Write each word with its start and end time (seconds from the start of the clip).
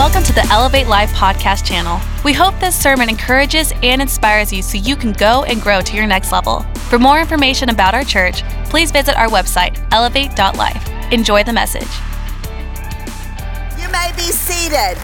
Welcome 0.00 0.22
to 0.22 0.32
the 0.32 0.46
Elevate 0.50 0.86
Life 0.86 1.12
podcast 1.12 1.62
channel. 1.66 2.00
We 2.24 2.32
hope 2.32 2.58
this 2.58 2.74
sermon 2.74 3.10
encourages 3.10 3.74
and 3.82 4.00
inspires 4.00 4.50
you 4.50 4.62
so 4.62 4.78
you 4.78 4.96
can 4.96 5.12
go 5.12 5.44
and 5.44 5.60
grow 5.60 5.82
to 5.82 5.94
your 5.94 6.06
next 6.06 6.32
level. 6.32 6.60
For 6.88 6.98
more 6.98 7.20
information 7.20 7.68
about 7.68 7.94
our 7.94 8.02
church, 8.02 8.42
please 8.70 8.90
visit 8.90 9.14
our 9.18 9.28
website, 9.28 9.76
elevate.life. 9.92 11.12
Enjoy 11.12 11.44
the 11.44 11.52
message. 11.52 11.86
You 13.78 13.90
may 13.92 14.10
be 14.16 14.22
seated. 14.22 14.96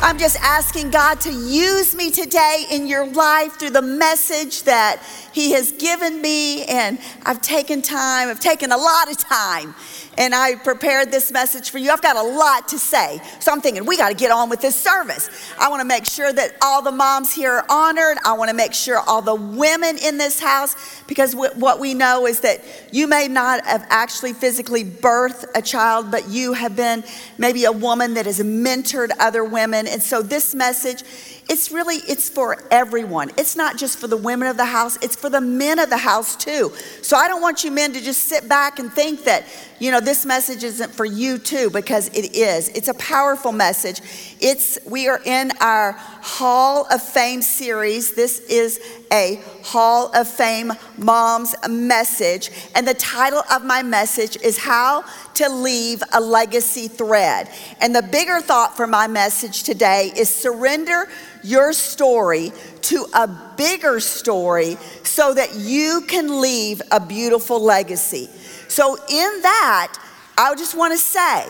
I'm 0.00 0.16
just 0.18 0.38
asking 0.40 0.92
God 0.92 1.20
to 1.20 1.30
use 1.30 1.94
me 1.94 2.10
today 2.10 2.64
in 2.70 2.86
your 2.86 3.06
life 3.06 3.58
through 3.58 3.70
the 3.70 3.82
message 3.82 4.62
that 4.62 5.02
He 5.36 5.52
has 5.52 5.70
given 5.72 6.22
me. 6.22 6.64
And 6.64 6.98
I've 7.26 7.42
taken 7.42 7.82
time, 7.82 8.30
I've 8.30 8.40
taken 8.40 8.72
a 8.72 8.76
lot 8.78 9.10
of 9.10 9.18
time 9.18 9.74
and 10.16 10.34
I 10.34 10.54
prepared 10.54 11.10
this 11.10 11.30
message 11.30 11.68
for 11.68 11.76
you. 11.76 11.90
I've 11.90 12.00
got 12.00 12.16
a 12.16 12.22
lot 12.22 12.68
to 12.68 12.78
say. 12.78 13.20
So 13.38 13.52
I'm 13.52 13.60
thinking, 13.60 13.84
we 13.84 13.98
got 13.98 14.08
to 14.08 14.14
get 14.14 14.30
on 14.30 14.48
with 14.48 14.62
this 14.62 14.74
service. 14.74 15.28
I 15.58 15.68
want 15.68 15.80
to 15.80 15.84
make 15.84 16.06
sure 16.06 16.32
that 16.32 16.56
all 16.62 16.80
the 16.80 16.90
moms 16.90 17.34
here 17.34 17.52
are 17.52 17.66
honored. 17.68 18.16
I 18.24 18.32
want 18.32 18.48
to 18.48 18.56
make 18.56 18.72
sure 18.72 18.98
all 18.98 19.20
the 19.20 19.34
women 19.34 19.98
in 19.98 20.16
this 20.16 20.40
house, 20.40 21.02
because 21.06 21.34
what 21.36 21.78
we 21.80 21.92
know 21.92 22.26
is 22.26 22.40
that 22.40 22.64
you 22.90 23.06
may 23.06 23.28
not 23.28 23.62
have 23.66 23.86
actually 23.90 24.32
physically 24.32 24.84
birthed 24.84 25.44
a 25.54 25.60
child, 25.60 26.10
but 26.10 26.30
you 26.30 26.54
have 26.54 26.74
been 26.74 27.04
maybe 27.36 27.66
a 27.66 27.72
woman 27.72 28.14
that 28.14 28.24
has 28.24 28.40
mentored 28.40 29.10
other 29.18 29.44
women. 29.44 29.86
And 29.86 30.02
so 30.02 30.22
this 30.22 30.54
message, 30.54 31.02
it's 31.48 31.70
really 31.70 31.96
it's 31.96 32.28
for 32.28 32.58
everyone. 32.70 33.30
It's 33.36 33.54
not 33.56 33.76
just 33.76 33.98
for 33.98 34.08
the 34.08 34.16
women 34.16 34.48
of 34.48 34.56
the 34.56 34.64
house 34.64 34.98
it's 35.02 35.16
for 35.16 35.30
the 35.30 35.40
men 35.40 35.78
of 35.78 35.90
the 35.90 35.96
house 35.96 36.36
too. 36.36 36.72
So 37.02 37.16
i 37.16 37.28
don't 37.28 37.40
want 37.40 37.64
you 37.64 37.70
men 37.70 37.92
to 37.92 38.00
just 38.00 38.24
sit 38.24 38.48
back 38.48 38.78
and 38.78 38.92
think 38.92 39.24
that 39.24 39.44
you 39.78 39.90
know 39.90 40.00
this 40.00 40.24
message 40.26 40.64
isn't 40.64 40.92
for 40.92 41.04
you 41.04 41.38
too 41.38 41.70
because 41.70 42.08
it 42.08 42.34
is. 42.34 42.68
It's 42.70 42.88
a 42.88 42.94
powerful 42.94 43.52
message. 43.52 44.00
It's 44.40 44.78
we 44.86 45.08
are 45.08 45.20
in 45.24 45.52
our 45.60 46.00
hall 46.26 46.88
of 46.90 47.00
fame 47.00 47.40
series. 47.40 48.14
This 48.14 48.40
is 48.40 48.80
a 49.12 49.40
hall 49.62 50.10
of 50.12 50.26
fame 50.26 50.72
mom's 50.98 51.54
message. 51.68 52.50
And 52.74 52.86
the 52.86 52.94
title 52.94 53.42
of 53.50 53.64
my 53.64 53.84
message 53.84 54.36
is 54.42 54.58
how 54.58 55.04
to 55.34 55.48
leave 55.48 56.02
a 56.12 56.20
legacy 56.20 56.88
thread. 56.88 57.48
And 57.80 57.94
the 57.94 58.02
bigger 58.02 58.40
thought 58.40 58.76
for 58.76 58.88
my 58.88 59.06
message 59.06 59.62
today 59.62 60.12
is 60.16 60.28
surrender 60.28 61.08
your 61.44 61.72
story 61.72 62.52
to 62.82 63.06
a 63.14 63.28
bigger 63.56 64.00
story 64.00 64.78
so 65.04 65.32
that 65.32 65.54
you 65.54 66.02
can 66.08 66.40
leave 66.40 66.82
a 66.90 66.98
beautiful 66.98 67.60
legacy. 67.60 68.28
So, 68.66 68.96
in 68.96 69.42
that, 69.42 69.96
I 70.36 70.54
just 70.56 70.76
want 70.76 70.92
to 70.92 70.98
say, 70.98 71.46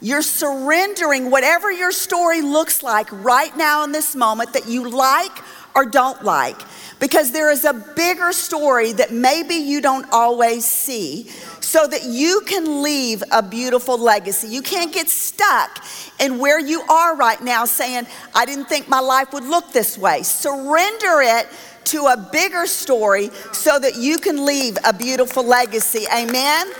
you're 0.00 0.22
surrendering 0.22 1.30
whatever 1.30 1.70
your 1.70 1.92
story 1.92 2.40
looks 2.40 2.82
like 2.82 3.10
right 3.24 3.54
now 3.56 3.84
in 3.84 3.92
this 3.92 4.16
moment 4.16 4.52
that 4.54 4.66
you 4.66 4.88
like 4.88 5.32
or 5.74 5.84
don't 5.84 6.24
like 6.24 6.60
because 6.98 7.32
there 7.32 7.50
is 7.50 7.64
a 7.64 7.72
bigger 7.72 8.32
story 8.32 8.92
that 8.92 9.12
maybe 9.12 9.54
you 9.54 9.80
don't 9.80 10.06
always 10.12 10.64
see 10.64 11.28
so 11.60 11.86
that 11.86 12.04
you 12.04 12.42
can 12.46 12.82
leave 12.82 13.22
a 13.30 13.42
beautiful 13.42 13.96
legacy. 13.96 14.48
You 14.48 14.62
can't 14.62 14.92
get 14.92 15.08
stuck 15.08 15.84
in 16.18 16.38
where 16.38 16.58
you 16.58 16.82
are 16.82 17.16
right 17.16 17.40
now 17.42 17.64
saying, 17.64 18.06
I 18.34 18.44
didn't 18.44 18.66
think 18.66 18.88
my 18.88 19.00
life 19.00 19.32
would 19.32 19.44
look 19.44 19.72
this 19.72 19.96
way. 19.96 20.22
Surrender 20.22 21.20
it 21.22 21.48
to 21.84 22.06
a 22.06 22.28
bigger 22.32 22.66
story 22.66 23.30
so 23.52 23.78
that 23.78 23.96
you 23.96 24.18
can 24.18 24.44
leave 24.44 24.76
a 24.84 24.92
beautiful 24.92 25.44
legacy. 25.44 26.06
Amen? 26.12 26.72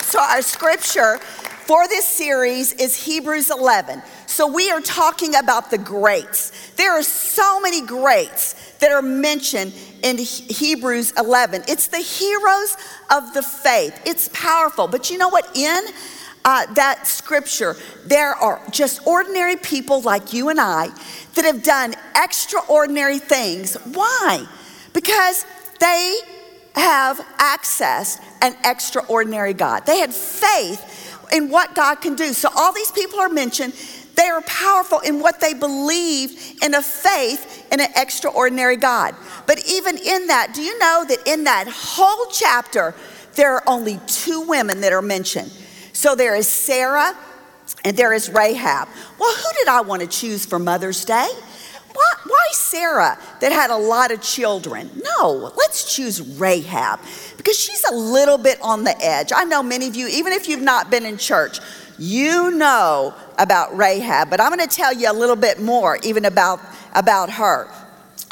So, 0.00 0.20
our 0.20 0.42
scripture 0.42 1.18
for 1.66 1.88
this 1.88 2.06
series 2.06 2.72
is 2.74 2.94
Hebrews 2.94 3.50
11. 3.50 4.00
So, 4.26 4.46
we 4.46 4.70
are 4.70 4.80
talking 4.80 5.34
about 5.34 5.70
the 5.70 5.78
greats. 5.78 6.70
There 6.76 6.92
are 6.92 7.02
so 7.02 7.60
many 7.60 7.84
greats 7.84 8.74
that 8.78 8.92
are 8.92 9.02
mentioned 9.02 9.74
in 10.02 10.18
Hebrews 10.18 11.12
11. 11.18 11.64
It's 11.66 11.88
the 11.88 11.98
heroes 11.98 12.76
of 13.10 13.34
the 13.34 13.42
faith. 13.42 14.00
It's 14.04 14.28
powerful. 14.32 14.86
But 14.86 15.10
you 15.10 15.18
know 15.18 15.28
what? 15.28 15.56
In 15.56 15.86
uh, 16.44 16.72
that 16.74 17.08
scripture, 17.08 17.74
there 18.04 18.34
are 18.34 18.62
just 18.70 19.04
ordinary 19.04 19.56
people 19.56 20.02
like 20.02 20.32
you 20.32 20.50
and 20.50 20.60
I 20.60 20.88
that 21.34 21.44
have 21.44 21.64
done 21.64 21.94
extraordinary 22.14 23.18
things. 23.18 23.74
Why? 23.92 24.46
Because 24.92 25.44
they 25.80 26.20
have 26.76 27.18
accessed 27.38 28.20
an 28.42 28.54
extraordinary 28.64 29.54
God. 29.54 29.86
They 29.86 29.98
had 29.98 30.14
faith 30.14 30.95
in 31.32 31.50
what 31.50 31.74
God 31.74 31.96
can 31.96 32.14
do. 32.14 32.32
So 32.32 32.48
all 32.54 32.72
these 32.72 32.92
people 32.92 33.18
are 33.20 33.28
mentioned. 33.28 33.74
They 34.16 34.28
are 34.28 34.40
powerful 34.42 35.00
in 35.00 35.20
what 35.20 35.40
they 35.40 35.52
believe 35.52 36.58
in 36.62 36.74
a 36.74 36.82
faith 36.82 37.66
in 37.70 37.80
an 37.80 37.90
extraordinary 37.96 38.76
God. 38.76 39.14
But 39.46 39.60
even 39.68 39.98
in 39.98 40.28
that, 40.28 40.54
do 40.54 40.62
you 40.62 40.78
know 40.78 41.04
that 41.08 41.18
in 41.26 41.44
that 41.44 41.68
whole 41.68 42.26
chapter, 42.32 42.94
there 43.34 43.54
are 43.54 43.62
only 43.66 44.00
two 44.06 44.40
women 44.40 44.80
that 44.80 44.92
are 44.92 45.02
mentioned? 45.02 45.52
So 45.92 46.14
there 46.14 46.34
is 46.34 46.48
Sarah 46.48 47.16
and 47.84 47.96
there 47.96 48.12
is 48.12 48.30
Rahab. 48.30 48.88
Well, 49.18 49.34
who 49.34 49.52
did 49.58 49.68
I 49.68 49.82
want 49.82 50.02
to 50.02 50.08
choose 50.08 50.46
for 50.46 50.58
Mother's 50.58 51.04
Day? 51.04 51.28
Why, 51.96 52.12
why 52.26 52.48
Sarah 52.52 53.18
that 53.40 53.52
had 53.52 53.70
a 53.70 53.76
lot 53.76 54.10
of 54.10 54.20
children? 54.20 54.90
No, 55.02 55.50
let's 55.56 55.94
choose 55.94 56.20
Rahab 56.20 57.00
because 57.38 57.58
she's 57.58 57.84
a 57.84 57.94
little 57.94 58.36
bit 58.36 58.58
on 58.60 58.84
the 58.84 58.94
edge. 59.02 59.32
I 59.34 59.44
know 59.44 59.62
many 59.62 59.88
of 59.88 59.96
you, 59.96 60.06
even 60.08 60.34
if 60.34 60.46
you've 60.46 60.60
not 60.60 60.90
been 60.90 61.06
in 61.06 61.16
church, 61.16 61.60
you 61.98 62.50
know 62.50 63.14
about 63.38 63.74
Rahab, 63.76 64.28
but 64.28 64.40
I'm 64.40 64.54
going 64.54 64.66
to 64.66 64.74
tell 64.74 64.92
you 64.92 65.10
a 65.10 65.14
little 65.14 65.36
bit 65.36 65.60
more 65.60 65.98
even 66.02 66.26
about, 66.26 66.60
about 66.94 67.30
her. 67.30 67.68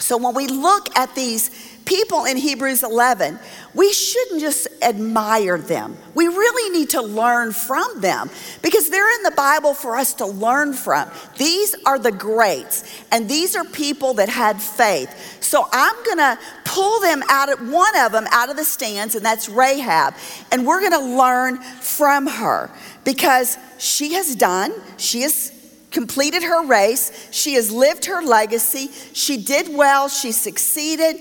So 0.00 0.16
when 0.16 0.34
we 0.34 0.48
look 0.48 0.96
at 0.98 1.14
these 1.14 1.50
people 1.84 2.24
in 2.24 2.36
Hebrews 2.36 2.82
11, 2.82 3.38
we 3.74 3.92
shouldn't 3.92 4.40
just 4.40 4.66
admire 4.82 5.56
them. 5.58 5.96
We 6.14 6.26
really 6.26 6.78
need 6.78 6.90
to 6.90 7.02
learn 7.02 7.52
from 7.52 8.00
them 8.00 8.28
because 8.60 8.90
they're 8.90 9.14
in 9.16 9.22
the 9.22 9.32
Bible 9.32 9.72
for 9.72 9.96
us 9.96 10.14
to 10.14 10.26
learn 10.26 10.72
from. 10.72 11.10
These 11.38 11.76
are 11.86 11.98
the 11.98 12.12
greats, 12.12 13.04
and 13.12 13.28
these 13.28 13.54
are 13.54 13.64
people 13.64 14.14
that 14.14 14.28
had 14.28 14.60
faith. 14.60 15.42
So 15.42 15.66
I'm 15.70 16.04
going 16.04 16.18
to 16.18 16.38
pull 16.64 17.00
them 17.00 17.22
out 17.28 17.52
of 17.52 17.70
one 17.70 17.96
of 17.98 18.12
them 18.12 18.26
out 18.30 18.50
of 18.50 18.56
the 18.56 18.64
stands, 18.64 19.14
and 19.14 19.24
that's 19.24 19.48
Rahab, 19.48 20.14
and 20.50 20.66
we're 20.66 20.80
going 20.80 20.92
to 20.92 21.16
learn 21.16 21.60
from 21.60 22.26
her 22.26 22.70
because 23.04 23.58
she 23.78 24.14
has 24.14 24.34
done, 24.34 24.72
she 24.96 25.20
has 25.22 25.53
completed 25.94 26.42
her 26.42 26.66
race, 26.66 27.28
she 27.30 27.54
has 27.54 27.70
lived 27.70 28.04
her 28.04 28.20
legacy, 28.20 28.90
she 29.14 29.38
did 29.38 29.74
well, 29.74 30.08
she 30.08 30.32
succeeded, 30.32 31.16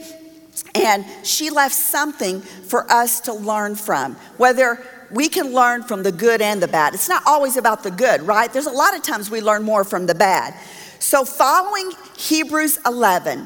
and 0.75 1.05
she 1.23 1.49
left 1.49 1.75
something 1.75 2.41
for 2.41 2.91
us 2.91 3.21
to 3.21 3.33
learn 3.33 3.75
from. 3.75 4.15
Whether 4.37 4.83
we 5.11 5.29
can 5.29 5.53
learn 5.53 5.83
from 5.83 6.01
the 6.03 6.11
good 6.11 6.41
and 6.41 6.61
the 6.61 6.67
bad. 6.67 6.95
It's 6.95 7.07
not 7.07 7.23
always 7.27 7.55
about 7.55 7.83
the 7.83 7.91
good, 7.91 8.23
right? 8.23 8.51
There's 8.51 8.65
a 8.65 8.71
lot 8.71 8.95
of 8.95 9.03
times 9.03 9.29
we 9.29 9.41
learn 9.41 9.61
more 9.61 9.83
from 9.83 10.07
the 10.07 10.15
bad. 10.15 10.55
So, 10.97 11.23
following 11.23 11.91
Hebrews 12.17 12.79
11, 12.85 13.45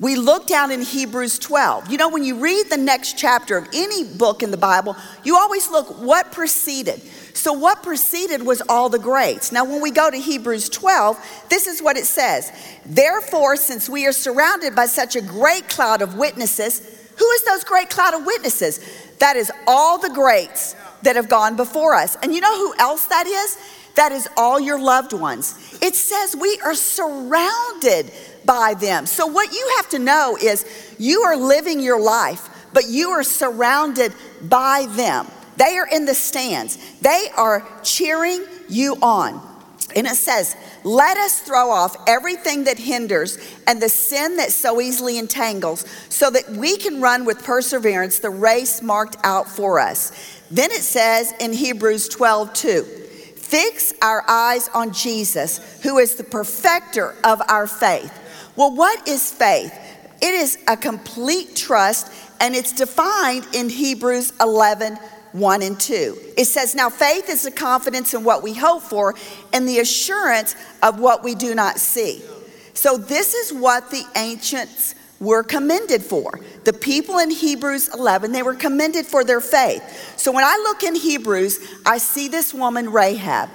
we 0.00 0.16
look 0.16 0.46
down 0.46 0.70
in 0.70 0.80
Hebrews 0.80 1.38
12. 1.38 1.90
You 1.90 1.98
know, 1.98 2.08
when 2.08 2.24
you 2.24 2.38
read 2.38 2.70
the 2.70 2.76
next 2.76 3.18
chapter 3.18 3.58
of 3.58 3.68
any 3.74 4.04
book 4.04 4.42
in 4.42 4.50
the 4.50 4.56
Bible, 4.56 4.96
you 5.24 5.36
always 5.36 5.70
look 5.70 6.00
what 6.00 6.32
preceded. 6.32 7.02
So, 7.34 7.52
what 7.52 7.82
preceded 7.82 8.42
was 8.42 8.62
all 8.68 8.88
the 8.88 8.98
greats. 8.98 9.52
Now, 9.52 9.64
when 9.64 9.80
we 9.80 9.90
go 9.90 10.10
to 10.10 10.16
Hebrews 10.16 10.68
12, 10.68 11.46
this 11.48 11.66
is 11.66 11.82
what 11.82 11.96
it 11.96 12.04
says 12.06 12.52
Therefore, 12.84 13.56
since 13.56 13.88
we 13.88 14.06
are 14.06 14.12
surrounded 14.12 14.74
by 14.74 14.86
such 14.86 15.16
a 15.16 15.20
great 15.20 15.68
cloud 15.68 16.02
of 16.02 16.16
witnesses, 16.16 16.80
who 17.16 17.30
is 17.30 17.44
those 17.44 17.64
great 17.64 17.90
cloud 17.90 18.14
of 18.14 18.26
witnesses? 18.26 18.80
That 19.18 19.36
is 19.36 19.52
all 19.66 19.98
the 19.98 20.10
greats 20.10 20.74
that 21.02 21.16
have 21.16 21.28
gone 21.28 21.56
before 21.56 21.94
us. 21.94 22.16
And 22.22 22.34
you 22.34 22.40
know 22.40 22.56
who 22.56 22.74
else 22.78 23.06
that 23.06 23.26
is? 23.26 23.58
That 23.94 24.12
is 24.12 24.28
all 24.36 24.58
your 24.58 24.80
loved 24.80 25.12
ones. 25.12 25.78
It 25.82 25.94
says 25.94 26.34
we 26.34 26.58
are 26.64 26.74
surrounded 26.74 28.10
by 28.44 28.74
them. 28.74 29.06
So, 29.06 29.26
what 29.26 29.52
you 29.52 29.74
have 29.76 29.88
to 29.90 29.98
know 29.98 30.36
is 30.40 30.64
you 30.98 31.22
are 31.22 31.36
living 31.36 31.80
your 31.80 32.00
life, 32.00 32.48
but 32.72 32.88
you 32.88 33.10
are 33.10 33.22
surrounded 33.22 34.14
by 34.42 34.86
them. 34.90 35.26
They 35.56 35.76
are 35.78 35.86
in 35.86 36.06
the 36.06 36.14
stands, 36.14 36.78
they 37.00 37.28
are 37.36 37.66
cheering 37.82 38.44
you 38.68 38.96
on. 39.02 39.48
And 39.94 40.06
it 40.06 40.16
says, 40.16 40.56
Let 40.84 41.16
us 41.18 41.40
throw 41.40 41.70
off 41.70 41.96
everything 42.08 42.64
that 42.64 42.78
hinders 42.78 43.38
and 43.66 43.80
the 43.80 43.88
sin 43.88 44.36
that 44.36 44.52
so 44.52 44.80
easily 44.80 45.18
entangles, 45.18 45.84
so 46.08 46.30
that 46.30 46.48
we 46.50 46.76
can 46.76 47.00
run 47.00 47.24
with 47.24 47.44
perseverance 47.44 48.18
the 48.18 48.30
race 48.30 48.82
marked 48.82 49.16
out 49.24 49.48
for 49.48 49.78
us. 49.78 50.40
Then 50.50 50.70
it 50.70 50.82
says 50.82 51.32
in 51.40 51.52
Hebrews 51.52 52.08
12, 52.08 52.52
2, 52.52 52.82
Fix 53.36 53.92
our 54.00 54.24
eyes 54.28 54.70
on 54.72 54.92
Jesus, 54.92 55.80
who 55.82 55.98
is 55.98 56.14
the 56.14 56.24
perfecter 56.24 57.14
of 57.22 57.42
our 57.48 57.66
faith. 57.66 58.18
Well, 58.56 58.74
what 58.74 59.06
is 59.06 59.30
faith? 59.30 59.78
It 60.22 60.34
is 60.34 60.56
a 60.68 60.76
complete 60.76 61.56
trust, 61.56 62.10
and 62.40 62.54
it's 62.54 62.72
defined 62.72 63.46
in 63.52 63.68
Hebrews 63.68 64.32
11 64.40 64.98
1 65.32 65.62
and 65.62 65.78
2. 65.78 66.18
It 66.36 66.44
says, 66.46 66.74
Now 66.74 66.90
faith 66.90 67.28
is 67.28 67.42
the 67.42 67.50
confidence 67.50 68.14
in 68.14 68.24
what 68.24 68.42
we 68.42 68.54
hope 68.54 68.82
for 68.82 69.14
and 69.52 69.66
the 69.66 69.78
assurance 69.80 70.54
of 70.82 71.00
what 71.00 71.24
we 71.24 71.34
do 71.34 71.54
not 71.54 71.78
see. 71.78 72.22
So, 72.74 72.96
this 72.96 73.34
is 73.34 73.52
what 73.52 73.90
the 73.90 74.02
ancients 74.16 74.94
were 75.20 75.42
commended 75.42 76.02
for. 76.02 76.40
The 76.64 76.72
people 76.72 77.18
in 77.18 77.30
Hebrews 77.30 77.94
11, 77.94 78.32
they 78.32 78.42
were 78.42 78.54
commended 78.54 79.06
for 79.06 79.24
their 79.24 79.40
faith. 79.40 80.14
So, 80.16 80.32
when 80.32 80.44
I 80.44 80.56
look 80.56 80.82
in 80.82 80.94
Hebrews, 80.94 81.60
I 81.86 81.98
see 81.98 82.28
this 82.28 82.52
woman, 82.52 82.90
Rahab. 82.90 83.50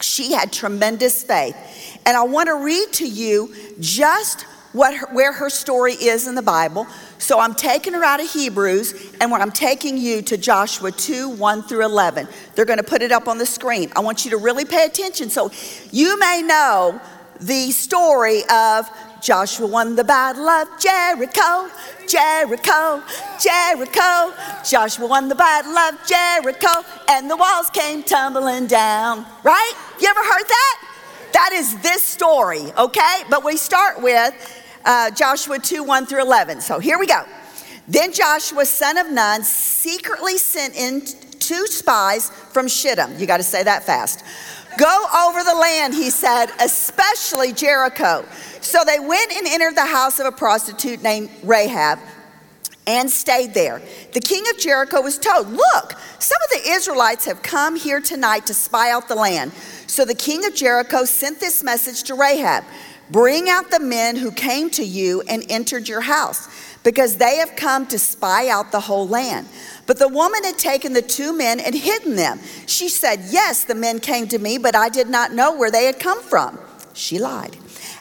She 0.00 0.32
had 0.32 0.52
tremendous 0.52 1.22
faith. 1.22 1.56
And 2.04 2.16
I 2.16 2.22
want 2.24 2.48
to 2.48 2.56
read 2.56 2.92
to 2.94 3.08
you 3.08 3.54
just 3.80 4.46
what 4.76 4.94
her, 4.94 5.06
where 5.06 5.32
her 5.32 5.48
story 5.48 5.94
is 5.94 6.28
in 6.28 6.34
the 6.34 6.42
Bible. 6.42 6.86
So 7.16 7.40
I'm 7.40 7.54
taking 7.54 7.94
her 7.94 8.04
out 8.04 8.20
of 8.20 8.30
Hebrews 8.30 9.16
and 9.20 9.30
when 9.30 9.40
I'm 9.40 9.50
taking 9.50 9.96
you 9.96 10.20
to 10.22 10.36
Joshua 10.36 10.92
2 10.92 11.30
1 11.30 11.62
through 11.62 11.84
11. 11.84 12.28
They're 12.54 12.66
going 12.66 12.78
to 12.78 12.84
put 12.84 13.00
it 13.00 13.10
up 13.10 13.26
on 13.26 13.38
the 13.38 13.46
screen. 13.46 13.90
I 13.96 14.00
want 14.00 14.26
you 14.26 14.30
to 14.32 14.36
really 14.36 14.66
pay 14.66 14.84
attention 14.84 15.30
so 15.30 15.50
you 15.90 16.18
may 16.18 16.42
know 16.42 17.00
the 17.40 17.70
story 17.70 18.42
of 18.50 18.88
Joshua 19.22 19.66
won 19.66 19.96
the 19.96 20.04
battle 20.04 20.48
of 20.48 20.68
Jericho, 20.78 21.70
Jericho, 22.06 23.02
Jericho. 23.40 24.34
Joshua 24.62 25.06
won 25.06 25.28
the 25.28 25.34
battle 25.34 25.76
of 25.76 26.06
Jericho, 26.06 26.84
and 27.08 27.30
the 27.30 27.36
walls 27.36 27.70
came 27.70 28.02
tumbling 28.02 28.66
down. 28.66 29.26
Right? 29.42 29.72
You 30.00 30.08
ever 30.08 30.20
heard 30.20 30.46
that? 30.46 30.88
That 31.32 31.50
is 31.52 31.78
this 31.80 32.02
story, 32.02 32.72
okay? 32.78 33.22
But 33.28 33.44
we 33.44 33.56
start 33.56 34.00
with 34.00 34.64
uh, 34.86 35.10
Joshua 35.10 35.58
2 35.58 35.84
1 35.84 36.06
through 36.06 36.22
11. 36.22 36.62
So 36.62 36.78
here 36.78 36.98
we 36.98 37.06
go. 37.06 37.24
Then 37.88 38.12
Joshua, 38.12 38.64
son 38.64 38.96
of 38.96 39.10
Nun, 39.10 39.44
secretly 39.44 40.38
sent 40.38 40.74
in 40.74 41.02
two 41.38 41.66
spies 41.66 42.30
from 42.30 42.68
Shittim. 42.68 43.18
You 43.18 43.26
got 43.26 43.36
to 43.36 43.42
say 43.42 43.62
that 43.62 43.84
fast. 43.84 44.24
Go 44.78 45.06
over 45.26 45.42
the 45.42 45.54
land, 45.54 45.94
he 45.94 46.10
said, 46.10 46.46
especially 46.60 47.52
Jericho. 47.52 48.24
So 48.60 48.82
they 48.84 48.98
went 48.98 49.32
and 49.32 49.46
entered 49.46 49.76
the 49.76 49.86
house 49.86 50.18
of 50.18 50.26
a 50.26 50.32
prostitute 50.32 51.02
named 51.02 51.30
Rahab 51.42 51.98
and 52.86 53.10
stayed 53.10 53.54
there. 53.54 53.80
The 54.12 54.20
king 54.20 54.44
of 54.50 54.58
Jericho 54.58 55.00
was 55.00 55.18
told, 55.18 55.48
Look, 55.48 55.94
some 56.18 56.38
of 56.44 56.62
the 56.62 56.70
Israelites 56.70 57.24
have 57.24 57.42
come 57.42 57.76
here 57.76 58.00
tonight 58.00 58.46
to 58.46 58.54
spy 58.54 58.90
out 58.90 59.08
the 59.08 59.14
land. 59.14 59.52
So 59.86 60.04
the 60.04 60.14
king 60.14 60.44
of 60.44 60.54
Jericho 60.54 61.04
sent 61.04 61.40
this 61.40 61.62
message 61.62 62.02
to 62.04 62.14
Rahab 62.14 62.64
Bring 63.10 63.48
out 63.48 63.70
the 63.70 63.80
men 63.80 64.16
who 64.16 64.30
came 64.30 64.70
to 64.70 64.84
you 64.84 65.22
and 65.28 65.44
entered 65.48 65.88
your 65.88 66.00
house, 66.00 66.48
because 66.82 67.16
they 67.16 67.36
have 67.36 67.56
come 67.56 67.86
to 67.88 67.98
spy 67.98 68.48
out 68.48 68.72
the 68.72 68.80
whole 68.80 69.06
land. 69.06 69.48
But 69.86 69.98
the 69.98 70.08
woman 70.08 70.42
had 70.44 70.58
taken 70.58 70.92
the 70.92 71.02
two 71.02 71.32
men 71.36 71.60
and 71.60 71.74
hidden 71.74 72.16
them. 72.16 72.40
She 72.66 72.88
said, 72.88 73.20
Yes, 73.30 73.64
the 73.64 73.74
men 73.74 74.00
came 74.00 74.26
to 74.28 74.38
me, 74.38 74.58
but 74.58 74.74
I 74.74 74.88
did 74.88 75.08
not 75.08 75.32
know 75.32 75.56
where 75.56 75.70
they 75.70 75.84
had 75.86 76.00
come 76.00 76.22
from. 76.22 76.58
She 76.94 77.18
lied. 77.18 77.56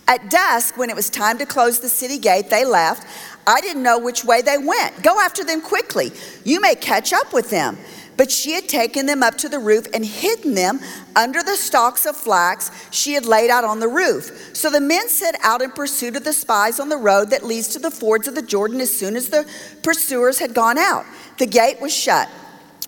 At 0.08 0.30
dusk, 0.30 0.78
when 0.78 0.90
it 0.90 0.96
was 0.96 1.10
time 1.10 1.38
to 1.40 1.46
close 1.46 1.80
the 1.80 1.90
city 1.90 2.18
gate, 2.18 2.50
they 2.50 2.64
left. 2.64 3.08
I 3.48 3.62
didn't 3.62 3.84
know 3.84 4.00
which 4.00 4.24
way 4.24 4.42
they 4.42 4.58
went. 4.58 5.02
Go 5.04 5.20
after 5.20 5.44
them 5.44 5.62
quickly. 5.62 6.12
You 6.44 6.62
may 6.62 6.76
catch 6.76 7.14
up 7.14 7.34
with 7.34 7.50
them. 7.50 7.78
But 8.18 8.32
she 8.32 8.54
had 8.54 8.70
taken 8.70 9.06
them 9.06 9.22
up 9.22 9.38
to 9.40 9.50
the 9.50 9.60
roof 9.60 9.88
and 9.94 10.06
hidden 10.06 10.54
them 10.54 10.80
under 11.16 11.44
the 11.44 11.58
stalks 11.58 12.06
of 12.06 12.16
flax 12.16 12.72
she 12.92 13.14
had 13.14 13.26
laid 13.26 13.50
out 13.50 13.64
on 13.64 13.80
the 13.80 13.88
roof. 13.88 14.52
So 14.54 14.70
the 14.70 14.80
men 14.80 15.10
set 15.10 15.36
out 15.44 15.62
in 15.62 15.72
pursuit 15.72 16.16
of 16.16 16.24
the 16.24 16.34
spies 16.34 16.80
on 16.80 16.90
the 16.90 16.98
road 16.98 17.32
that 17.32 17.44
leads 17.44 17.68
to 17.70 17.80
the 17.80 17.92
fords 17.92 18.28
of 18.28 18.36
the 18.36 18.42
Jordan 18.42 18.80
as 18.80 18.96
soon 18.96 19.16
as 19.16 19.30
the 19.30 19.46
pursuers 19.84 20.40
had 20.40 20.54
gone 20.54 20.78
out. 20.78 21.06
The 21.38 21.48
gate 21.48 21.82
was 21.82 21.94
shut. 21.94 22.30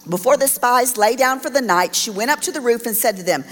Before 0.09 0.37
the 0.37 0.47
spies 0.47 0.95
lay 0.95 1.17
down 1.17 1.41
for 1.41 1.49
the 1.49 1.61
night, 1.61 1.93
she 1.93 2.09
went 2.09 2.31
up 2.31 2.39
to 2.41 2.51
the 2.51 2.61
roof 2.61 2.85
and 2.85 2.95
said 2.95 3.17
to 3.17 3.23
them, 3.23 3.43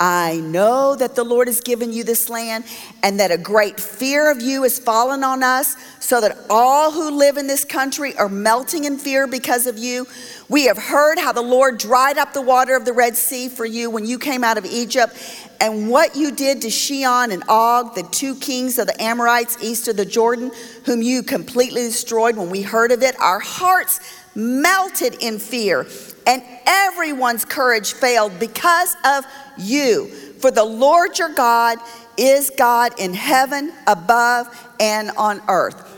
I 0.00 0.36
know 0.40 0.96
that 0.96 1.14
the 1.14 1.24
Lord 1.24 1.46
has 1.48 1.60
given 1.60 1.92
you 1.92 2.04
this 2.04 2.28
land 2.28 2.64
and 3.02 3.20
that 3.20 3.30
a 3.30 3.38
great 3.38 3.78
fear 3.78 4.30
of 4.30 4.42
you 4.42 4.64
has 4.64 4.78
fallen 4.78 5.22
on 5.22 5.42
us, 5.42 5.76
so 6.00 6.20
that 6.20 6.36
all 6.50 6.90
who 6.90 7.10
live 7.16 7.36
in 7.36 7.46
this 7.46 7.64
country 7.64 8.16
are 8.16 8.28
melting 8.28 8.84
in 8.84 8.98
fear 8.98 9.26
because 9.26 9.66
of 9.66 9.78
you. 9.78 10.06
We 10.48 10.66
have 10.66 10.76
heard 10.76 11.18
how 11.18 11.32
the 11.32 11.42
Lord 11.42 11.78
dried 11.78 12.18
up 12.18 12.32
the 12.32 12.42
water 12.42 12.76
of 12.76 12.84
the 12.84 12.92
Red 12.92 13.16
Sea 13.16 13.48
for 13.48 13.64
you 13.64 13.88
when 13.88 14.04
you 14.04 14.18
came 14.18 14.44
out 14.44 14.58
of 14.58 14.66
Egypt, 14.66 15.16
and 15.60 15.88
what 15.88 16.16
you 16.16 16.32
did 16.32 16.60
to 16.62 16.70
Sihon 16.70 17.30
and 17.30 17.42
Og, 17.48 17.94
the 17.94 18.02
two 18.02 18.34
kings 18.34 18.78
of 18.78 18.86
the 18.86 19.02
Amorites 19.02 19.56
east 19.62 19.88
of 19.88 19.96
the 19.96 20.04
Jordan, 20.04 20.50
whom 20.84 21.00
you 21.00 21.22
completely 21.22 21.82
destroyed 21.82 22.36
when 22.36 22.50
we 22.50 22.60
heard 22.62 22.92
of 22.92 23.02
it. 23.02 23.18
Our 23.20 23.40
hearts 23.40 24.00
melted 24.34 25.14
in 25.22 25.38
fear, 25.38 25.84
and 26.26 26.42
everyone's 26.66 27.44
courage 27.44 27.92
failed 27.92 28.38
because 28.38 28.96
of 29.04 29.24
you. 29.58 30.06
For 30.40 30.50
the 30.50 30.64
Lord 30.64 31.18
your 31.18 31.32
God 31.34 31.78
is 32.16 32.50
God 32.50 32.92
in 32.98 33.14
heaven, 33.14 33.72
above, 33.86 34.46
and 34.78 35.10
on 35.12 35.42
earth. 35.48 35.90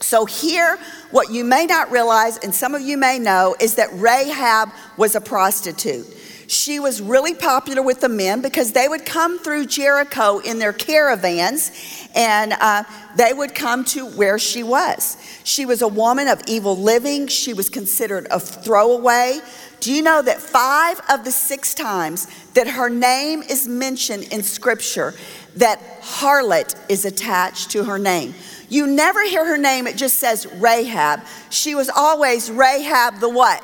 So, 0.00 0.24
here, 0.24 0.78
what 1.10 1.30
you 1.30 1.44
may 1.44 1.66
not 1.66 1.90
realize, 1.90 2.38
and 2.38 2.54
some 2.54 2.74
of 2.74 2.80
you 2.80 2.96
may 2.96 3.18
know, 3.18 3.56
is 3.60 3.74
that 3.74 3.88
Rahab 3.92 4.70
was 4.96 5.14
a 5.14 5.20
prostitute. 5.20 6.06
She 6.48 6.80
was 6.80 7.02
really 7.02 7.34
popular 7.34 7.82
with 7.82 8.00
the 8.00 8.08
men 8.08 8.40
because 8.40 8.72
they 8.72 8.88
would 8.88 9.04
come 9.04 9.38
through 9.38 9.66
Jericho 9.66 10.38
in 10.38 10.58
their 10.58 10.72
caravans 10.72 11.70
and 12.14 12.54
uh, 12.54 12.84
they 13.16 13.34
would 13.34 13.54
come 13.54 13.84
to 13.86 14.06
where 14.06 14.38
she 14.38 14.62
was. 14.62 15.18
She 15.44 15.66
was 15.66 15.82
a 15.82 15.88
woman 15.88 16.26
of 16.26 16.40
evil 16.46 16.74
living, 16.74 17.26
she 17.26 17.52
was 17.52 17.68
considered 17.68 18.26
a 18.30 18.40
throwaway. 18.40 19.40
Do 19.80 19.92
you 19.92 20.02
know 20.02 20.22
that 20.22 20.40
five 20.40 21.00
of 21.08 21.24
the 21.24 21.30
six 21.30 21.72
times 21.74 22.26
that 22.54 22.66
her 22.68 22.90
name 22.90 23.42
is 23.42 23.68
mentioned 23.68 24.24
in 24.32 24.42
scripture, 24.42 25.14
that 25.56 25.80
harlot 26.02 26.74
is 26.88 27.04
attached 27.04 27.70
to 27.70 27.84
her 27.84 27.98
name? 27.98 28.34
You 28.68 28.86
never 28.86 29.24
hear 29.24 29.46
her 29.46 29.56
name, 29.56 29.86
it 29.86 29.96
just 29.96 30.18
says 30.18 30.46
Rahab. 30.56 31.20
She 31.50 31.74
was 31.74 31.88
always 31.88 32.50
Rahab 32.50 33.20
the 33.20 33.28
what? 33.28 33.62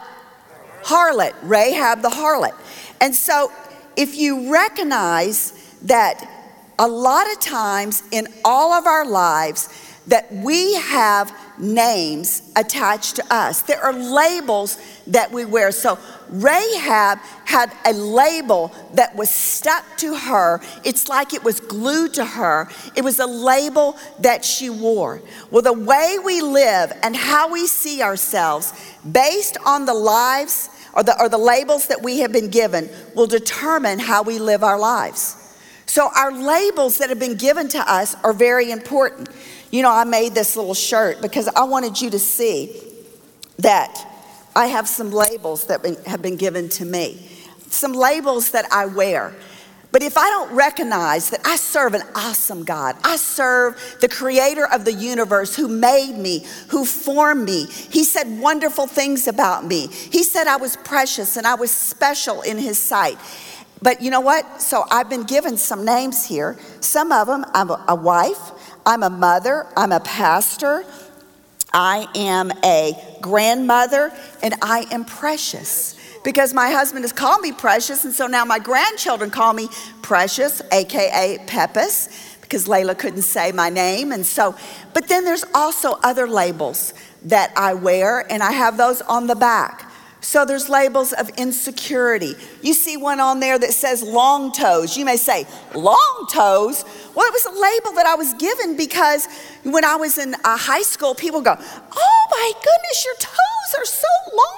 Harlot, 0.84 1.34
Rahab 1.42 2.02
the 2.02 2.10
harlot. 2.10 2.54
And 3.00 3.14
so 3.14 3.52
if 3.96 4.16
you 4.16 4.52
recognize 4.52 5.52
that 5.82 6.28
a 6.78 6.88
lot 6.88 7.30
of 7.30 7.40
times 7.40 8.02
in 8.10 8.26
all 8.44 8.72
of 8.72 8.86
our 8.86 9.06
lives 9.06 9.68
that 10.06 10.32
we 10.32 10.74
have 10.74 11.32
names 11.58 12.50
attached 12.56 13.16
to 13.16 13.24
us. 13.34 13.62
There 13.62 13.80
are 13.80 13.92
labels 13.92 14.78
that 15.06 15.30
we 15.30 15.44
wear. 15.44 15.72
So 15.72 15.98
Rahab 16.28 17.18
had 17.44 17.72
a 17.84 17.92
label 17.92 18.72
that 18.94 19.14
was 19.14 19.30
stuck 19.30 19.96
to 19.98 20.14
her. 20.16 20.60
It's 20.84 21.08
like 21.08 21.32
it 21.32 21.44
was 21.44 21.60
glued 21.60 22.14
to 22.14 22.24
her. 22.24 22.68
It 22.96 23.04
was 23.04 23.18
a 23.18 23.26
label 23.26 23.96
that 24.20 24.44
she 24.44 24.70
wore. 24.70 25.22
Well, 25.50 25.62
the 25.62 25.72
way 25.72 26.18
we 26.24 26.40
live 26.40 26.92
and 27.02 27.14
how 27.14 27.52
we 27.52 27.66
see 27.66 28.02
ourselves 28.02 28.72
based 29.10 29.56
on 29.64 29.84
the 29.84 29.94
lives 29.94 30.70
or 30.94 31.02
the, 31.02 31.20
or 31.20 31.28
the 31.28 31.38
labels 31.38 31.88
that 31.88 32.02
we 32.02 32.20
have 32.20 32.32
been 32.32 32.50
given 32.50 32.88
will 33.14 33.26
determine 33.26 33.98
how 33.98 34.22
we 34.22 34.38
live 34.38 34.62
our 34.62 34.78
lives. 34.78 35.40
So, 35.86 36.10
our 36.16 36.32
labels 36.32 36.98
that 36.98 37.10
have 37.10 37.18
been 37.18 37.36
given 37.36 37.68
to 37.68 37.78
us 37.78 38.16
are 38.24 38.32
very 38.32 38.70
important. 38.70 39.28
You 39.74 39.82
know, 39.82 39.90
I 39.90 40.04
made 40.04 40.36
this 40.36 40.54
little 40.54 40.72
shirt 40.72 41.20
because 41.20 41.48
I 41.48 41.64
wanted 41.64 42.00
you 42.00 42.08
to 42.10 42.18
see 42.20 42.80
that 43.58 44.06
I 44.54 44.66
have 44.66 44.86
some 44.86 45.10
labels 45.10 45.64
that 45.64 45.84
have 46.06 46.22
been 46.22 46.36
given 46.36 46.68
to 46.68 46.84
me, 46.84 47.28
some 47.70 47.92
labels 47.92 48.52
that 48.52 48.66
I 48.70 48.86
wear. 48.86 49.34
But 49.90 50.04
if 50.04 50.16
I 50.16 50.30
don't 50.30 50.54
recognize 50.54 51.30
that 51.30 51.40
I 51.44 51.56
serve 51.56 51.94
an 51.94 52.02
awesome 52.14 52.62
God, 52.62 52.94
I 53.02 53.16
serve 53.16 53.96
the 54.00 54.08
creator 54.08 54.64
of 54.64 54.84
the 54.84 54.92
universe 54.92 55.56
who 55.56 55.66
made 55.66 56.16
me, 56.16 56.46
who 56.68 56.84
formed 56.84 57.44
me. 57.44 57.66
He 57.66 58.04
said 58.04 58.38
wonderful 58.38 58.86
things 58.86 59.26
about 59.26 59.66
me. 59.66 59.88
He 59.88 60.22
said 60.22 60.46
I 60.46 60.54
was 60.56 60.76
precious 60.76 61.36
and 61.36 61.48
I 61.48 61.56
was 61.56 61.72
special 61.72 62.42
in 62.42 62.58
his 62.58 62.78
sight. 62.78 63.18
But 63.82 64.00
you 64.00 64.10
know 64.10 64.20
what? 64.20 64.62
So 64.62 64.84
I've 64.90 65.10
been 65.10 65.24
given 65.24 65.58
some 65.58 65.84
names 65.84 66.24
here. 66.24 66.56
Some 66.80 67.12
of 67.12 67.26
them, 67.26 67.44
I'm 67.52 67.70
a 67.70 67.94
wife, 67.94 68.52
I'm 68.86 69.02
a 69.02 69.10
mother, 69.10 69.66
I'm 69.76 69.92
a 69.92 70.00
pastor, 70.00 70.84
I 71.72 72.06
am 72.14 72.52
a 72.64 72.92
grandmother, 73.20 74.12
and 74.42 74.54
I 74.62 74.86
am 74.92 75.04
precious 75.04 75.98
because 76.24 76.54
my 76.54 76.70
husband 76.70 77.04
has 77.04 77.12
called 77.12 77.42
me 77.42 77.52
precious, 77.52 78.04
and 78.04 78.14
so 78.14 78.26
now 78.26 78.44
my 78.44 78.58
grandchildren 78.58 79.30
call 79.30 79.52
me 79.52 79.68
precious, 80.02 80.62
aka 80.72 81.38
Peppus, 81.46 82.38
because 82.40 82.66
Layla 82.66 82.98
couldn't 82.98 83.22
say 83.22 83.52
my 83.52 83.68
name. 83.68 84.12
And 84.12 84.24
so, 84.24 84.54
but 84.92 85.08
then 85.08 85.24
there's 85.24 85.44
also 85.54 85.98
other 86.02 86.26
labels 86.26 86.94
that 87.24 87.52
I 87.56 87.74
wear, 87.74 88.30
and 88.32 88.42
I 88.42 88.52
have 88.52 88.76
those 88.76 89.00
on 89.02 89.26
the 89.26 89.34
back. 89.34 89.90
So 90.24 90.46
there's 90.46 90.70
labels 90.70 91.12
of 91.12 91.28
insecurity. 91.36 92.34
You 92.62 92.72
see 92.72 92.96
one 92.96 93.20
on 93.20 93.40
there 93.40 93.58
that 93.58 93.74
says 93.74 94.02
long 94.02 94.52
toes. 94.52 94.96
You 94.96 95.04
may 95.04 95.18
say, 95.18 95.46
long 95.74 96.26
toes? 96.32 96.82
Well, 97.14 97.26
it 97.26 97.32
was 97.32 97.44
a 97.44 97.50
label 97.50 97.94
that 97.96 98.06
I 98.06 98.14
was 98.14 98.32
given 98.32 98.74
because 98.74 99.28
when 99.64 99.84
I 99.84 99.96
was 99.96 100.16
in 100.16 100.34
uh, 100.34 100.56
high 100.56 100.80
school, 100.80 101.14
people 101.14 101.42
go, 101.42 101.54
oh 101.54 102.26
my 102.30 102.52
goodness, 102.54 103.04
your 103.04 103.14
toes 103.16 103.74
are 103.78 103.84
so 103.84 104.08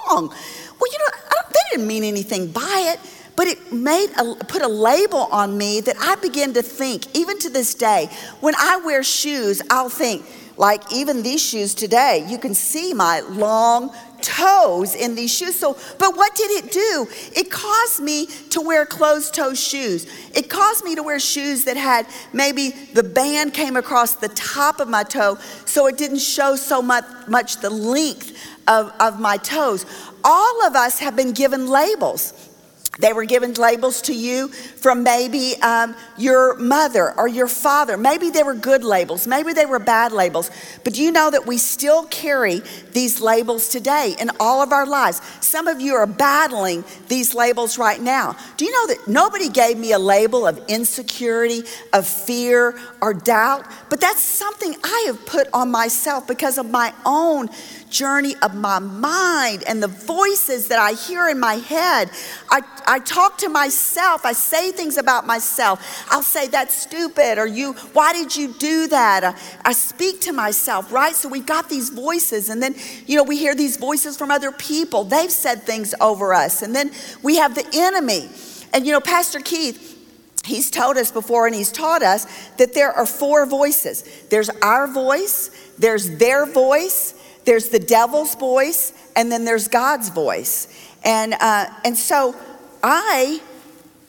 long. 0.07 0.29
Well, 0.29 0.91
you 0.91 0.99
know, 0.99 1.41
they 1.49 1.59
didn't 1.71 1.87
mean 1.87 2.05
anything 2.05 2.49
by 2.49 2.93
it, 2.95 2.99
but 3.35 3.47
it 3.47 3.73
made 3.73 4.07
a, 4.17 4.35
put 4.45 4.61
a 4.61 4.69
label 4.69 5.27
on 5.31 5.57
me 5.57 5.81
that 5.81 5.97
I 5.99 6.15
begin 6.15 6.53
to 6.53 6.61
think, 6.61 7.13
even 7.13 7.39
to 7.39 7.49
this 7.49 7.73
day, 7.73 8.09
when 8.39 8.55
I 8.55 8.77
wear 8.85 9.03
shoes, 9.03 9.61
I'll 9.69 9.89
think, 9.89 10.25
like 10.55 10.93
even 10.93 11.23
these 11.23 11.43
shoes 11.43 11.75
today, 11.75 12.25
you 12.27 12.37
can 12.37 12.55
see 12.55 12.93
my 12.93 13.19
long 13.19 13.93
toes 14.21 14.95
in 14.95 15.15
these 15.15 15.33
shoes. 15.33 15.57
So, 15.57 15.77
but 15.97 16.15
what 16.15 16.35
did 16.35 16.51
it 16.51 16.71
do? 16.71 17.07
It 17.35 17.51
caused 17.51 18.01
me 18.01 18.27
to 18.49 18.61
wear 18.61 18.85
closed 18.85 19.33
toe 19.33 19.53
shoes. 19.53 20.05
It 20.35 20.49
caused 20.49 20.83
me 20.83 20.95
to 20.95 21.03
wear 21.03 21.19
shoes 21.19 21.65
that 21.65 21.77
had 21.77 22.07
maybe 22.33 22.69
the 22.69 23.03
band 23.03 23.53
came 23.53 23.75
across 23.75 24.15
the 24.15 24.29
top 24.29 24.79
of 24.79 24.87
my 24.87 25.03
toe 25.03 25.37
so 25.65 25.87
it 25.87 25.97
didn't 25.97 26.19
show 26.19 26.55
so 26.55 26.81
much, 26.81 27.05
much 27.27 27.57
the 27.61 27.69
length 27.69 28.37
of, 28.67 28.91
of 28.99 29.19
my 29.19 29.37
toes. 29.37 29.85
All 30.23 30.65
of 30.65 30.75
us 30.75 30.99
have 30.99 31.15
been 31.15 31.31
given 31.31 31.67
labels. 31.67 32.46
They 32.99 33.13
were 33.13 33.25
given 33.25 33.53
labels 33.53 34.01
to 34.03 34.13
you 34.13 34.47
from 34.47 35.03
maybe 35.03 35.55
um, 35.61 35.95
your 36.17 36.55
mother 36.55 37.13
or 37.17 37.27
your 37.27 37.47
father. 37.47 37.97
Maybe 37.97 38.29
they 38.29 38.43
were 38.43 38.53
good 38.53 38.83
labels, 38.83 39.27
maybe 39.27 39.53
they 39.53 39.65
were 39.65 39.79
bad 39.79 40.11
labels. 40.11 40.49
But 40.83 40.93
do 40.93 41.03
you 41.03 41.11
know 41.11 41.29
that 41.29 41.45
we 41.45 41.57
still 41.57 42.05
carry 42.05 42.61
these 42.91 43.21
labels 43.21 43.69
today 43.69 44.15
in 44.19 44.31
all 44.39 44.61
of 44.61 44.71
our 44.71 44.85
lives? 44.85 45.21
Some 45.41 45.67
of 45.67 45.81
you 45.81 45.95
are 45.95 46.07
battling 46.07 46.83
these 47.07 47.33
labels 47.33 47.77
right 47.77 48.01
now. 48.01 48.35
Do 48.57 48.65
you 48.65 48.71
know 48.71 48.93
that 48.93 49.07
nobody 49.07 49.49
gave 49.49 49.77
me 49.77 49.91
a 49.91 49.99
label 49.99 50.47
of 50.47 50.59
insecurity, 50.67 51.63
of 51.93 52.07
fear, 52.07 52.77
or 53.01 53.13
doubt? 53.13 53.65
But 53.89 54.01
that's 54.01 54.21
something 54.21 54.75
I 54.83 55.03
have 55.07 55.25
put 55.25 55.47
on 55.53 55.71
myself 55.71 56.27
because 56.27 56.57
of 56.57 56.69
my 56.69 56.93
own 57.05 57.49
journey 57.89 58.35
of 58.41 58.53
my 58.55 58.79
mind 58.79 59.63
and 59.67 59.81
the 59.81 59.87
voices 59.87 60.67
that 60.67 60.79
I 60.79 60.93
hear 60.93 61.27
in 61.29 61.39
my 61.39 61.55
head. 61.55 62.09
I, 62.49 62.61
I 62.87 62.99
talk 62.99 63.37
to 63.39 63.49
myself. 63.49 64.25
I 64.25 64.31
say 64.31 64.71
things 64.71 64.97
about 64.97 65.27
myself. 65.27 66.05
I'll 66.09 66.23
say, 66.23 66.47
that's 66.47 66.75
stupid, 66.75 67.37
or 67.37 67.45
you, 67.45 67.73
why 67.93 68.13
did 68.13 68.35
you 68.35 68.53
do 68.53 68.87
that? 68.87 69.23
I, 69.23 69.35
I 69.63 69.73
speak 69.73 70.21
to 70.21 70.31
myself, 70.31 70.91
right? 70.91 71.13
So 71.13 71.27
we've 71.27 71.45
got 71.45 71.69
these 71.69 71.89
voices, 71.89 72.49
and 72.49 72.63
then, 72.63 72.75
you 73.05 73.17
know, 73.17 73.23
we 73.23 73.37
hear 73.37 73.53
these 73.53 73.77
voices 73.77 74.17
from 74.17 74.31
other 74.31 74.51
people. 74.51 75.03
They've 75.03 75.31
said 75.31 75.63
things 75.63 75.93
over 75.99 76.33
us. 76.33 76.61
And 76.61 76.73
then 76.73 76.91
we 77.21 77.35
have 77.37 77.55
the 77.55 77.67
enemy. 77.73 78.29
And, 78.73 78.85
you 78.85 78.93
know, 78.93 79.01
Pastor 79.01 79.39
Keith, 79.39 79.95
He's 80.47 80.71
told 80.71 80.95
us 80.95 81.11
before 81.11 81.45
and 81.45 81.53
he's 81.53 81.73
taught 81.73 82.01
us 82.01 82.25
that 82.55 82.73
there 82.73 82.91
are 82.91 83.05
four 83.05 83.45
voices 83.45 84.05
there's 84.29 84.49
our 84.61 84.87
voice, 84.87 85.49
there's 85.77 86.17
their 86.17 86.45
voice, 86.45 87.13
there's 87.43 87.67
the 87.67 87.79
devil's 87.79 88.35
voice, 88.35 88.93
and 89.15 89.29
then 89.29 89.43
there's 89.43 89.67
God's 89.67 90.09
voice. 90.09 90.67
And, 91.03 91.33
uh, 91.33 91.69
and 91.83 91.97
so 91.97 92.35
I 92.83 93.41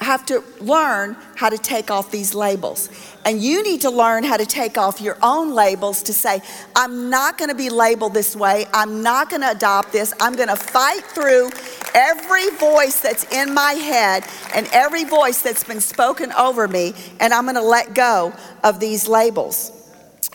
have 0.00 0.24
to 0.26 0.44
learn 0.60 1.16
how 1.34 1.48
to 1.48 1.58
take 1.58 1.90
off 1.90 2.12
these 2.12 2.32
labels. 2.32 2.88
And 3.24 3.42
you 3.42 3.64
need 3.64 3.80
to 3.80 3.90
learn 3.90 4.22
how 4.22 4.36
to 4.36 4.46
take 4.46 4.78
off 4.78 5.00
your 5.00 5.18
own 5.22 5.54
labels 5.54 6.04
to 6.04 6.12
say, 6.12 6.40
I'm 6.76 7.10
not 7.10 7.36
gonna 7.36 7.54
be 7.54 7.68
labeled 7.68 8.14
this 8.14 8.36
way. 8.36 8.66
I'm 8.72 9.02
not 9.02 9.28
gonna 9.28 9.50
adopt 9.50 9.92
this. 9.92 10.14
I'm 10.20 10.36
gonna 10.36 10.54
fight 10.54 11.02
through 11.02 11.50
every 11.94 12.48
voice 12.50 13.00
that's 13.00 13.24
in 13.32 13.52
my 13.52 13.72
head 13.72 14.24
and 14.54 14.68
every 14.72 15.02
voice 15.02 15.42
that's 15.42 15.64
been 15.64 15.80
spoken 15.80 16.30
over 16.32 16.68
me, 16.68 16.94
and 17.18 17.34
I'm 17.34 17.46
gonna 17.46 17.60
let 17.60 17.94
go 17.94 18.32
of 18.62 18.78
these 18.78 19.08
labels. 19.08 19.72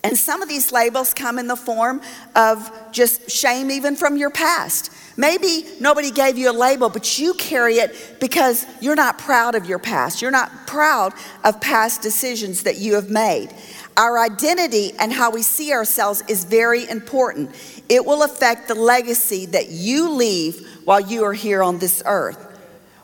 And 0.04 0.18
some 0.18 0.42
of 0.42 0.50
these 0.50 0.72
labels 0.72 1.14
come 1.14 1.40
in 1.40 1.48
the 1.48 1.56
form 1.56 2.02
of 2.36 2.72
just 2.92 3.32
shame, 3.32 3.72
even 3.72 3.96
from 3.96 4.18
your 4.18 4.30
past. 4.30 4.92
Maybe 5.16 5.66
nobody 5.80 6.12
gave 6.12 6.38
you 6.38 6.50
a 6.50 6.52
label, 6.52 6.90
but 6.90 7.20
you 7.20 7.36
carry 7.36 7.76
it 7.76 8.18
because 8.20 8.66
you're 8.82 8.96
not 8.96 9.18
proud 9.18 9.56
of 9.56 9.66
your 9.66 9.80
past. 9.80 10.22
You're 10.22 10.32
not 10.32 10.68
proud 10.68 11.14
of 11.44 11.62
past 11.62 12.02
decisions 12.02 12.64
that 12.64 12.78
you 12.78 12.96
have 12.96 13.10
made. 13.10 13.50
Our 13.96 14.20
identity 14.20 14.92
and 15.00 15.14
how 15.14 15.30
we 15.30 15.44
see 15.44 15.72
ourselves 15.72 16.24
is 16.28 16.44
very 16.44 16.90
important. 16.90 17.52
It 17.90 18.04
will 18.06 18.24
affect 18.24 18.68
the 18.68 18.76
legacy 18.76 19.46
that 19.48 19.70
you 19.70 20.10
leave 20.10 20.68
while 20.84 21.00
you 21.00 21.24
are 21.24 21.34
here 21.34 21.62
on 21.62 21.78
this 21.78 22.02
earth. 22.06 22.53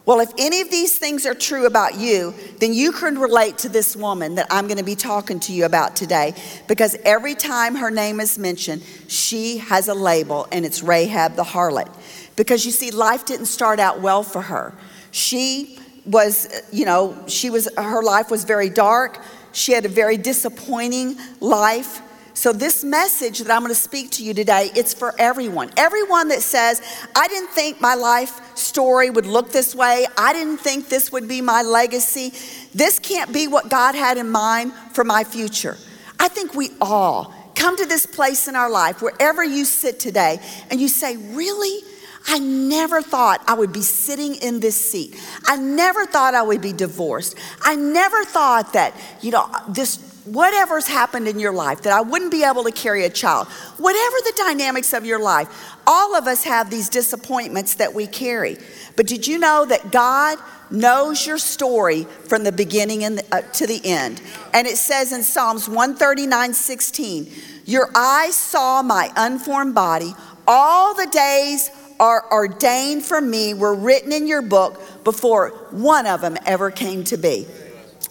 Well, 0.10 0.22
if 0.22 0.34
any 0.40 0.62
of 0.62 0.72
these 0.72 0.98
things 0.98 1.28
are 1.28 1.36
true 1.36 1.68
about 1.68 2.00
you, 2.00 2.34
then 2.58 2.74
you 2.74 2.92
can 2.92 3.20
relate 3.20 3.60
to 3.60 3.70
this 3.70 3.96
woman 3.96 4.34
that 4.36 4.48
I'm 4.50 4.66
going 4.66 4.80
to 4.80 4.84
be 4.84 4.96
talking 4.96 5.40
to 5.42 5.54
you 5.54 5.66
about 5.66 5.96
today 5.96 6.34
because 6.68 6.96
every 7.06 7.36
time 7.36 7.76
her 7.76 7.92
name 7.92 8.20
is 8.20 8.40
mentioned, 8.40 8.82
she 9.08 9.60
has 9.60 9.88
a 9.88 9.94
label 9.94 10.48
and 10.52 10.66
it's 10.66 10.82
Rahab 10.82 11.36
the 11.36 11.44
harlot. 11.44 11.96
Because 12.36 12.66
you 12.66 12.72
see, 12.72 12.90
life 12.90 13.24
didn't 13.24 13.46
start 13.46 13.80
out 13.80 14.02
well 14.02 14.24
for 14.24 14.42
her. 14.42 14.74
She 15.12 15.78
was, 16.08 16.64
you 16.72 16.86
know, 16.86 17.16
she 17.28 17.52
was, 17.52 17.70
her 17.78 18.02
life 18.02 18.32
was 18.32 18.46
very 18.46 18.72
dark. 18.72 19.24
She 19.52 19.74
had 19.74 19.86
a 19.86 19.90
very 19.90 20.18
disappointing 20.18 21.18
life. 21.40 22.02
So 22.40 22.54
this 22.54 22.86
message 22.86 23.40
that 23.40 23.52
I'm 23.52 23.64
going 23.64 23.76
to 23.76 23.76
speak 23.76 24.12
to 24.12 24.24
you 24.24 24.34
today, 24.34 24.72
it's 24.74 24.94
for 24.94 25.14
everyone. 25.20 25.72
Everyone 25.76 26.30
that 26.30 26.42
says, 26.42 26.82
I 27.14 27.28
didn't 27.28 27.50
think 27.50 27.82
my 27.82 27.96
life 27.96 28.56
story 28.58 29.10
would 29.10 29.26
look 29.26 29.52
this 29.52 29.76
way. 29.76 30.08
I 30.18 30.32
didn't 30.32 30.60
think 30.60 30.88
this 30.88 31.12
would 31.12 31.28
be 31.28 31.42
my 31.42 31.64
legacy. 31.64 32.32
This 32.74 32.98
can't 32.98 33.34
be 33.34 33.50
what 33.50 33.70
God 33.70 33.94
had 33.94 34.18
in 34.18 34.30
mind 34.30 34.72
for 34.94 35.04
my 35.04 35.26
future. 35.26 35.76
I 36.18 36.30
think 36.30 36.54
we 36.54 36.70
all 36.80 37.34
come 37.56 37.76
to 37.76 37.86
this 37.86 38.06
place 38.06 38.48
in 38.48 38.56
our 38.56 38.70
life, 38.70 39.02
wherever 39.02 39.44
you 39.44 39.66
sit 39.66 40.00
today, 40.00 40.40
and 40.72 40.80
you 40.80 40.88
say, 40.88 41.18
Really? 41.18 41.84
I 42.28 42.40
never 42.40 43.02
thought 43.02 43.44
I 43.48 43.54
would 43.54 43.74
be 43.74 43.82
sitting 43.82 44.36
in 44.36 44.60
this 44.60 44.92
seat. 44.92 45.20
I 45.46 45.58
never 45.58 46.06
thought 46.06 46.36
I 46.36 46.44
would 46.44 46.62
be 46.62 46.74
divorced. 46.74 47.38
I 47.62 47.76
never 47.76 48.24
thought 48.24 48.74
that, 48.74 48.94
you 49.22 49.32
know, 49.32 49.50
this 49.68 50.09
whatever's 50.26 50.88
happened 50.88 51.28
in 51.28 51.40
your 51.40 51.54
life, 51.54 51.82
that 51.84 51.94
I 51.94 52.02
wouldn't 52.02 52.32
be 52.32 52.44
able 52.44 52.64
to 52.64 52.72
carry 52.72 53.06
a 53.06 53.10
child, 53.10 53.48
whatever 53.78 54.16
the 54.24 54.34
dynamics 54.38 54.94
of 54.94 55.06
your 55.06 55.20
life, 55.20 55.48
all 55.88 56.16
of 56.16 56.28
us 56.28 56.44
have 56.44 56.70
these 56.70 56.90
disappointments 56.90 57.76
that 57.76 57.94
we 57.94 58.08
carry. 58.08 58.58
But 58.96 59.08
did 59.08 59.28
you 59.28 59.40
know 59.40 59.66
that 59.66 59.92
God 59.92 60.38
knows 60.70 61.26
your 61.26 61.38
story 61.38 62.04
from 62.04 62.44
the 62.44 62.52
beginning 62.52 63.04
and 63.04 63.22
uh, 63.32 63.42
to 63.42 63.66
the 63.66 63.82
end? 63.84 64.22
And 64.54 64.68
it 64.68 64.78
says 64.78 65.12
in 65.12 65.24
Psalms 65.24 65.68
139 65.68 66.54
16, 66.54 67.32
Your 67.66 67.90
eyes 67.96 68.36
saw 68.36 68.82
my 68.82 69.12
unformed 69.16 69.76
body, 69.76 70.14
all 70.48 70.94
the 70.94 71.08
days 71.08 71.70
are 72.00 72.26
ordained 72.32 73.04
for 73.04 73.20
me 73.20 73.54
were 73.54 73.76
written 73.76 74.14
in 74.14 74.26
your 74.26 74.42
book 74.42 75.04
before 75.04 75.50
one 75.72 76.08
of 76.08 76.22
them 76.22 76.38
ever 76.46 76.72
came 76.72 77.04
to 77.04 77.18
be. 77.18 77.46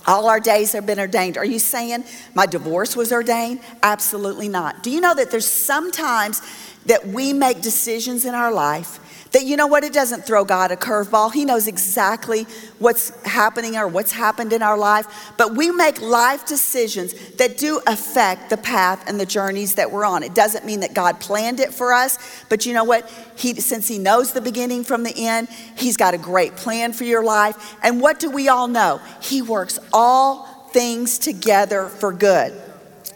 All 0.07 0.29
our 0.29 0.41
days 0.41 0.73
have 0.73 0.87
been 0.87 1.01
ordained. 1.01 1.37
Are 1.37 1.45
you 1.45 1.59
saying 1.59 2.05
my 2.35 2.47
divorce 2.47 2.97
was 2.97 3.13
ordained? 3.13 3.61
Absolutely 3.83 4.49
not. 4.49 4.83
Do 4.83 4.91
you 4.91 5.01
know 5.01 5.15
that 5.15 5.31
there's 5.31 5.47
sometimes 5.47 6.41
that 6.87 7.07
we 7.07 7.33
make 7.33 7.61
decisions 7.61 8.25
in 8.25 8.35
our 8.35 8.53
life 8.53 9.01
that 9.33 9.45
you 9.45 9.57
know 9.57 9.67
what? 9.67 9.85
It 9.85 9.93
doesn't 9.93 10.25
throw 10.25 10.45
God 10.45 10.71
a 10.71 10.77
curveball. 10.77 11.33
He 11.33 11.45
knows 11.45 11.67
exactly 11.67 12.45
what's 12.79 13.11
happening 13.25 13.77
or 13.77 13.87
what's 13.87 14.13
happened 14.13 14.53
in 14.53 14.63
our 14.63 14.79
life. 14.79 15.33
But 15.37 15.57
we 15.57 15.71
make 15.71 16.01
life 16.01 16.47
decisions 16.47 17.15
that 17.37 17.59
do 17.59 17.81
affect 17.87 18.51
the 18.51 18.57
path 18.57 19.09
and 19.09 19.21
the 19.21 19.27
journeys 19.27 19.75
that 19.75 19.91
we're 19.91 20.05
on. 20.05 20.23
It 20.23 20.35
doesn't 20.35 20.65
mean 20.65 20.81
that 20.81 20.95
God 20.95 21.21
planned 21.21 21.61
it 21.61 21.75
for 21.75 21.93
us, 21.93 22.19
but 22.49 22.67
you 22.67 22.73
know 22.73 22.85
what? 22.85 23.09
He, 23.37 23.55
since 23.61 23.89
He 23.89 23.99
knows 23.99 24.33
the 24.33 24.41
beginning 24.41 24.85
from 24.85 25.03
the 25.03 25.15
end, 25.17 25.49
He's 25.77 25.97
got 25.97 26.15
a 26.15 26.19
great 26.19 26.57
plan 26.57 26.93
for 26.93 27.05
your 27.05 27.25
life. 27.25 27.77
And 27.83 28.01
what 28.01 28.19
do 28.19 28.31
we 28.31 28.49
all 28.49 28.69
know? 28.69 29.01
He 29.21 29.43
works 29.43 29.79
all 29.93 30.47
things 30.73 31.19
together 31.19 31.89
for 31.89 32.13
good. 32.13 32.68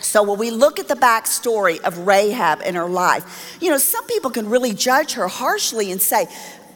So 0.03 0.23
when 0.23 0.39
we 0.39 0.51
look 0.51 0.79
at 0.79 0.89
the 0.89 0.95
backstory 0.95 1.81
of 1.81 2.07
Rahab 2.07 2.61
and 2.65 2.77
her 2.77 2.89
life, 2.89 3.59
you 3.61 3.71
know, 3.71 3.79
some 3.79 4.07
people 4.07 4.31
can 4.31 4.49
really 4.49 4.75
judge 4.75 5.13
her 5.15 5.29
harshly 5.29 5.93
and 5.93 6.01
say, 6.01 6.27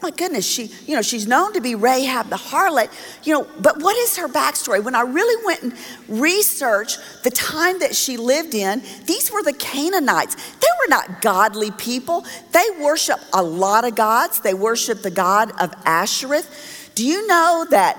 my 0.01 0.11
goodness, 0.11 0.45
she, 0.45 0.71
you 0.85 0.95
know, 0.95 1.01
she's 1.01 1.27
known 1.27 1.53
to 1.53 1.61
be 1.61 1.75
Rahab 1.75 2.29
the 2.29 2.35
harlot, 2.35 2.89
you 3.23 3.33
know, 3.33 3.47
but 3.59 3.81
what 3.81 3.97
is 3.97 4.17
her 4.17 4.27
backstory? 4.27 4.83
When 4.83 4.95
I 4.95 5.01
really 5.01 5.45
went 5.45 5.63
and 5.63 5.73
researched 6.07 6.99
the 7.23 7.31
time 7.31 7.79
that 7.79 7.95
she 7.95 8.15
lived 8.17 8.53
in, 8.53 8.81
these 9.05 9.31
were 9.31 9.41
the 9.43 9.53
Canaanites. 9.53 10.35
They 10.35 10.67
were 10.81 10.89
not 10.89 11.21
godly 11.21 11.71
people. 11.71 12.25
They 12.51 12.65
worship 12.79 13.19
a 13.33 13.41
lot 13.41 13.85
of 13.85 13.95
gods. 13.95 14.39
They 14.39 14.53
worship 14.53 15.01
the 15.01 15.11
god 15.11 15.51
of 15.59 15.71
Ashereth. 15.83 16.93
Do 16.95 17.05
you 17.05 17.25
know 17.27 17.65
that 17.69 17.97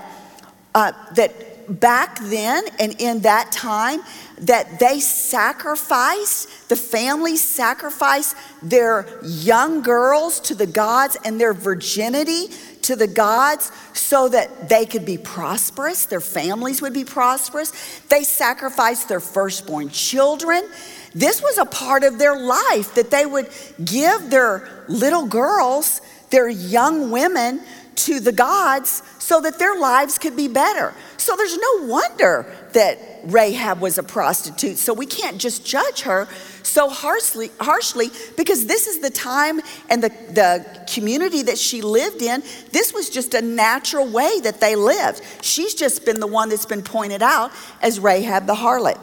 uh, 0.75 0.91
that 1.15 1.79
back 1.79 2.19
then 2.21 2.63
and 2.79 2.95
in 2.99 3.21
that 3.21 3.51
time, 3.51 4.01
that 4.41 4.79
they 4.79 4.99
sacrifice, 4.99 6.45
the 6.67 6.75
families 6.75 7.47
sacrifice 7.47 8.35
their 8.61 9.05
young 9.23 9.81
girls 9.81 10.39
to 10.41 10.55
the 10.55 10.67
gods 10.67 11.17
and 11.25 11.39
their 11.39 11.53
virginity 11.53 12.47
to 12.83 12.95
the 12.95 13.07
gods 13.07 13.71
so 13.93 14.29
that 14.29 14.69
they 14.69 14.85
could 14.85 15.05
be 15.05 15.17
prosperous, 15.17 16.05
their 16.05 16.21
families 16.21 16.81
would 16.81 16.93
be 16.93 17.03
prosperous. 17.03 17.71
They 18.09 18.23
sacrificed 18.23 19.09
their 19.09 19.19
firstborn 19.19 19.89
children. 19.89 20.67
This 21.13 21.41
was 21.41 21.57
a 21.57 21.65
part 21.65 22.03
of 22.03 22.17
their 22.17 22.39
life 22.39 22.95
that 22.95 23.11
they 23.11 23.25
would 23.25 23.49
give 23.83 24.29
their 24.29 24.85
little 24.87 25.25
girls 25.25 26.01
their 26.29 26.47
young 26.47 27.11
women 27.11 27.61
to 27.95 28.19
the 28.19 28.31
gods 28.31 29.03
so 29.19 29.41
that 29.41 29.59
their 29.59 29.77
lives 29.79 30.17
could 30.17 30.35
be 30.35 30.47
better. 30.47 30.93
So 31.17 31.35
there's 31.35 31.57
no 31.57 31.85
wonder 31.85 32.45
that 32.73 32.97
Rahab 33.23 33.81
was 33.81 33.97
a 33.97 34.03
prostitute. 34.03 34.77
So 34.77 34.93
we 34.93 35.05
can't 35.05 35.37
just 35.37 35.65
judge 35.65 36.01
her 36.01 36.27
so 36.63 36.89
harshly, 36.89 37.51
harshly 37.59 38.09
because 38.37 38.65
this 38.65 38.87
is 38.87 38.99
the 38.99 39.09
time 39.09 39.61
and 39.89 40.03
the, 40.03 40.09
the 40.09 40.85
community 40.93 41.43
that 41.43 41.57
she 41.57 41.81
lived 41.81 42.21
in. 42.21 42.41
This 42.71 42.93
was 42.93 43.09
just 43.09 43.33
a 43.33 43.41
natural 43.41 44.07
way 44.07 44.39
that 44.41 44.61
they 44.61 44.75
lived. 44.75 45.21
She's 45.41 45.73
just 45.73 46.05
been 46.05 46.19
the 46.19 46.27
one 46.27 46.49
that's 46.49 46.65
been 46.65 46.83
pointed 46.83 47.21
out 47.23 47.51
as 47.81 47.99
Rahab 47.99 48.45
the 48.45 48.55
harlot. 48.55 48.99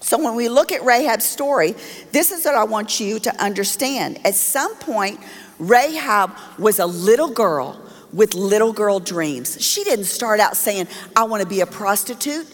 So 0.00 0.22
when 0.22 0.34
we 0.34 0.48
look 0.48 0.72
at 0.72 0.82
Rahab's 0.82 1.24
story, 1.24 1.76
this 2.10 2.32
is 2.32 2.44
what 2.44 2.56
I 2.56 2.64
want 2.64 2.98
you 2.98 3.20
to 3.20 3.42
understand. 3.42 4.18
At 4.26 4.34
some 4.34 4.74
point, 4.76 5.20
Rahab 5.58 6.32
was 6.58 6.80
a 6.80 6.86
little 6.86 7.30
girl 7.30 7.80
with 8.12 8.34
little 8.34 8.72
girl 8.72 8.98
dreams. 8.98 9.62
She 9.64 9.84
didn't 9.84 10.06
start 10.06 10.40
out 10.40 10.56
saying, 10.56 10.88
I 11.14 11.24
want 11.24 11.42
to 11.42 11.48
be 11.48 11.60
a 11.60 11.66
prostitute. 11.66 12.46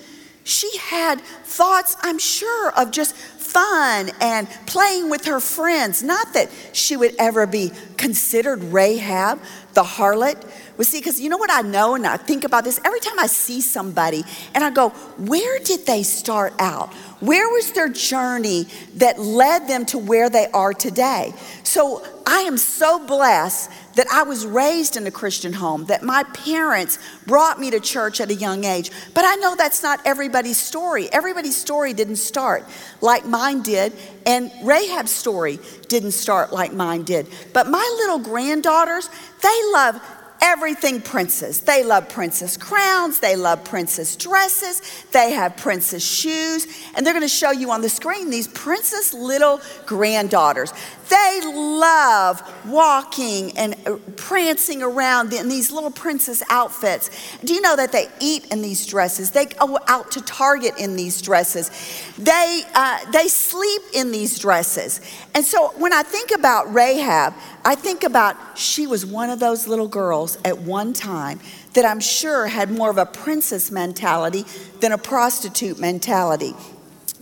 She 0.49 0.79
had 0.79 1.21
thoughts, 1.21 1.95
I'm 2.01 2.19
sure, 2.19 2.73
of 2.73 2.91
just 2.91 3.15
fun 3.15 4.11
and 4.19 4.49
playing 4.65 5.11
with 5.11 5.27
her 5.27 5.41
friends. 5.41 6.03
Not 6.03 6.33
that 6.33 6.51
she 6.73 6.97
would 6.97 7.15
ever 7.19 7.47
be 7.47 7.71
considered 7.99 8.65
Rahab, 8.65 9.41
the 9.75 9.83
harlot. 9.83 10.43
Well, 10.79 10.85
see, 10.85 11.01
because 11.01 11.21
you 11.21 11.29
know 11.29 11.39
what 11.39 11.51
I 11.51 11.63
know, 11.63 11.97
and 11.97 12.07
I 12.07 12.17
think 12.17 12.45
about 12.45 12.63
this 12.63 12.79
every 12.85 13.01
time 13.01 13.19
I 13.19 13.27
see 13.27 13.61
somebody, 13.61 14.23
and 14.55 14.63
I 14.63 14.71
go, 14.71 14.91
where 15.19 15.59
did 15.59 15.85
they 15.87 16.05
start 16.05 16.55
out? 16.61 16.95
Where 17.19 17.49
was 17.49 17.73
their 17.73 17.89
journey 17.89 18.69
that 18.95 19.19
led 19.19 19.67
them 19.67 19.87
to 19.87 19.99
where 19.99 20.31
they 20.31 20.47
are 20.55 20.73
today? 20.73 21.35
So 21.65 22.07
I 22.25 22.43
am 22.43 22.57
so 22.57 23.05
blessed 23.05 23.73
that 23.97 24.07
I 24.13 24.23
was 24.23 24.47
raised 24.47 24.97
in 24.97 25.05
a 25.09 25.11
Christian 25.11 25.53
home, 25.53 25.87
that 25.87 26.05
my 26.05 26.23
parents 26.23 27.01
brought 27.27 27.59
me 27.59 27.73
to 27.73 27.81
church 27.81 28.21
at 28.21 28.31
a 28.31 28.35
young 28.35 28.63
age. 28.63 28.93
But 29.15 29.25
I 29.25 29.35
know 29.35 29.57
that's 29.57 29.83
not 29.83 30.01
everybody's 30.07 30.61
story. 30.61 31.11
Everybody's 31.11 31.57
story 31.57 31.93
didn't 31.93 32.17
start 32.17 32.65
like 33.01 33.27
mine 33.27 33.63
did, 33.63 33.93
and 34.25 34.53
Rahab's 34.63 35.11
story 35.11 35.59
didn't 35.89 36.13
start 36.13 36.53
like 36.53 36.73
mine 36.73 37.03
did. 37.03 37.27
But 37.53 37.67
my 37.67 37.97
little 37.99 38.21
granddaughters, 38.21 39.11
they 39.43 39.61
love 39.73 40.01
everything 40.41 41.01
princess. 41.01 41.61
They 41.61 41.83
love 41.85 42.09
princess 42.09 42.57
crowns, 42.57 43.21
they 43.21 43.37
love 43.37 43.65
princess 43.65 44.17
dresses, 44.17 44.83
they 45.13 45.33
have 45.33 45.57
princess 45.57 46.03
shoes, 46.03 46.67
and 46.95 47.07
they're 47.07 47.15
going 47.15 47.23
to 47.23 47.29
show 47.29 47.51
you 47.51 47.71
on 47.71 47.81
the 47.81 47.89
screen 47.89 48.31
these 48.31 48.49
princess 48.49 49.13
little 49.13 49.61
granddaughters. 49.87 50.73
They 51.09 51.41
love 51.45 52.43
walking 52.67 53.57
and 53.57 53.75
prancing 54.17 54.83
around 54.83 55.33
in 55.33 55.49
these 55.49 55.71
little 55.71 55.91
princess 55.91 56.43
outfits. 56.51 57.11
Do 57.43 57.55
you 57.55 57.61
know 57.61 57.77
that 57.77 57.93
they 57.93 58.09
eat 58.21 58.47
in 58.53 58.61
these 58.63 58.85
dresses? 58.87 59.31
They 59.31 59.47
go 59.47 59.79
out 59.87 60.11
to 60.13 60.21
Target 60.23 60.75
in 60.79 60.97
these 60.97 61.23
dresses. 61.23 61.71
They, 62.19 62.63
uh, 62.75 63.11
they 63.11 63.29
sleep 63.29 63.83
in 63.95 64.13
these 64.13 64.39
dresses. 64.39 65.01
And 65.35 65.45
so 65.45 65.69
when 65.77 65.93
I 65.93 66.03
think 66.03 66.31
about 66.31 66.73
Rahab, 66.73 67.35
I 67.65 67.75
think 67.75 68.05
about 68.05 68.59
she 68.59 68.87
was 68.87 69.07
one 69.07 69.31
of 69.31 69.41
those 69.41 69.67
little 69.67 69.89
girls 69.89 70.39
at 70.45 70.59
one 70.59 70.93
time 70.93 71.41
that 71.75 71.85
I'm 71.85 72.01
sure 72.01 72.47
had 72.47 72.71
more 72.71 72.91
of 72.91 72.99
a 72.99 73.07
princess 73.07 73.71
mentality 73.71 74.45
than 74.81 74.93
a 74.93 74.99
prostitute 74.99 75.79
mentality. 75.79 76.55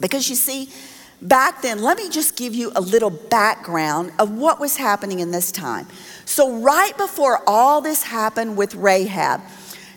Because 0.00 0.28
you 0.28 0.34
see, 0.34 0.70
back 1.22 1.62
then, 1.62 1.82
let 1.82 1.96
me 1.96 2.08
just 2.10 2.36
give 2.36 2.54
you 2.54 2.72
a 2.74 2.80
little 2.80 3.10
background 3.10 4.12
of 4.18 4.30
what 4.30 4.60
was 4.60 4.76
happening 4.76 5.20
in 5.20 5.30
this 5.30 5.50
time. 5.52 5.86
So, 6.24 6.60
right 6.60 6.96
before 6.96 7.42
all 7.46 7.80
this 7.80 8.02
happened 8.02 8.56
with 8.56 8.74
Rahab, 8.74 9.40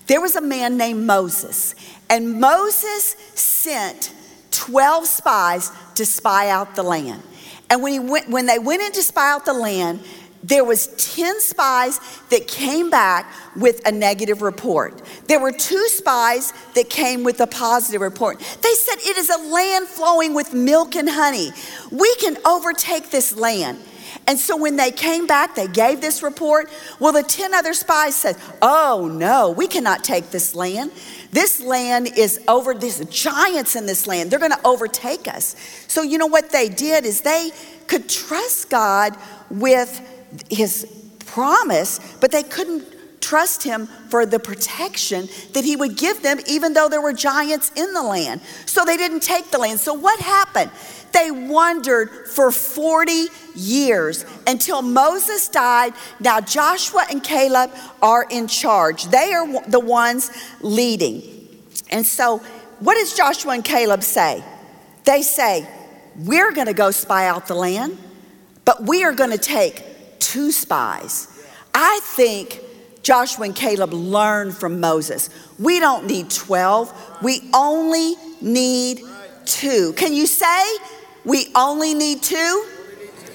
there 0.07 0.21
was 0.21 0.35
a 0.35 0.41
man 0.41 0.77
named 0.77 1.05
Moses, 1.05 1.75
and 2.09 2.39
Moses 2.39 3.15
sent 3.35 4.13
12 4.51 5.05
spies 5.05 5.71
to 5.95 6.05
spy 6.05 6.49
out 6.49 6.75
the 6.75 6.83
land. 6.83 7.21
And 7.69 7.83
when, 7.83 7.93
he 7.93 7.99
went, 7.99 8.29
when 8.29 8.45
they 8.45 8.57
went 8.57 8.81
in 8.81 8.91
to 8.93 9.03
spy 9.03 9.31
out 9.31 9.45
the 9.45 9.53
land, 9.53 9.99
there 10.43 10.63
was 10.63 10.87
10 11.15 11.41
spies 11.41 11.99
that 12.29 12.47
came 12.47 12.89
back 12.89 13.31
with 13.55 13.85
a 13.87 13.91
negative 13.91 14.41
report. 14.41 15.01
There 15.27 15.39
were 15.39 15.51
two 15.51 15.87
spies 15.89 16.53
that 16.75 16.89
came 16.89 17.23
with 17.23 17.41
a 17.41 17.47
positive 17.47 18.01
report. 18.01 18.39
They 18.39 18.73
said 18.73 18.95
it 18.99 19.17
is 19.17 19.29
a 19.29 19.37
land 19.37 19.87
flowing 19.87 20.33
with 20.33 20.53
milk 20.53 20.95
and 20.95 21.09
honey. 21.09 21.51
We 21.91 22.15
can 22.15 22.37
overtake 22.45 23.09
this 23.09 23.35
land. 23.35 23.79
And 24.27 24.37
so 24.37 24.55
when 24.55 24.75
they 24.75 24.91
came 24.91 25.25
back, 25.25 25.55
they 25.55 25.67
gave 25.67 26.01
this 26.01 26.21
report. 26.21 26.69
Well, 26.99 27.11
the 27.11 27.23
10 27.23 27.53
other 27.53 27.73
spies 27.73 28.15
said, 28.15 28.37
Oh 28.61 29.09
no, 29.11 29.49
we 29.49 29.67
cannot 29.67 30.03
take 30.03 30.29
this 30.29 30.53
land. 30.53 30.91
This 31.31 31.59
land 31.59 32.11
is 32.15 32.39
over, 32.47 32.73
there's 32.73 33.03
giants 33.05 33.75
in 33.75 33.85
this 33.85 34.07
land. 34.07 34.31
They're 34.31 34.39
gonna 34.39 34.59
overtake 34.63 35.27
us. 35.27 35.55
So, 35.87 36.01
you 36.01 36.17
know 36.17 36.27
what 36.27 36.51
they 36.51 36.69
did 36.69 37.05
is 37.05 37.21
they 37.21 37.51
could 37.87 38.07
trust 38.07 38.69
God 38.69 39.17
with 39.49 39.99
his 40.49 40.85
promise, 41.25 41.99
but 42.19 42.31
they 42.31 42.43
couldn't 42.43 42.85
trust 43.21 43.63
him 43.63 43.85
for 43.85 44.25
the 44.25 44.39
protection 44.39 45.27
that 45.53 45.63
he 45.63 45.75
would 45.75 45.97
give 45.97 46.23
them, 46.23 46.39
even 46.47 46.73
though 46.73 46.89
there 46.89 47.01
were 47.01 47.13
giants 47.13 47.71
in 47.75 47.93
the 47.93 48.01
land. 48.01 48.41
So 48.65 48.85
they 48.85 48.97
didn't 48.97 49.21
take 49.21 49.51
the 49.51 49.57
land. 49.57 49.79
So 49.79 49.93
what 49.93 50.19
happened? 50.19 50.71
They 51.11 51.31
wandered 51.31 52.27
for 52.27 52.51
40 52.51 53.27
years 53.55 54.25
until 54.47 54.81
Moses 54.81 55.47
died. 55.47 55.93
Now 56.19 56.39
Joshua 56.39 57.05
and 57.09 57.23
Caleb 57.23 57.71
are 58.01 58.25
in 58.29 58.47
charge, 58.47 59.05
they 59.05 59.33
are 59.33 59.69
the 59.69 59.79
ones 59.79 60.31
leading. 60.61 61.21
And 61.91 62.05
so, 62.05 62.37
what 62.79 62.95
does 62.95 63.15
Joshua 63.17 63.53
and 63.53 63.63
Caleb 63.63 64.03
say? 64.03 64.43
They 65.03 65.23
say, 65.23 65.67
We're 66.15 66.51
going 66.51 66.67
to 66.67 66.73
go 66.73 66.91
spy 66.91 67.27
out 67.27 67.47
the 67.47 67.55
land, 67.55 67.97
but 68.63 68.83
we 68.83 69.03
are 69.03 69.11
going 69.11 69.31
to 69.31 69.39
take 69.39 69.83
two 70.19 70.51
spies. 70.51 71.27
I 71.73 71.99
think 72.03 72.61
Joshua 73.03 73.45
and 73.45 73.55
Caleb 73.55 73.93
learned 73.93 74.55
from 74.55 74.79
Moses. 74.79 75.29
We 75.57 75.79
don't 75.79 76.05
need 76.05 76.29
12, 76.29 77.21
we 77.21 77.49
only 77.53 78.15
need 78.41 79.01
two. 79.45 79.93
Can 79.93 80.13
you 80.13 80.27
say 80.27 80.77
we 81.25 81.47
only 81.55 81.93
need 81.93 82.21
two? 82.21 82.65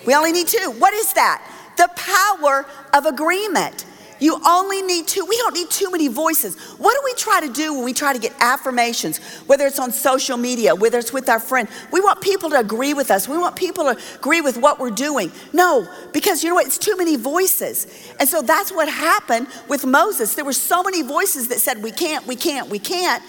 We 0.06 0.14
only 0.14 0.32
need 0.32 0.48
two. 0.48 0.70
What 0.78 0.92
is 0.94 1.12
that? 1.14 1.42
The 1.76 1.88
power 1.96 2.66
of 2.92 3.06
agreement. 3.06 3.86
You 4.24 4.40
only 4.46 4.80
need 4.80 5.06
two. 5.06 5.22
We 5.26 5.36
don't 5.36 5.52
need 5.52 5.68
too 5.68 5.90
many 5.90 6.08
voices. 6.08 6.56
What 6.78 6.94
do 6.94 7.00
we 7.04 7.12
try 7.12 7.42
to 7.46 7.52
do 7.52 7.74
when 7.74 7.84
we 7.84 7.92
try 7.92 8.14
to 8.14 8.18
get 8.18 8.32
affirmations, 8.40 9.18
whether 9.44 9.66
it's 9.66 9.78
on 9.78 9.92
social 9.92 10.38
media, 10.38 10.74
whether 10.74 10.98
it's 10.98 11.12
with 11.12 11.28
our 11.28 11.38
friend? 11.38 11.68
We 11.92 12.00
want 12.00 12.22
people 12.22 12.48
to 12.48 12.58
agree 12.58 12.94
with 12.94 13.10
us. 13.10 13.28
We 13.28 13.36
want 13.36 13.54
people 13.54 13.84
to 13.84 14.00
agree 14.14 14.40
with 14.40 14.56
what 14.56 14.80
we're 14.80 14.92
doing. 14.92 15.30
No, 15.52 15.86
because 16.14 16.42
you 16.42 16.48
know 16.48 16.54
what? 16.54 16.64
It's 16.64 16.78
too 16.78 16.96
many 16.96 17.16
voices. 17.16 17.86
And 18.18 18.26
so 18.26 18.40
that's 18.40 18.72
what 18.72 18.88
happened 18.88 19.46
with 19.68 19.84
Moses. 19.84 20.34
There 20.34 20.46
were 20.46 20.54
so 20.54 20.82
many 20.82 21.02
voices 21.02 21.48
that 21.48 21.60
said, 21.60 21.82
we 21.82 21.90
can't, 21.90 22.26
we 22.26 22.34
can't, 22.34 22.70
we 22.70 22.78
can't. 22.78 23.22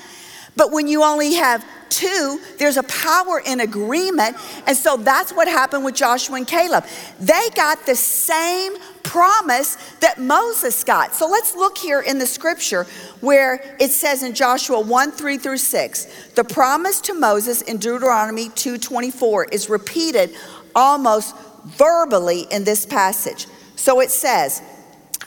But 0.56 0.72
when 0.72 0.88
you 0.88 1.04
only 1.04 1.34
have 1.36 1.66
two, 1.90 2.42
there's 2.58 2.78
a 2.78 2.84
power 2.84 3.42
in 3.46 3.60
agreement. 3.60 4.38
And 4.68 4.76
so 4.76 4.98
that's 4.98 5.32
what 5.32 5.48
happened 5.48 5.86
with 5.86 5.96
Joshua 5.96 6.38
and 6.38 6.48
Caleb. 6.48 6.86
They 7.20 7.50
got 7.56 7.86
the 7.86 7.96
same 7.96 8.74
promise 9.04 9.78
that 10.00 10.20
Moses 10.20 10.84
got. 10.84 11.16
So 11.16 11.28
let's 11.28 11.56
look 11.56 11.78
here 11.78 12.02
in 12.02 12.18
the 12.18 12.26
scripture 12.26 12.86
where 13.22 13.78
it 13.80 13.92
says 13.92 14.24
in 14.24 14.34
Joshua 14.34 14.80
1 14.80 15.12
3 15.12 15.38
through 15.38 15.58
6, 15.58 16.06
the 16.36 16.44
promise 16.44 17.00
to 17.02 17.14
Moses 17.14 17.62
in 17.62 17.78
Deuteronomy 17.78 18.50
2:24 18.50 19.46
is 19.54 19.70
repeated 19.70 20.36
almost 20.74 21.36
verbally 21.66 22.42
in 22.52 22.64
this 22.64 22.86
passage. 22.86 23.48
So 23.76 24.02
it 24.02 24.12
says, 24.12 24.62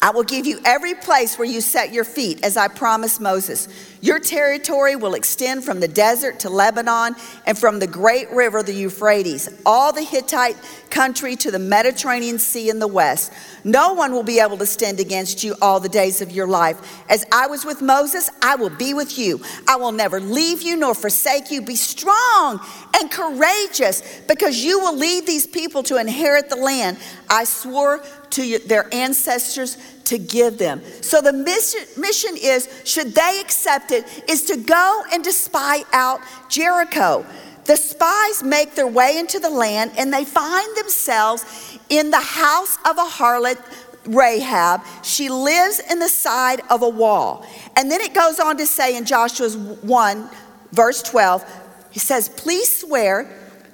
I 0.01 0.11
will 0.11 0.23
give 0.23 0.47
you 0.47 0.61
every 0.65 0.95
place 0.95 1.39
where 1.39 1.49
you 1.49 1.61
set 1.61 1.93
your 1.93 2.05
feet, 2.05 2.45
as 2.45 2.57
I 2.57 2.69
promised 2.69 3.21
Moses. 3.21 3.69
Your 4.01 4.21
territory 4.21 4.95
will 4.95 5.15
extend 5.15 5.65
from 5.65 5.81
the 5.81 5.89
desert 5.89 6.41
to 6.41 6.51
Lebanon 6.51 7.17
and 7.47 7.59
from 7.59 7.79
the 7.79 7.87
great 7.87 8.31
river, 8.31 8.63
the 8.63 8.73
Euphrates, 8.73 9.49
all 9.67 9.93
the 9.93 10.03
Hittite 10.03 10.57
country 10.91 11.37
to 11.37 11.51
the 11.51 11.59
Mediterranean 11.59 12.39
Sea 12.39 12.71
in 12.71 12.79
the 12.79 12.87
west. 12.87 13.33
No 13.65 13.93
one 13.93 14.13
will 14.13 14.23
be 14.23 14.41
able 14.41 14.57
to 14.59 14.67
stand 14.67 15.01
against 15.01 15.45
you 15.45 15.55
all 15.61 15.81
the 15.81 15.89
days 15.89 16.21
of 16.21 16.31
your 16.31 16.47
life. 16.47 16.79
As 17.09 17.25
I 17.33 17.47
was 17.47 17.65
with 17.65 17.83
Moses, 17.83 18.31
I 18.43 18.57
will 18.57 18.71
be 18.71 18.95
with 18.95 19.19
you. 19.19 19.41
I 19.67 19.77
will 19.77 19.93
never 19.93 20.21
leave 20.21 20.63
you 20.63 20.77
nor 20.77 20.95
forsake 20.95 21.51
you. 21.51 21.63
Be 21.63 21.77
strong 21.77 22.61
and 22.95 23.11
courageous 23.11 24.03
because 24.27 24.63
you 24.65 24.81
will 24.81 24.97
lead 24.97 25.27
these 25.27 25.47
people 25.47 25.83
to 25.85 25.99
inherit 25.99 26.49
the 26.49 26.57
land 26.57 26.99
I 27.29 27.45
swore 27.45 28.03
to 28.31 28.59
their 28.61 28.93
ancestors 28.95 29.77
to 30.05 30.19
give 30.19 30.59
them. 30.59 30.83
So 31.03 31.21
the 31.21 31.33
mission, 31.33 32.37
is, 32.37 32.69
should 32.85 33.15
they 33.15 33.41
accept 33.41 33.91
it, 33.91 34.07
is 34.29 34.45
to 34.45 34.57
go 34.57 35.05
and 35.13 35.23
to 35.25 35.33
spy 35.33 35.83
out 35.93 36.21
Jericho. 36.49 37.27
The 37.69 37.77
spies 37.77 38.43
make 38.43 38.75
their 38.75 38.87
way 38.87 39.19
into 39.19 39.39
the 39.39 39.51
land 39.51 39.93
and 39.99 40.11
they 40.11 40.25
find 40.25 40.75
themselves 40.75 41.79
in 41.91 42.11
the 42.11 42.19
house 42.19 42.79
of 42.89 42.97
a 42.97 43.05
harlot 43.05 43.59
Rahab, 44.07 44.81
she 45.03 45.29
lives 45.29 45.79
in 45.79 45.99
the 45.99 46.09
side 46.09 46.63
of 46.71 46.81
a 46.81 46.89
wall. 46.89 47.45
And 47.77 47.91
then 47.91 48.01
it 48.01 48.15
goes 48.15 48.41
on 48.41 48.57
to 48.57 48.65
say 48.65 48.97
in 48.97 49.05
Joshua 49.05 49.51
1, 49.51 50.31
verse 50.73 51.03
12, 51.03 51.45
he 51.91 51.99
says, 51.99 52.31
Please 52.31 52.75
swear 52.75 53.31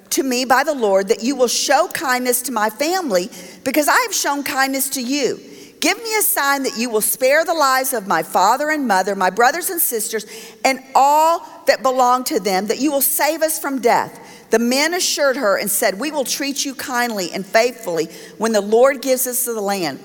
to 0.09 0.23
me 0.23 0.43
by 0.43 0.65
the 0.65 0.75
Lord 0.75 1.07
that 1.07 1.23
you 1.23 1.37
will 1.37 1.47
show 1.47 1.87
kindness 1.93 2.41
to 2.43 2.51
my 2.51 2.69
family 2.69 3.29
because 3.63 3.87
I 3.87 3.97
have 4.01 4.13
shown 4.13 4.43
kindness 4.43 4.89
to 4.89 5.01
you. 5.01 5.39
Give 5.79 5.97
me 6.03 6.17
a 6.17 6.21
sign 6.21 6.63
that 6.63 6.77
you 6.77 6.89
will 6.89 6.99
spare 6.99 7.45
the 7.45 7.53
lives 7.53 7.93
of 7.93 8.07
my 8.07 8.23
father 8.23 8.71
and 8.71 8.87
mother, 8.87 9.15
my 9.15 9.29
brothers 9.29 9.69
and 9.69 9.79
sisters, 9.79 10.25
and 10.65 10.83
all 10.95 11.47
that 11.67 11.83
belong 11.83 12.23
to 12.25 12.39
them, 12.39 12.67
that 12.67 12.79
you 12.79 12.91
will 12.91 13.01
save 13.01 13.41
us 13.41 13.59
from 13.59 13.81
death. 13.81 14.47
The 14.51 14.59
men 14.59 14.93
assured 14.93 15.37
her 15.37 15.57
and 15.57 15.69
said, 15.69 15.99
We 15.99 16.11
will 16.11 16.23
treat 16.23 16.65
you 16.65 16.75
kindly 16.75 17.31
and 17.31 17.45
faithfully 17.45 18.05
when 18.37 18.51
the 18.51 18.61
Lord 18.61 19.01
gives 19.01 19.27
us 19.27 19.45
the 19.45 19.59
land. 19.59 19.99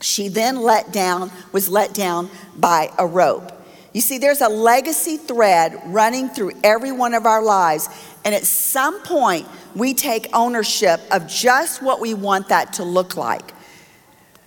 She 0.00 0.28
then 0.28 0.56
let 0.56 0.92
down, 0.92 1.30
was 1.52 1.68
let 1.68 1.94
down 1.94 2.30
by 2.56 2.90
a 2.98 3.06
rope. 3.06 3.52
You 3.92 4.00
see, 4.00 4.18
there's 4.18 4.40
a 4.40 4.48
legacy 4.48 5.18
thread 5.18 5.80
running 5.86 6.28
through 6.28 6.52
every 6.64 6.92
one 6.92 7.14
of 7.14 7.26
our 7.26 7.42
lives. 7.42 7.88
And 8.24 8.34
at 8.34 8.44
some 8.44 9.02
point, 9.02 9.46
we 9.74 9.94
take 9.94 10.28
ownership 10.32 11.00
of 11.10 11.28
just 11.28 11.82
what 11.82 12.00
we 12.00 12.14
want 12.14 12.48
that 12.48 12.72
to 12.74 12.84
look 12.84 13.16
like. 13.16 13.52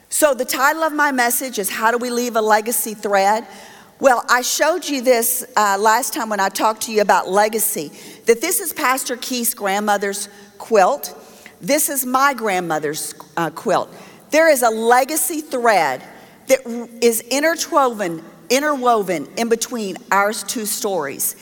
So, 0.10 0.34
the 0.34 0.46
title 0.46 0.84
of 0.84 0.94
my 0.94 1.12
message 1.12 1.60
is 1.60 1.70
How 1.70 1.92
Do 1.92 1.98
We 1.98 2.10
Leave 2.10 2.36
a 2.36 2.42
Legacy 2.42 2.94
Thread? 2.94 3.46
Well, 4.02 4.26
I 4.28 4.42
showed 4.42 4.86
you 4.86 5.02
this 5.02 5.46
uh, 5.56 5.78
last 5.80 6.14
time 6.14 6.28
when 6.28 6.42
I 6.42 6.50
talked 6.50 6.82
to 6.84 6.92
you 6.92 7.02
about 7.02 7.30
legacy, 7.30 7.94
that 8.26 8.42
this 8.42 8.60
is 8.60 8.74
Pastor 8.74 9.16
Keith's 9.16 9.54
grandmother's 9.54 10.28
quilt. 10.58 11.18
This 11.62 11.88
is 11.88 12.06
my 12.06 12.34
grandmother's 12.34 13.16
uh, 13.38 13.52
quilt. 13.52 13.90
There 14.32 14.50
is 14.50 14.64
a 14.64 14.70
legacy 14.70 15.40
thread 15.40 16.04
that 16.48 16.60
is 17.02 17.22
interwoven, 17.22 18.22
interwoven 18.50 19.30
in 19.38 19.48
between 19.48 19.96
our 20.12 20.34
two 20.34 20.66
stories. 20.66 21.38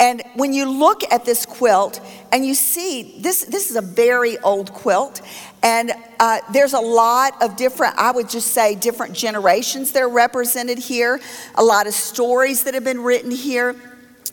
And 0.00 0.22
when 0.34 0.52
you 0.52 0.70
look 0.70 1.02
at 1.12 1.24
this 1.24 1.44
quilt 1.44 2.00
and 2.30 2.46
you 2.46 2.54
see 2.54 3.18
this, 3.18 3.44
this 3.44 3.70
is 3.70 3.76
a 3.76 3.82
very 3.82 4.38
old 4.38 4.72
quilt, 4.72 5.22
and 5.62 5.92
uh, 6.20 6.38
there's 6.52 6.72
a 6.72 6.80
lot 6.80 7.42
of 7.42 7.56
different, 7.56 7.96
I 7.96 8.12
would 8.12 8.28
just 8.28 8.52
say, 8.52 8.76
different 8.76 9.12
generations 9.12 9.90
that 9.92 10.02
are 10.02 10.08
represented 10.08 10.78
here, 10.78 11.20
a 11.56 11.64
lot 11.64 11.88
of 11.88 11.94
stories 11.94 12.62
that 12.64 12.74
have 12.74 12.84
been 12.84 13.02
written 13.02 13.32
here. 13.32 13.74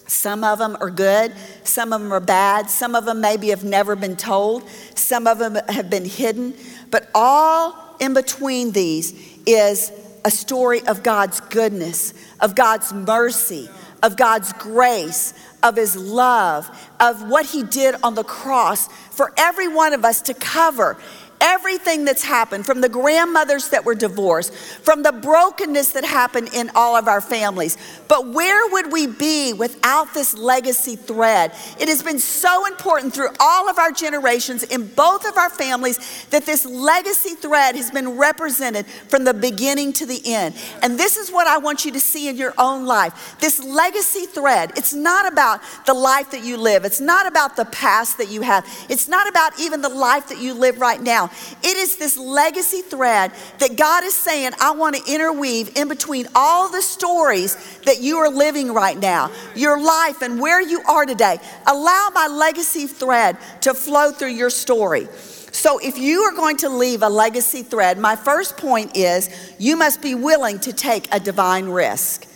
Some 0.07 0.43
of 0.43 0.59
them 0.59 0.77
are 0.81 0.91
good, 0.91 1.33
some 1.63 1.91
of 1.91 1.99
them 1.99 2.13
are 2.13 2.19
bad, 2.19 2.69
some 2.69 2.93
of 2.93 3.05
them 3.05 3.21
maybe 3.21 3.49
have 3.49 3.63
never 3.63 3.95
been 3.95 4.15
told, 4.15 4.69
some 4.93 5.25
of 5.25 5.39
them 5.39 5.55
have 5.67 5.89
been 5.89 6.05
hidden. 6.05 6.53
But 6.91 7.09
all 7.15 7.95
in 7.99 8.13
between 8.13 8.71
these 8.71 9.13
is 9.47 9.91
a 10.23 10.29
story 10.29 10.85
of 10.87 11.01
God's 11.01 11.39
goodness, 11.39 12.13
of 12.39 12.53
God's 12.55 12.93
mercy, 12.93 13.67
of 14.05 14.15
God's 14.15 14.53
grace, 14.53 15.33
of 15.63 15.75
his 15.75 15.95
love, 15.95 16.69
of 16.99 17.27
what 17.27 17.47
he 17.47 17.63
did 17.63 17.95
on 18.03 18.13
the 18.13 18.23
cross 18.23 18.87
for 18.87 19.33
every 19.35 19.67
one 19.67 19.93
of 19.93 20.05
us 20.05 20.21
to 20.21 20.35
cover 20.35 20.95
everything 21.45 22.05
that's 22.05 22.23
happened 22.23 22.65
from 22.65 22.81
the 22.81 22.89
grandmothers 22.89 23.69
that 23.69 23.85
were 23.85 23.93
divorced, 23.93 24.51
from 24.53 25.03
the 25.03 25.11
brokenness 25.11 25.91
that 25.91 26.03
happened 26.03 26.49
in 26.53 26.71
all 26.73 26.95
of 26.95 27.07
our 27.07 27.21
families. 27.21 27.77
But 28.07 28.27
where 28.29 28.67
would 28.71 28.91
we 28.91 29.05
be 29.05 29.53
without 29.53 30.13
this 30.13 30.35
legacy 30.35 30.95
thread? 30.95 31.51
It 31.79 31.87
has 31.87 32.01
been 32.01 32.17
so 32.17 32.65
important 32.65 33.13
through 33.13 33.29
all 33.39 33.69
of 33.69 33.77
our 33.77 33.91
generations 33.91 34.63
in 34.63 34.87
both 34.87 35.27
of 35.27 35.37
our 35.37 35.51
families 35.51 36.25
that 36.31 36.47
this 36.47 36.65
legacy 36.65 37.35
thread 37.35 37.75
has 37.75 37.91
been 37.91 38.17
represented 38.17 38.87
from 38.87 39.23
the 39.23 39.33
beginning 39.33 39.93
to 39.93 40.07
the 40.07 40.21
end. 40.25 40.55
And 40.81 40.99
this 40.99 41.15
is 41.15 41.31
what 41.31 41.45
I 41.45 41.59
want 41.59 41.85
you 41.85 41.91
to 41.91 41.99
see 41.99 42.27
in 42.27 42.37
your 42.37 42.55
own 42.57 42.87
life. 42.87 43.37
This 43.39 43.63
legacy 43.63 44.25
thread, 44.25 44.71
it's 44.75 44.93
not 44.93 45.31
about 45.31 45.61
the 45.85 45.93
life 45.93 46.31
that 46.31 46.43
you 46.43 46.57
live, 46.57 46.85
it's 46.85 46.99
not 46.99 47.27
about 47.27 47.55
the 47.55 47.65
past 47.65 48.17
that 48.17 48.31
you 48.31 48.41
have, 48.41 48.65
it's 48.89 49.07
not 49.07 49.29
about 49.29 49.59
even 49.59 49.81
the 49.81 49.89
life 49.89 50.29
that 50.29 50.39
you 50.39 50.55
live 50.55 50.79
right 50.79 51.01
now. 51.01 51.29
It 51.63 51.77
is 51.77 51.97
this 51.97 52.17
legacy 52.17 52.81
thread 52.81 53.31
that 53.59 53.75
God 53.75 54.03
is 54.03 54.13
saying, 54.13 54.51
I 54.61 54.71
want 54.71 54.95
to 54.95 55.13
interweave 55.13 55.75
in 55.77 55.87
between 55.87 56.27
all 56.35 56.69
the 56.69 56.81
stories 56.81 57.55
that 57.85 58.01
you 58.01 58.17
are 58.17 58.29
living 58.29 58.73
right 58.73 58.97
now, 58.97 59.31
your 59.55 59.81
life 59.81 60.21
and 60.21 60.39
where 60.39 60.61
you 60.61 60.81
are 60.87 61.05
today. 61.05 61.39
Allow 61.67 62.09
my 62.13 62.27
legacy 62.27 62.87
thread 62.87 63.37
to 63.61 63.73
flow 63.73 64.11
through 64.11 64.29
your 64.29 64.49
story. 64.49 65.07
So, 65.51 65.79
if 65.79 65.97
you 65.97 66.21
are 66.23 66.33
going 66.33 66.57
to 66.57 66.69
leave 66.69 67.01
a 67.01 67.07
legacy 67.07 67.63
thread, 67.63 67.97
my 67.97 68.17
first 68.17 68.57
point 68.57 68.97
is 68.97 69.29
you 69.57 69.77
must 69.77 70.01
be 70.01 70.13
willing 70.13 70.59
to 70.59 70.73
take 70.73 71.07
a 71.13 71.19
divine 71.19 71.67
risk. 71.67 72.27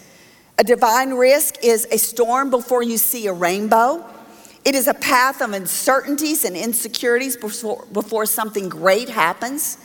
A 0.58 0.64
divine 0.64 1.14
risk 1.14 1.56
is 1.62 1.86
a 1.92 1.98
storm 1.98 2.50
before 2.50 2.82
you 2.82 2.98
see 2.98 3.28
a 3.28 3.34
rainbow. 3.34 4.06
It 4.66 4.76
is 4.76 4.88
a 4.88 4.94
path 4.94 5.42
of 5.42 5.54
uncertainties 5.54 6.44
and 6.44 6.56
insecurities 6.56 7.38
before, 7.38 7.86
before 7.92 8.26
something 8.26 8.70
great 8.70 9.10
happens. 9.10 9.78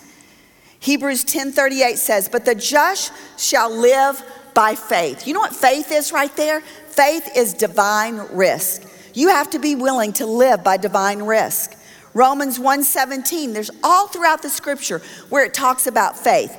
Hebrews 0.81 1.25
10:38 1.25 1.99
says, 1.99 2.29
"But 2.29 2.45
the 2.45 2.55
just 2.55 3.13
shall 3.39 3.71
live 3.71 4.23
by 4.53 4.75
faith." 4.75 5.27
You 5.27 5.35
know 5.35 5.41
what 5.41 5.57
faith 5.57 5.91
is 5.91 6.13
right 6.13 6.35
there? 6.37 6.63
Faith 6.91 7.29
is 7.35 7.55
divine 7.55 8.21
risk. 8.33 8.83
You 9.15 9.29
have 9.29 9.49
to 9.51 9.59
be 9.59 9.75
willing 9.75 10.13
to 10.15 10.27
live 10.27 10.63
by 10.63 10.77
divine 10.77 11.23
risk. 11.23 11.73
Romans 12.13 12.59
1:17, 12.59 13.53
there's 13.53 13.71
all 13.83 14.09
throughout 14.09 14.43
the 14.43 14.51
scripture 14.51 15.01
where 15.29 15.45
it 15.45 15.55
talks 15.55 15.87
about 15.87 16.19
faith 16.19 16.53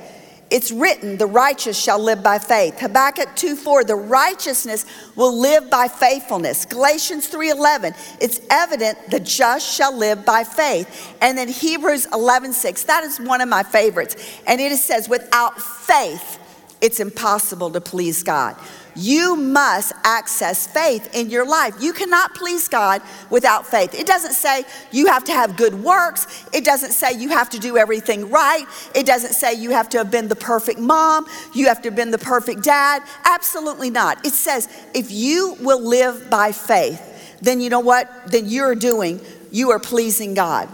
it's 0.48 0.70
written, 0.70 1.16
the 1.16 1.26
righteous 1.26 1.76
shall 1.76 1.98
live 1.98 2.22
by 2.22 2.38
faith. 2.38 2.78
Habakkuk 2.78 3.34
2 3.34 3.56
4, 3.56 3.84
the 3.84 3.96
righteousness 3.96 4.86
will 5.16 5.36
live 5.36 5.68
by 5.68 5.88
faithfulness. 5.88 6.64
Galatians 6.64 7.26
3 7.26 7.50
11, 7.50 7.94
it's 8.20 8.40
evident 8.48 8.98
the 9.10 9.18
just 9.18 9.74
shall 9.74 9.96
live 9.96 10.24
by 10.24 10.44
faith. 10.44 11.16
And 11.20 11.36
then 11.36 11.48
Hebrews 11.48 12.06
11 12.12 12.52
6, 12.52 12.84
that 12.84 13.02
is 13.02 13.18
one 13.18 13.40
of 13.40 13.48
my 13.48 13.64
favorites. 13.64 14.16
And 14.46 14.60
it 14.60 14.76
says, 14.78 15.08
without 15.08 15.60
faith, 15.60 16.38
it's 16.80 17.00
impossible 17.00 17.70
to 17.72 17.80
please 17.80 18.22
God. 18.22 18.56
You 18.96 19.36
must 19.36 19.92
access 20.04 20.66
faith 20.66 21.14
in 21.14 21.28
your 21.28 21.46
life. 21.46 21.74
You 21.80 21.92
cannot 21.92 22.34
please 22.34 22.66
God 22.66 23.02
without 23.30 23.66
faith. 23.66 23.94
It 23.94 24.06
doesn't 24.06 24.32
say 24.32 24.64
you 24.90 25.06
have 25.06 25.24
to 25.24 25.32
have 25.32 25.56
good 25.56 25.74
works. 25.74 26.44
It 26.52 26.64
doesn't 26.64 26.92
say 26.92 27.12
you 27.12 27.28
have 27.28 27.50
to 27.50 27.58
do 27.58 27.76
everything 27.76 28.30
right. 28.30 28.64
It 28.94 29.06
doesn't 29.06 29.34
say 29.34 29.54
you 29.54 29.70
have 29.70 29.88
to 29.90 29.98
have 29.98 30.10
been 30.10 30.28
the 30.28 30.36
perfect 30.36 30.78
mom. 30.78 31.26
You 31.52 31.66
have 31.68 31.82
to 31.82 31.88
have 31.88 31.96
been 31.96 32.10
the 32.10 32.18
perfect 32.18 32.62
dad. 32.62 33.02
Absolutely 33.24 33.90
not. 33.90 34.24
It 34.24 34.32
says 34.32 34.68
if 34.94 35.10
you 35.10 35.56
will 35.60 35.86
live 35.86 36.30
by 36.30 36.52
faith, 36.52 37.38
then 37.42 37.60
you 37.60 37.68
know 37.68 37.80
what? 37.80 38.10
Then 38.28 38.46
you're 38.46 38.74
doing, 38.74 39.20
you 39.50 39.70
are 39.70 39.78
pleasing 39.78 40.34
God. 40.34 40.68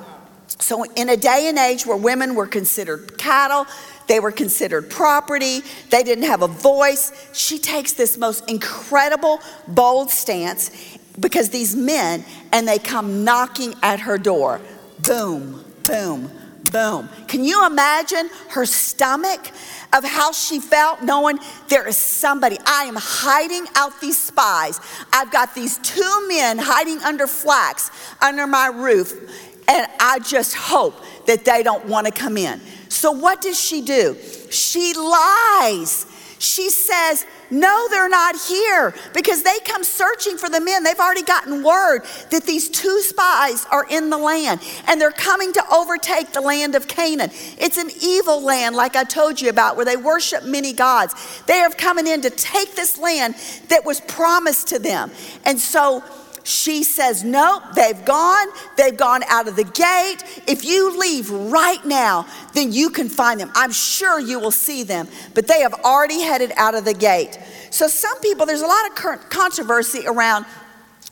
So, 0.59 0.85
in 0.85 1.09
a 1.09 1.17
day 1.17 1.49
and 1.49 1.59
age 1.59 1.87
where 1.87 1.97
women 1.97 2.35
were 2.35 2.47
considered 2.47 3.17
cattle, 3.19 3.67
they 4.07 4.21
were 4.21 4.33
considered 4.33 4.91
property. 4.91 5.61
They 5.91 6.03
didn't 6.03 6.25
have 6.25 6.43
a 6.43 6.49
voice. 6.49 7.13
She 7.33 7.59
takes 7.59 7.93
this 7.93 8.19
most 8.19 8.49
incredible, 8.49 9.41
bold 9.69 10.11
stance 10.11 10.99
because 11.19 11.51
these 11.51 11.77
men, 11.77 12.25
and 12.53 12.67
they 12.67 12.79
come 12.79 13.25
knocking 13.25 13.75
at 13.83 14.01
her 14.01 14.19
door. 14.19 14.61
Boom, 15.01 15.65
boom, 15.85 16.31
boom. 16.71 17.09
Can 17.29 17.45
you 17.45 17.67
imagine 17.67 18.31
her 18.51 18.67
stomach 18.67 19.51
of 19.93 20.05
how 20.05 20.33
she 20.33 20.59
felt 20.59 21.03
knowing 21.03 21.39
there 21.69 21.87
is 21.87 21.97
somebody? 21.97 22.57
I 22.65 22.85
am 22.85 22.97
hiding 22.97 23.67
out 23.75 24.01
these 24.01 24.23
spies. 24.23 24.81
I've 25.13 25.31
got 25.31 25.55
these 25.55 25.79
two 25.79 26.29
men 26.29 26.59
hiding 26.59 26.99
under 27.03 27.27
flax 27.27 27.91
under 28.21 28.47
my 28.47 28.69
roof, 28.69 29.52
and 29.69 29.87
I 30.01 30.19
just 30.21 30.55
hope 30.55 30.95
that 31.27 31.45
they 31.45 31.63
don't 31.63 31.87
want 31.87 32.07
to 32.07 32.13
come 32.13 32.37
in. 32.37 32.61
So, 32.89 33.13
what 33.13 33.41
does 33.41 33.59
she 33.59 33.81
do? 33.83 34.17
She 34.51 34.93
lies. 34.95 36.07
She 36.43 36.71
says, 36.71 37.25
No, 37.51 37.87
they're 37.89 38.09
not 38.09 38.35
here 38.37 38.93
because 39.15 39.45
they 39.45 39.59
come 39.65 39.85
searching 39.85 40.37
for 40.37 40.49
the 40.49 40.61
men. 40.61 40.83
They've 40.83 40.99
already 40.99 41.23
gotten 41.23 41.63
word 41.63 42.01
that 42.31 42.45
these 42.45 42.69
two 42.69 43.01
spies 43.03 43.65
are 43.71 43.87
in 43.89 44.11
the 44.11 44.19
land 44.19 44.61
and 44.89 45.01
they're 45.01 45.13
coming 45.13 45.53
to 45.53 45.63
overtake 45.73 46.33
the 46.33 46.41
land 46.41 46.75
of 46.75 46.89
Canaan. 46.89 47.31
It's 47.59 47.79
an 47.79 47.91
evil 48.03 48.43
land, 48.43 48.75
like 48.75 48.97
I 48.97 49.05
told 49.05 49.41
you 49.41 49.51
about, 49.51 49.77
where 49.77 49.85
they 49.85 49.97
worship 49.97 50.45
many 50.45 50.73
gods. 50.73 51.15
They 51.47 51.61
are 51.61 51.71
coming 51.71 52.09
in 52.09 52.23
to 52.23 52.31
take 52.31 52.75
this 52.75 52.99
land 52.99 53.37
that 53.69 53.85
was 53.85 54.01
promised 54.01 54.67
to 54.69 54.81
them. 54.81 55.13
And 55.45 55.61
so, 55.61 56.03
she 56.45 56.83
says, 56.83 57.23
Nope, 57.23 57.63
they've 57.75 58.05
gone. 58.05 58.49
They've 58.77 58.97
gone 58.97 59.23
out 59.29 59.49
of 59.49 59.57
the 59.57 59.65
gate. 59.65 60.19
If 60.47 60.65
you 60.65 60.99
leave 60.99 61.31
right 61.31 61.85
now, 61.85 62.27
then 62.55 62.73
you 62.73 62.91
can 62.91 63.09
find 63.09 63.39
them. 63.39 63.51
I'm 63.55 63.73
sure 63.73 64.19
you 64.19 64.39
will 64.39 64.51
see 64.51 64.83
them, 64.83 65.09
but 65.35 65.47
they 65.47 65.61
have 65.61 65.75
already 65.85 66.21
headed 66.21 66.53
out 66.57 66.75
of 66.75 66.85
the 66.85 66.95
gate. 66.95 67.39
So, 67.71 67.87
some 67.87 68.19
people, 68.21 68.47
there's 68.47 68.63
a 68.63 68.67
lot 68.67 68.91
of 68.91 69.31
controversy 69.31 70.07
around 70.07 70.47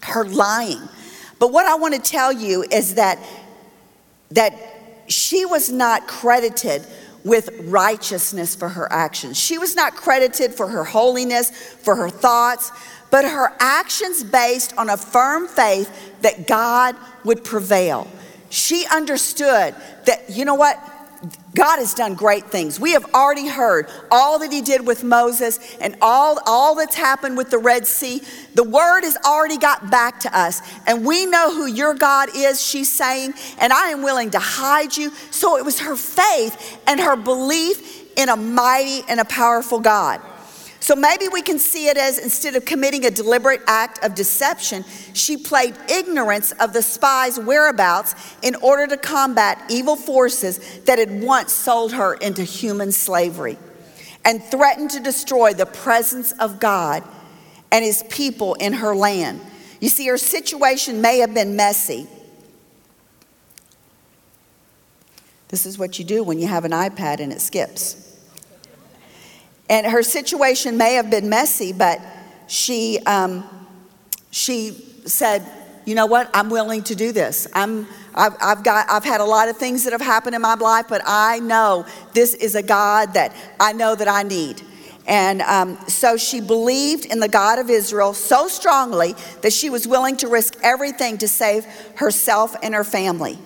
her 0.02 0.24
lying. 0.24 0.80
But 1.38 1.52
what 1.52 1.66
I 1.66 1.74
want 1.76 1.94
to 1.94 2.00
tell 2.00 2.32
you 2.32 2.64
is 2.70 2.96
that, 2.96 3.18
that 4.32 4.54
she 5.08 5.46
was 5.46 5.70
not 5.70 6.06
credited 6.06 6.86
with 7.24 7.50
righteousness 7.64 8.54
for 8.54 8.68
her 8.68 8.90
actions. 8.92 9.38
She 9.38 9.58
was 9.58 9.74
not 9.74 9.94
credited 9.94 10.54
for 10.54 10.68
her 10.68 10.84
holiness, 10.84 11.50
for 11.50 11.96
her 11.96 12.08
thoughts, 12.08 12.72
but 13.10 13.24
her 13.24 13.52
actions 13.58 14.22
based 14.22 14.76
on 14.76 14.88
a 14.88 14.96
firm 14.96 15.48
faith 15.48 15.90
that 16.22 16.46
God 16.46 16.96
would 17.24 17.44
prevail. 17.44 18.08
She 18.50 18.86
understood 18.92 19.74
that, 20.06 20.30
you 20.30 20.44
know 20.44 20.54
what? 20.54 20.78
God 21.54 21.78
has 21.78 21.92
done 21.92 22.14
great 22.14 22.46
things. 22.46 22.80
We 22.80 22.92
have 22.92 23.04
already 23.12 23.46
heard 23.46 23.88
all 24.10 24.38
that 24.38 24.52
He 24.52 24.62
did 24.62 24.86
with 24.86 25.04
Moses 25.04 25.58
and 25.80 25.96
all, 26.00 26.38
all 26.46 26.74
that's 26.74 26.94
happened 26.94 27.36
with 27.36 27.50
the 27.50 27.58
Red 27.58 27.86
Sea. 27.86 28.22
The 28.54 28.64
word 28.64 29.02
has 29.02 29.18
already 29.26 29.58
got 29.58 29.90
back 29.90 30.20
to 30.20 30.38
us, 30.38 30.62
and 30.86 31.04
we 31.04 31.26
know 31.26 31.52
who 31.52 31.66
your 31.66 31.94
God 31.94 32.30
is, 32.34 32.62
she's 32.62 32.90
saying, 32.90 33.34
and 33.58 33.72
I 33.72 33.88
am 33.88 34.02
willing 34.02 34.30
to 34.30 34.38
hide 34.38 34.96
you. 34.96 35.12
So 35.30 35.58
it 35.58 35.64
was 35.64 35.80
her 35.80 35.96
faith 35.96 36.80
and 36.86 36.98
her 37.00 37.16
belief 37.16 38.16
in 38.16 38.28
a 38.28 38.36
mighty 38.36 39.02
and 39.08 39.20
a 39.20 39.24
powerful 39.24 39.80
God. 39.80 40.22
So 40.80 40.96
maybe 40.96 41.28
we 41.28 41.42
can 41.42 41.58
see 41.58 41.88
it 41.88 41.98
as 41.98 42.18
instead 42.18 42.56
of 42.56 42.64
committing 42.64 43.04
a 43.04 43.10
deliberate 43.10 43.60
act 43.66 44.02
of 44.02 44.14
deception, 44.14 44.84
she 45.12 45.36
played 45.36 45.76
ignorance 45.90 46.52
of 46.52 46.72
the 46.72 46.80
spy's 46.80 47.38
whereabouts 47.38 48.14
in 48.42 48.54
order 48.56 48.86
to 48.86 48.96
combat 48.96 49.62
evil 49.68 49.94
forces 49.94 50.80
that 50.86 50.98
had 50.98 51.22
once 51.22 51.52
sold 51.52 51.92
her 51.92 52.14
into 52.14 52.42
human 52.42 52.92
slavery 52.92 53.58
and 54.24 54.42
threatened 54.42 54.90
to 54.90 55.00
destroy 55.00 55.52
the 55.52 55.66
presence 55.66 56.32
of 56.32 56.58
God 56.58 57.04
and 57.70 57.84
his 57.84 58.02
people 58.08 58.54
in 58.54 58.72
her 58.72 58.96
land. 58.96 59.40
You 59.80 59.90
see, 59.90 60.06
her 60.08 60.18
situation 60.18 61.02
may 61.02 61.18
have 61.18 61.34
been 61.34 61.56
messy. 61.56 62.06
This 65.48 65.66
is 65.66 65.78
what 65.78 65.98
you 65.98 66.04
do 66.06 66.22
when 66.22 66.38
you 66.38 66.46
have 66.46 66.64
an 66.64 66.72
iPad 66.72 67.20
and 67.20 67.32
it 67.32 67.40
skips. 67.40 68.09
And 69.70 69.86
her 69.86 70.02
situation 70.02 70.76
may 70.76 70.94
have 70.94 71.10
been 71.10 71.28
messy, 71.28 71.72
but 71.72 72.00
she, 72.48 72.98
um, 73.06 73.48
she 74.32 74.72
said, 75.06 75.46
you 75.86 75.94
know 75.94 76.06
what? 76.06 76.28
I'm 76.34 76.50
willing 76.50 76.82
to 76.84 76.96
do 76.96 77.12
this. 77.12 77.46
I'm, 77.54 77.86
I've, 78.12 78.34
I've, 78.42 78.64
got, 78.64 78.90
I've 78.90 79.04
had 79.04 79.20
a 79.20 79.24
lot 79.24 79.48
of 79.48 79.56
things 79.56 79.84
that 79.84 79.92
have 79.92 80.00
happened 80.00 80.34
in 80.34 80.42
my 80.42 80.54
life, 80.54 80.86
but 80.88 81.02
I 81.06 81.38
know 81.38 81.86
this 82.12 82.34
is 82.34 82.56
a 82.56 82.62
God 82.64 83.14
that 83.14 83.32
I 83.60 83.72
know 83.72 83.94
that 83.94 84.08
I 84.08 84.24
need. 84.24 84.60
And 85.06 85.40
um, 85.42 85.78
so 85.88 86.16
she 86.16 86.40
believed 86.40 87.06
in 87.06 87.20
the 87.20 87.28
God 87.28 87.60
of 87.60 87.70
Israel 87.70 88.12
so 88.12 88.48
strongly 88.48 89.14
that 89.42 89.52
she 89.52 89.70
was 89.70 89.86
willing 89.86 90.16
to 90.18 90.28
risk 90.28 90.56
everything 90.62 91.16
to 91.18 91.28
save 91.28 91.64
herself 91.94 92.56
and 92.62 92.74
her 92.74 92.84
family. 92.84 93.38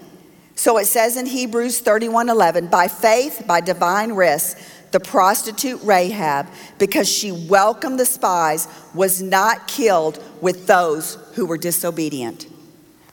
So 0.56 0.78
it 0.78 0.86
says 0.86 1.16
in 1.16 1.26
Hebrews 1.26 1.80
31 1.80 2.28
11, 2.28 2.68
by 2.68 2.88
faith, 2.88 3.44
by 3.46 3.60
divine 3.60 4.12
risk, 4.12 4.58
the 4.94 5.00
prostitute 5.00 5.80
Rahab, 5.82 6.46
because 6.78 7.08
she 7.08 7.32
welcomed 7.32 7.98
the 7.98 8.06
spies, 8.06 8.68
was 8.94 9.20
not 9.20 9.66
killed 9.66 10.22
with 10.40 10.68
those 10.68 11.18
who 11.34 11.46
were 11.46 11.58
disobedient. 11.58 12.46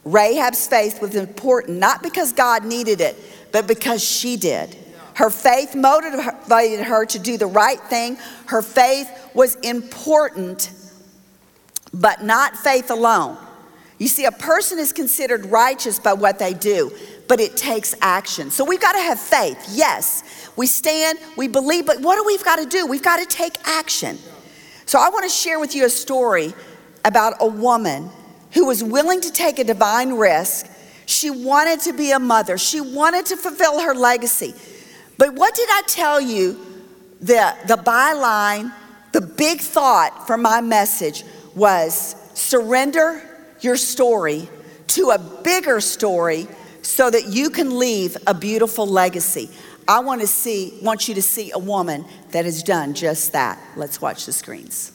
Rahab's 0.05 0.67
faith 0.67 1.01
was 1.01 1.15
important 1.15 1.79
not 1.79 2.03
because 2.03 2.33
God 2.33 2.65
needed 2.65 3.01
it, 3.01 3.17
but 3.51 3.65
because 3.65 4.03
she 4.03 4.37
did. 4.37 4.77
Her 5.15 5.31
faith 5.31 5.73
motivated 5.73 6.85
her 6.85 7.03
to 7.07 7.17
do 7.17 7.35
the 7.35 7.47
right 7.47 7.79
thing. 7.79 8.15
Her 8.45 8.61
faith 8.61 9.09
was 9.33 9.55
important, 9.55 10.71
but 11.91 12.23
not 12.23 12.55
faith 12.55 12.91
alone. 12.91 13.39
You 14.01 14.07
see, 14.07 14.25
a 14.25 14.31
person 14.31 14.79
is 14.79 14.91
considered 14.91 15.45
righteous 15.45 15.99
by 15.99 16.13
what 16.13 16.39
they 16.39 16.55
do, 16.55 16.91
but 17.27 17.39
it 17.39 17.55
takes 17.55 17.93
action. 18.01 18.49
So 18.49 18.65
we've 18.65 18.81
got 18.81 18.93
to 18.93 18.97
have 18.97 19.19
faith, 19.19 19.63
yes. 19.69 20.49
We 20.55 20.65
stand, 20.65 21.19
we 21.37 21.47
believe, 21.47 21.85
but 21.85 22.01
what 22.01 22.15
do 22.15 22.23
we've 22.25 22.43
got 22.43 22.55
to 22.55 22.65
do? 22.65 22.87
We've 22.87 23.03
got 23.03 23.17
to 23.17 23.27
take 23.27 23.57
action. 23.63 24.17
So 24.87 24.97
I 24.99 25.09
want 25.09 25.25
to 25.25 25.29
share 25.29 25.59
with 25.59 25.75
you 25.75 25.85
a 25.85 25.89
story 25.89 26.55
about 27.05 27.35
a 27.41 27.45
woman 27.45 28.09
who 28.53 28.65
was 28.65 28.83
willing 28.83 29.21
to 29.21 29.31
take 29.31 29.59
a 29.59 29.63
divine 29.63 30.13
risk. 30.13 30.65
She 31.05 31.29
wanted 31.29 31.81
to 31.81 31.93
be 31.93 32.09
a 32.09 32.17
mother, 32.17 32.57
she 32.57 32.81
wanted 32.81 33.27
to 33.27 33.37
fulfill 33.37 33.81
her 33.81 33.93
legacy. 33.93 34.55
But 35.19 35.35
what 35.35 35.53
did 35.53 35.69
I 35.69 35.83
tell 35.85 36.19
you? 36.19 36.59
The, 37.19 37.55
the 37.67 37.75
byline, 37.75 38.73
the 39.11 39.21
big 39.21 39.59
thought 39.59 40.25
for 40.25 40.37
my 40.37 40.59
message 40.59 41.23
was 41.53 42.15
surrender 42.33 43.27
your 43.63 43.77
story 43.77 44.49
to 44.87 45.11
a 45.11 45.17
bigger 45.17 45.79
story 45.79 46.47
so 46.81 47.09
that 47.09 47.27
you 47.27 47.49
can 47.49 47.77
leave 47.77 48.17
a 48.27 48.33
beautiful 48.33 48.85
legacy. 48.87 49.49
I 49.87 49.99
want 49.99 50.21
to 50.21 50.27
see 50.27 50.77
want 50.81 51.07
you 51.07 51.15
to 51.15 51.21
see 51.21 51.51
a 51.51 51.59
woman 51.59 52.05
that 52.31 52.45
has 52.45 52.63
done 52.63 52.93
just 52.93 53.33
that. 53.33 53.59
Let's 53.75 54.01
watch 54.01 54.25
the 54.25 54.33
screens. 54.33 54.91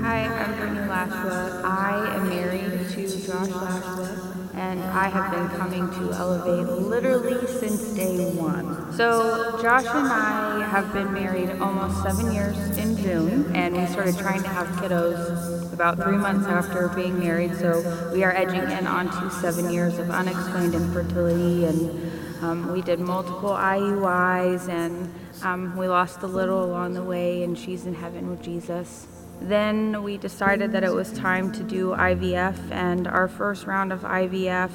Hi, 0.00 0.24
I'm 0.24 0.56
Brittany 0.56 0.88
Lashua. 0.88 1.62
I 1.64 2.16
am 2.16 2.28
married 2.28 2.90
to 2.90 3.26
Josh 3.26 3.48
Lashua 3.48 4.38
and 4.54 4.82
I 4.82 5.08
have 5.08 5.30
been 5.30 5.48
coming 5.56 5.88
to 5.88 6.12
Elevate 6.16 6.68
literally 6.68 7.46
since 7.46 7.94
day 7.94 8.32
one. 8.32 8.92
So, 8.92 9.56
Josh 9.62 9.84
and 9.84 10.08
I 10.08 10.66
have 10.68 10.92
been 10.92 11.12
married 11.12 11.50
almost 11.60 12.02
seven 12.02 12.32
years 12.32 12.56
in 12.76 12.96
June, 12.96 13.54
and 13.54 13.76
we 13.76 13.86
started 13.86 14.18
trying 14.18 14.42
to 14.42 14.48
have 14.48 14.66
kiddos 14.78 15.67
about 15.78 15.96
three 16.02 16.16
months 16.16 16.44
after 16.48 16.88
being 16.88 17.20
married. 17.20 17.54
So, 17.54 18.10
we 18.12 18.24
are 18.24 18.32
edging 18.32 18.68
in 18.68 18.84
onto 18.88 19.30
seven 19.30 19.70
years 19.70 19.96
of 19.98 20.10
unexplained 20.10 20.74
infertility, 20.74 21.66
and 21.66 22.42
um, 22.42 22.72
we 22.72 22.82
did 22.82 22.98
multiple 22.98 23.50
IUIs, 23.50 24.68
and 24.68 25.14
um, 25.44 25.76
we 25.76 25.86
lost 25.86 26.20
a 26.22 26.26
little 26.26 26.64
along 26.64 26.94
the 26.94 27.04
way, 27.04 27.44
and 27.44 27.56
she's 27.56 27.86
in 27.86 27.94
heaven 27.94 28.28
with 28.28 28.42
Jesus. 28.42 29.06
Then 29.40 30.02
we 30.02 30.18
decided 30.18 30.72
that 30.72 30.82
it 30.82 30.92
was 30.92 31.12
time 31.12 31.52
to 31.52 31.62
do 31.62 31.90
IVF, 31.90 32.72
and 32.72 33.06
our 33.06 33.28
first 33.28 33.64
round 33.64 33.92
of 33.92 34.00
IVF, 34.00 34.72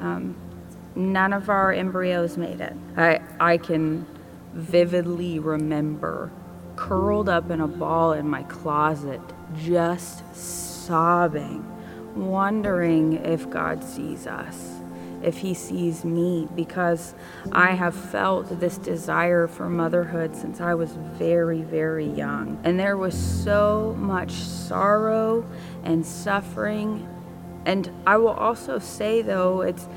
um, 0.00 0.36
none 0.94 1.32
of 1.32 1.48
our 1.48 1.72
embryos 1.72 2.36
made 2.36 2.60
it. 2.60 2.76
I, 2.96 3.20
I 3.40 3.56
can 3.58 4.06
vividly 4.54 5.40
remember 5.40 6.30
curled 6.76 7.28
up 7.28 7.50
in 7.50 7.60
a 7.60 7.66
ball 7.66 8.12
in 8.12 8.28
my 8.28 8.44
closet, 8.44 9.20
just 9.56 10.34
sobbing, 10.34 11.64
wondering 12.14 13.24
if 13.24 13.48
God 13.50 13.82
sees 13.82 14.26
us 14.26 14.78
if 15.22 15.38
he 15.38 15.54
sees 15.54 16.04
me 16.04 16.48
because 16.54 17.14
I 17.52 17.72
have 17.72 17.94
felt 17.94 18.60
this 18.60 18.78
desire 18.78 19.48
for 19.48 19.68
motherhood 19.68 20.36
since 20.36 20.60
I 20.60 20.74
was 20.74 20.92
very, 21.14 21.62
very 21.62 22.06
young. 22.06 22.60
And 22.64 22.78
there 22.78 22.96
was 22.96 23.14
so 23.16 23.96
much 23.98 24.30
sorrow 24.32 25.44
and 25.82 26.04
suffering. 26.04 27.08
And 27.66 27.90
I 28.06 28.16
will 28.16 28.28
also 28.28 28.78
say, 28.78 29.22
though, 29.22 29.62
it's 29.62 29.88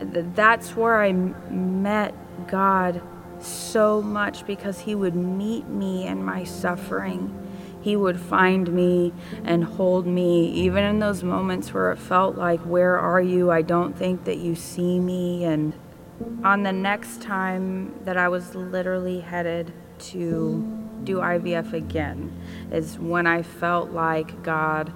that's 0.00 0.74
where 0.74 1.00
I 1.00 1.12
met 1.12 2.12
God 2.48 3.00
so 3.38 4.02
much 4.02 4.44
because 4.46 4.80
he 4.80 4.96
would 4.96 5.14
meet 5.14 5.68
me 5.68 6.06
in 6.06 6.24
my 6.24 6.42
suffering 6.42 7.41
he 7.82 7.96
would 7.96 8.18
find 8.18 8.72
me 8.72 9.12
and 9.44 9.64
hold 9.64 10.06
me, 10.06 10.50
even 10.52 10.84
in 10.84 11.00
those 11.00 11.22
moments 11.22 11.74
where 11.74 11.90
it 11.92 11.98
felt 11.98 12.36
like, 12.36 12.60
Where 12.60 12.98
are 12.98 13.20
you? 13.20 13.50
I 13.50 13.62
don't 13.62 13.96
think 13.96 14.24
that 14.24 14.38
you 14.38 14.54
see 14.54 14.98
me. 14.98 15.44
And 15.44 15.74
on 16.44 16.62
the 16.62 16.72
next 16.72 17.20
time 17.20 17.94
that 18.04 18.16
I 18.16 18.28
was 18.28 18.54
literally 18.54 19.20
headed 19.20 19.72
to 19.98 20.78
do 21.04 21.16
IVF 21.18 21.72
again, 21.72 22.32
is 22.70 22.98
when 22.98 23.26
I 23.26 23.42
felt 23.42 23.90
like 23.90 24.42
God 24.42 24.92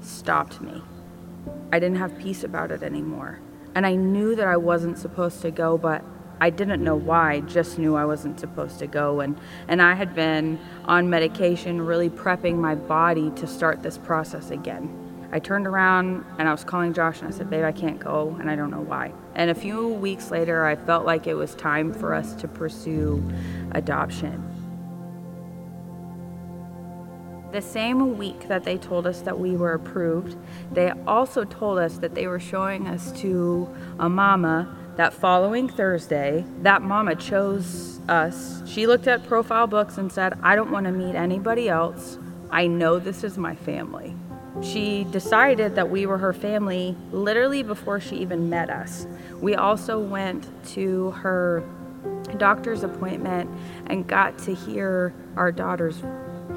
stopped 0.00 0.60
me. 0.60 0.82
I 1.72 1.78
didn't 1.78 1.98
have 1.98 2.18
peace 2.18 2.42
about 2.42 2.70
it 2.70 2.82
anymore. 2.82 3.40
And 3.74 3.86
I 3.86 3.94
knew 3.94 4.34
that 4.34 4.48
I 4.48 4.56
wasn't 4.56 4.98
supposed 4.98 5.42
to 5.42 5.50
go, 5.50 5.78
but 5.78 6.02
I 6.40 6.48
didn't 6.48 6.82
know 6.82 6.96
why, 6.96 7.40
just 7.40 7.78
knew 7.78 7.96
I 7.96 8.06
wasn't 8.06 8.40
supposed 8.40 8.78
to 8.78 8.86
go. 8.86 9.20
And, 9.20 9.38
and 9.68 9.82
I 9.82 9.94
had 9.94 10.14
been 10.14 10.58
on 10.86 11.10
medication, 11.10 11.82
really 11.82 12.08
prepping 12.08 12.56
my 12.56 12.74
body 12.74 13.30
to 13.32 13.46
start 13.46 13.82
this 13.82 13.98
process 13.98 14.50
again. 14.50 14.96
I 15.32 15.38
turned 15.38 15.66
around 15.66 16.24
and 16.38 16.48
I 16.48 16.52
was 16.52 16.64
calling 16.64 16.92
Josh 16.92 17.20
and 17.20 17.28
I 17.28 17.30
said, 17.30 17.50
Babe, 17.50 17.64
I 17.64 17.72
can't 17.72 18.00
go, 18.00 18.36
and 18.40 18.50
I 18.50 18.56
don't 18.56 18.70
know 18.70 18.80
why. 18.80 19.12
And 19.34 19.50
a 19.50 19.54
few 19.54 19.88
weeks 19.88 20.30
later, 20.30 20.64
I 20.64 20.76
felt 20.76 21.04
like 21.04 21.26
it 21.26 21.34
was 21.34 21.54
time 21.54 21.92
for 21.92 22.14
us 22.14 22.34
to 22.36 22.48
pursue 22.48 23.22
adoption. 23.72 24.46
The 27.52 27.60
same 27.60 28.16
week 28.16 28.48
that 28.48 28.64
they 28.64 28.78
told 28.78 29.06
us 29.06 29.20
that 29.22 29.38
we 29.38 29.56
were 29.56 29.74
approved, 29.74 30.36
they 30.72 30.92
also 31.06 31.44
told 31.44 31.78
us 31.78 31.98
that 31.98 32.14
they 32.14 32.26
were 32.26 32.40
showing 32.40 32.86
us 32.86 33.12
to 33.20 33.68
a 33.98 34.08
mama 34.08 34.76
that 34.96 35.12
following 35.12 35.68
Thursday, 35.68 36.44
that 36.62 36.82
mama 36.82 37.14
chose 37.14 38.00
us. 38.08 38.62
She 38.66 38.86
looked 38.86 39.06
at 39.06 39.26
profile 39.26 39.66
books 39.66 39.98
and 39.98 40.12
said, 40.12 40.38
I 40.42 40.56
don't 40.56 40.70
want 40.70 40.86
to 40.86 40.92
meet 40.92 41.14
anybody 41.14 41.68
else. 41.68 42.18
I 42.50 42.66
know 42.66 42.98
this 42.98 43.24
is 43.24 43.38
my 43.38 43.54
family. 43.54 44.14
She 44.62 45.04
decided 45.04 45.76
that 45.76 45.88
we 45.88 46.06
were 46.06 46.18
her 46.18 46.32
family 46.32 46.96
literally 47.12 47.62
before 47.62 48.00
she 48.00 48.16
even 48.16 48.50
met 48.50 48.68
us. 48.68 49.06
We 49.40 49.54
also 49.54 49.98
went 49.98 50.48
to 50.72 51.12
her 51.12 51.64
doctor's 52.36 52.82
appointment 52.82 53.48
and 53.86 54.06
got 54.06 54.38
to 54.38 54.54
hear 54.54 55.14
our 55.36 55.52
daughter's 55.52 56.02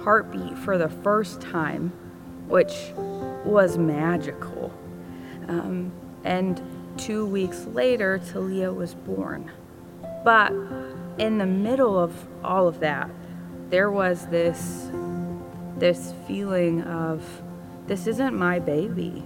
heartbeat 0.04 0.58
for 0.58 0.78
the 0.78 0.90
first 0.90 1.40
time, 1.40 1.90
which 2.48 2.92
was 3.46 3.78
magical. 3.78 4.74
Um, 5.48 5.92
and 6.24 6.62
two 6.98 7.26
weeks 7.26 7.66
later, 7.66 8.20
Talia 8.32 8.72
was 8.72 8.94
born. 8.94 9.52
But 10.24 10.52
in 11.18 11.38
the 11.38 11.46
middle 11.46 12.00
of 12.00 12.28
all 12.44 12.68
of 12.68 12.80
that, 12.80 13.10
there 13.70 13.92
was 13.92 14.28
this 14.28 14.90
this 15.78 16.14
feeling 16.28 16.84
of 16.84 17.42
this 17.88 18.08
isn't 18.08 18.34
my 18.34 18.60
baby. 18.60 19.24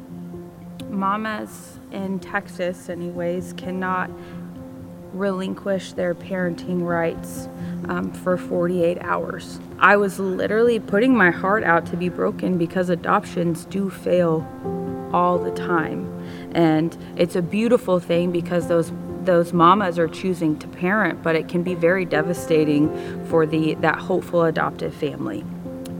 Mamas 0.89 1.77
in 1.91 2.19
Texas, 2.19 2.89
anyways, 2.89 3.53
cannot 3.53 4.09
relinquish 5.13 5.93
their 5.93 6.15
parenting 6.15 6.81
rights 6.81 7.47
um, 7.89 8.11
for 8.11 8.37
48 8.37 8.97
hours. 9.01 9.59
I 9.79 9.97
was 9.97 10.19
literally 10.19 10.79
putting 10.79 11.15
my 11.15 11.31
heart 11.31 11.63
out 11.63 11.85
to 11.87 11.97
be 11.97 12.09
broken 12.09 12.57
because 12.57 12.89
adoptions 12.89 13.65
do 13.65 13.89
fail 13.89 14.39
all 15.13 15.37
the 15.37 15.51
time. 15.51 16.11
And 16.53 16.97
it's 17.15 17.35
a 17.35 17.41
beautiful 17.41 17.99
thing 17.99 18.31
because 18.31 18.67
those 18.67 18.91
those 19.27 19.51
mamas 19.51 19.99
are 19.99 20.07
choosing 20.07 20.57
to 20.57 20.67
parent, 20.69 21.21
but 21.21 21.35
it 21.35 21.49
can 21.49 21.61
be 21.61 21.75
very 21.75 22.05
devastating 22.05 22.89
for 23.27 23.45
the 23.45 23.75
that 23.75 23.99
hopeful 23.99 24.43
adoptive 24.43 24.93
family. 24.93 25.43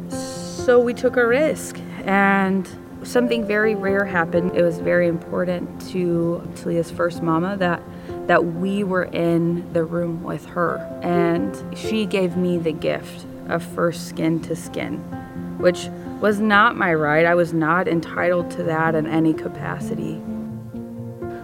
So 0.10 0.80
we 0.80 0.93
took 0.93 1.17
a 1.17 1.26
risk 1.26 1.78
and 2.06 2.67
something 3.04 3.46
very 3.46 3.76
rare 3.76 4.06
happened. 4.06 4.56
It 4.56 4.63
was 4.63 4.80
very 4.80 5.08
important 5.08 5.89
to 5.91 6.41
Talia's 6.56 6.89
first 6.91 7.22
mama 7.22 7.58
that 7.58 7.82
that 8.28 8.43
we 8.43 8.84
were 8.84 9.06
in 9.06 9.72
the 9.74 9.84
room 9.84 10.24
with 10.24 10.46
her 10.48 10.78
and 11.02 11.78
she 11.78 12.06
gave 12.06 12.36
me 12.36 12.58
the 12.58 12.74
gift 12.74 13.26
of 13.48 13.63
first 13.63 14.08
skin 14.08 14.41
to 14.41 14.56
skin, 14.56 14.98
which 15.58 15.89
was 16.19 16.39
not 16.39 16.75
my 16.75 16.93
right. 16.93 17.25
I 17.25 17.36
was 17.36 17.53
not 17.53 17.88
entitled 17.88 18.49
to 18.51 18.63
that 18.63 18.95
in 18.95 19.06
any 19.06 19.34
capacity. 19.34 20.21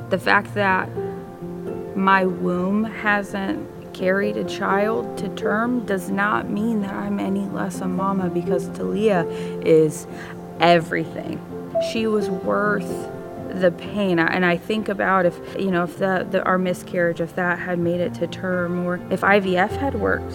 The 0.10 0.20
fact 0.20 0.54
that 0.56 0.90
my 1.96 2.26
womb 2.26 2.84
hasn't 2.84 3.70
carried 3.94 4.38
a 4.38 4.44
child 4.44 5.18
to 5.20 5.30
term 5.36 5.86
does 5.86 6.10
not 6.10 6.50
mean 6.50 6.82
that 6.82 6.94
I'm 6.94 7.20
any 7.20 7.46
less 7.48 7.82
a 7.82 7.88
mama 7.88 8.30
because 8.30 8.68
Talia 8.70 9.26
is 9.64 10.08
everything. 10.60 11.40
She 11.92 12.08
was 12.08 12.30
worth 12.30 13.12
the 13.54 13.70
pain 13.70 14.18
and 14.18 14.44
i 14.44 14.58
think 14.58 14.90
about 14.90 15.28
if 15.28 15.38
you 15.60 15.70
know 15.70 15.84
if 15.84 16.00
the, 16.00 16.28
the, 16.32 16.44
our 16.44 16.58
miscarriage 16.58 17.22
if 17.22 17.36
that 17.36 17.60
had 17.60 17.78
made 17.78 18.00
it 18.00 18.12
to 18.12 18.26
term 18.26 18.84
or 18.84 18.96
if 19.12 19.22
ivf 19.22 19.70
had 19.78 19.94
worked 19.94 20.34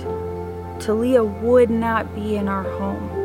talia 0.81 1.25
would 1.25 1.69
not 1.69 2.15
be 2.15 2.37
in 2.37 2.47
our 2.47 2.63
home 2.79 3.18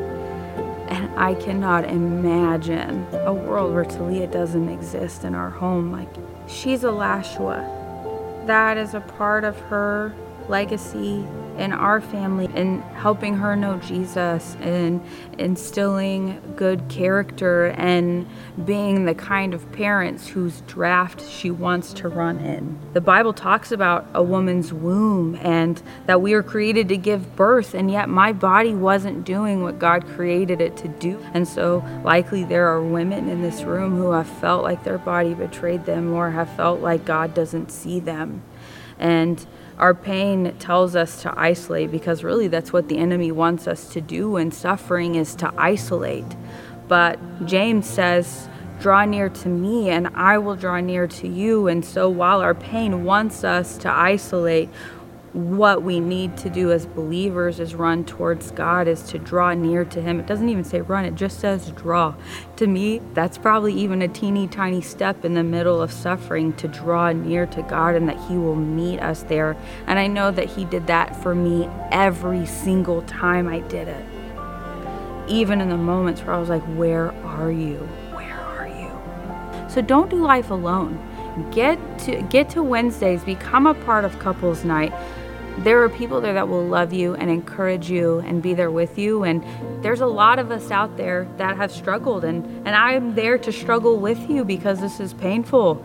and 0.94 1.20
i 1.20 1.34
cannot 1.34 1.86
imagine 1.86 3.06
a 3.26 3.34
world 3.34 3.74
where 3.74 3.86
talia 3.86 4.28
doesn't 4.28 4.70
exist 4.70 5.24
in 5.24 5.34
our 5.34 5.50
home. 5.50 5.92
Like 5.92 6.10
she's 6.48 6.84
a 6.84 6.92
lashua 6.92 7.82
that 8.46 8.78
is 8.78 8.94
a 8.94 9.00
part 9.00 9.44
of 9.44 9.58
her 9.62 10.14
legacy 10.50 11.26
in 11.58 11.74
our 11.74 12.02
family 12.02 12.50
and 12.54 12.84
helping 12.96 13.36
her 13.36 13.56
know 13.56 13.78
Jesus 13.78 14.56
and 14.62 15.04
instilling 15.38 16.42
good 16.56 16.88
character 16.90 17.68
and 17.78 18.28
being 18.66 19.06
the 19.06 19.16
kind 19.16 19.54
of 19.54 19.72
parents 19.72 20.28
whose 20.28 20.62
draft 20.62 21.28
she 21.28 21.52
wants 21.52 21.94
to 21.94 22.08
run 22.08 22.40
in. 22.40 22.78
The 22.94 23.02
Bible 23.02 23.34
talks 23.34 23.72
about 23.72 24.06
a 24.14 24.24
woman's 24.24 24.74
womb 24.74 25.36
and 25.42 25.82
that 26.06 26.22
we 26.22 26.34
are 26.34 26.44
created 26.44 26.90
to 26.90 26.98
give 26.98 27.36
birth, 27.36 27.74
and 27.74 27.90
yet 27.90 28.10
my 28.10 28.34
body 28.34 28.74
wasn't 28.74 29.26
doing 29.26 29.64
what 29.64 29.80
God 29.80 30.06
created 30.08 30.62
it 30.62 30.78
to 30.78 30.88
do. 30.88 31.24
And 31.34 31.48
so, 31.48 31.84
likely, 32.04 32.44
there 32.44 32.68
are 32.68 32.82
women 32.82 33.30
in 33.30 33.42
this 33.42 33.64
room 33.64 33.96
who 33.96 34.12
have 34.12 34.28
felt 34.28 34.64
like 34.64 34.84
their 34.84 34.98
body 34.98 35.34
betrayed 35.34 35.86
them 35.86 36.14
or 36.14 36.32
have 36.32 36.50
felt 36.56 36.82
like 36.82 37.06
God 37.06 37.34
doesn't 37.34 37.72
see 37.72 38.00
them. 38.00 38.44
And 39.00 39.46
our 39.78 39.94
pain 39.94 40.56
tells 40.60 40.96
us 40.96 41.22
to 41.24 41.34
isolate 41.38 41.92
because 41.92 42.24
really 42.24 42.48
that's 42.48 42.72
what 42.72 42.90
the 42.90 42.98
enemy 42.98 43.32
wants 43.32 43.68
us 43.68 43.90
to 43.94 44.02
do, 44.02 44.38
and 44.38 44.54
suffering 44.54 45.16
is 45.16 45.36
to 45.36 45.54
isolate. 45.58 46.26
But 46.88 47.20
James 47.46 47.88
says, 47.88 48.50
Draw 48.80 49.06
near 49.06 49.30
to 49.30 49.50
me, 49.50 49.90
and 49.90 50.10
I 50.14 50.38
will 50.40 50.56
draw 50.58 50.80
near 50.82 51.08
to 51.08 51.28
you. 51.28 51.68
And 51.70 51.86
so, 51.86 52.10
while 52.10 52.42
our 52.42 52.54
pain 52.54 53.06
wants 53.06 53.46
us 53.46 53.78
to 53.78 53.90
isolate, 53.90 54.70
what 55.34 55.82
we 55.82 56.00
need 56.00 56.38
to 56.38 56.50
do 56.50 56.72
as 56.72 56.86
believers 56.86 57.60
is 57.60 57.74
run 57.74 58.06
towards 58.06 58.52
God, 58.52 58.88
is 58.88 59.02
to 59.04 59.18
draw 59.18 59.54
near 59.56 59.84
to 59.84 60.00
Him. 60.00 60.20
It 60.20 60.28
doesn't 60.28 60.48
even 60.48 60.64
say 60.64 60.82
run, 60.82 61.06
it 61.06 61.16
just 61.16 61.40
says 61.40 61.72
draw. 61.72 62.14
To 62.58 62.68
me, 62.68 63.02
that's 63.16 63.40
probably 63.40 63.74
even 63.74 64.04
a 64.04 64.08
teeny 64.08 64.48
tiny 64.48 64.82
step 64.82 65.26
in 65.26 65.34
the 65.34 65.44
middle 65.44 65.82
of 65.82 65.92
suffering 65.92 66.54
to 66.54 66.68
draw 66.68 67.12
near 67.12 67.48
to 67.48 67.64
God 67.64 67.96
and 67.96 68.08
that 68.08 68.20
He 68.28 68.38
will 68.38 68.56
meet 68.56 69.00
us 69.00 69.24
there. 69.24 69.58
And 69.88 69.98
I 69.98 70.06
know 70.06 70.30
that 70.30 70.46
He 70.46 70.66
did 70.66 70.86
that 70.88 71.16
for 71.24 71.34
me 71.34 71.68
every 71.92 72.46
single 72.46 73.02
time 73.04 73.48
I 73.48 73.62
did 73.62 73.88
it. 73.88 74.06
Even 75.28 75.62
in 75.62 75.70
the 75.70 75.78
moments 75.78 76.22
where 76.22 76.34
I 76.34 76.40
was 76.40 76.50
like, 76.50 76.64
Where 76.76 77.12
are 77.24 77.52
you? 77.52 77.78
Where 78.14 78.40
are 78.40 78.68
you? 78.68 79.68
So 79.68 79.82
don't 79.82 80.12
do 80.12 80.18
life 80.18 80.52
alone. 80.52 81.10
Get 81.52 81.80
to 82.00 82.22
get 82.30 82.52
to 82.52 82.62
Wednesdays, 82.62 83.24
become 83.24 83.66
a 83.66 83.74
part 83.74 84.06
of 84.06 84.20
couples 84.20 84.64
night 84.64 84.94
there 85.60 85.82
are 85.84 85.90
people 85.90 86.20
there 86.20 86.34
that 86.34 86.48
will 86.48 86.66
love 86.66 86.92
you 86.92 87.14
and 87.16 87.30
encourage 87.30 87.90
you 87.90 88.20
and 88.20 88.42
be 88.42 88.54
there 88.54 88.72
with 88.72 88.98
you 88.98 89.24
and 89.24 89.44
there's 89.84 90.02
a 90.02 90.06
lot 90.06 90.40
of 90.40 90.52
us 90.52 90.72
out 90.72 90.98
there 90.98 91.28
that 91.38 91.56
have 91.56 91.72
struggled 91.72 92.24
and 92.24 92.46
and 92.66 92.70
I'm 92.70 93.14
there 93.14 93.38
to 93.38 93.52
struggle 93.52 93.98
with 93.98 94.30
you 94.30 94.44
because 94.44 94.82
this 94.82 95.00
is 95.00 95.14
painful 95.14 95.84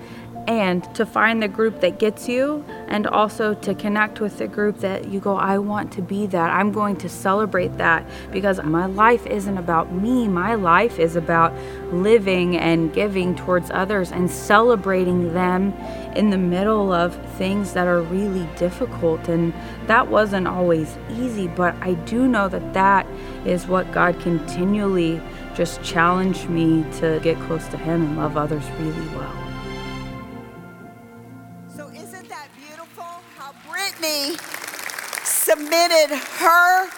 and 0.49 0.83
to 0.95 1.05
find 1.05 1.43
the 1.43 1.47
group 1.47 1.81
that 1.81 1.99
gets 1.99 2.27
you 2.27 2.65
and 2.89 3.07
also 3.07 3.53
to 3.53 3.75
connect 3.75 4.19
with 4.19 4.39
the 4.39 4.49
group 4.49 4.79
that 4.79 5.07
you 5.07 5.21
go 5.21 5.37
I 5.37 5.59
want 5.59 5.93
to 5.93 6.03
be 6.03 6.27
that. 6.29 6.51
I'm 6.51 6.73
going 6.73 6.97
to 6.97 7.09
celebrate 7.09 7.77
that 7.77 8.09
because 8.33 8.59
my 8.63 8.87
life 8.87 9.27
isn't 9.27 9.59
about 9.59 9.93
me. 9.93 10.27
My 10.27 10.55
life 10.55 10.99
is 10.99 11.17
about 11.17 11.53
living 11.93 12.57
and 12.57 12.91
giving 12.95 13.37
towards 13.37 13.71
others 13.71 14.11
and 14.11 14.31
celebrating 14.31 15.35
them 15.35 15.75
in 16.17 16.31
the 16.31 16.39
middle 16.39 16.95
of 16.95 17.15
things 17.37 17.75
that 17.75 17.87
are 17.87 18.01
really 18.01 18.49
difficult. 18.57 19.29
And 19.29 19.53
that 19.87 20.09
wasn't 20.09 20.49
always 20.49 20.97
easy 21.11 21.47
but 21.49 21.75
I 21.83 21.93
do 21.93 22.27
know 22.27 22.49
that 22.49 22.73
that 22.73 23.07
is 23.45 23.67
what 23.67 23.93
God 23.93 24.19
continually 24.21 25.21
just 25.55 25.83
challenged 25.83 26.49
me 26.49 26.87
to 27.01 27.21
get 27.23 27.37
close 27.41 27.67
to 27.69 27.77
him 27.77 28.03
and 28.03 28.17
love 28.17 28.39
others 28.39 28.65
really 28.79 29.09
well 29.09 29.48
submitted 35.25 36.17
her 36.17 36.89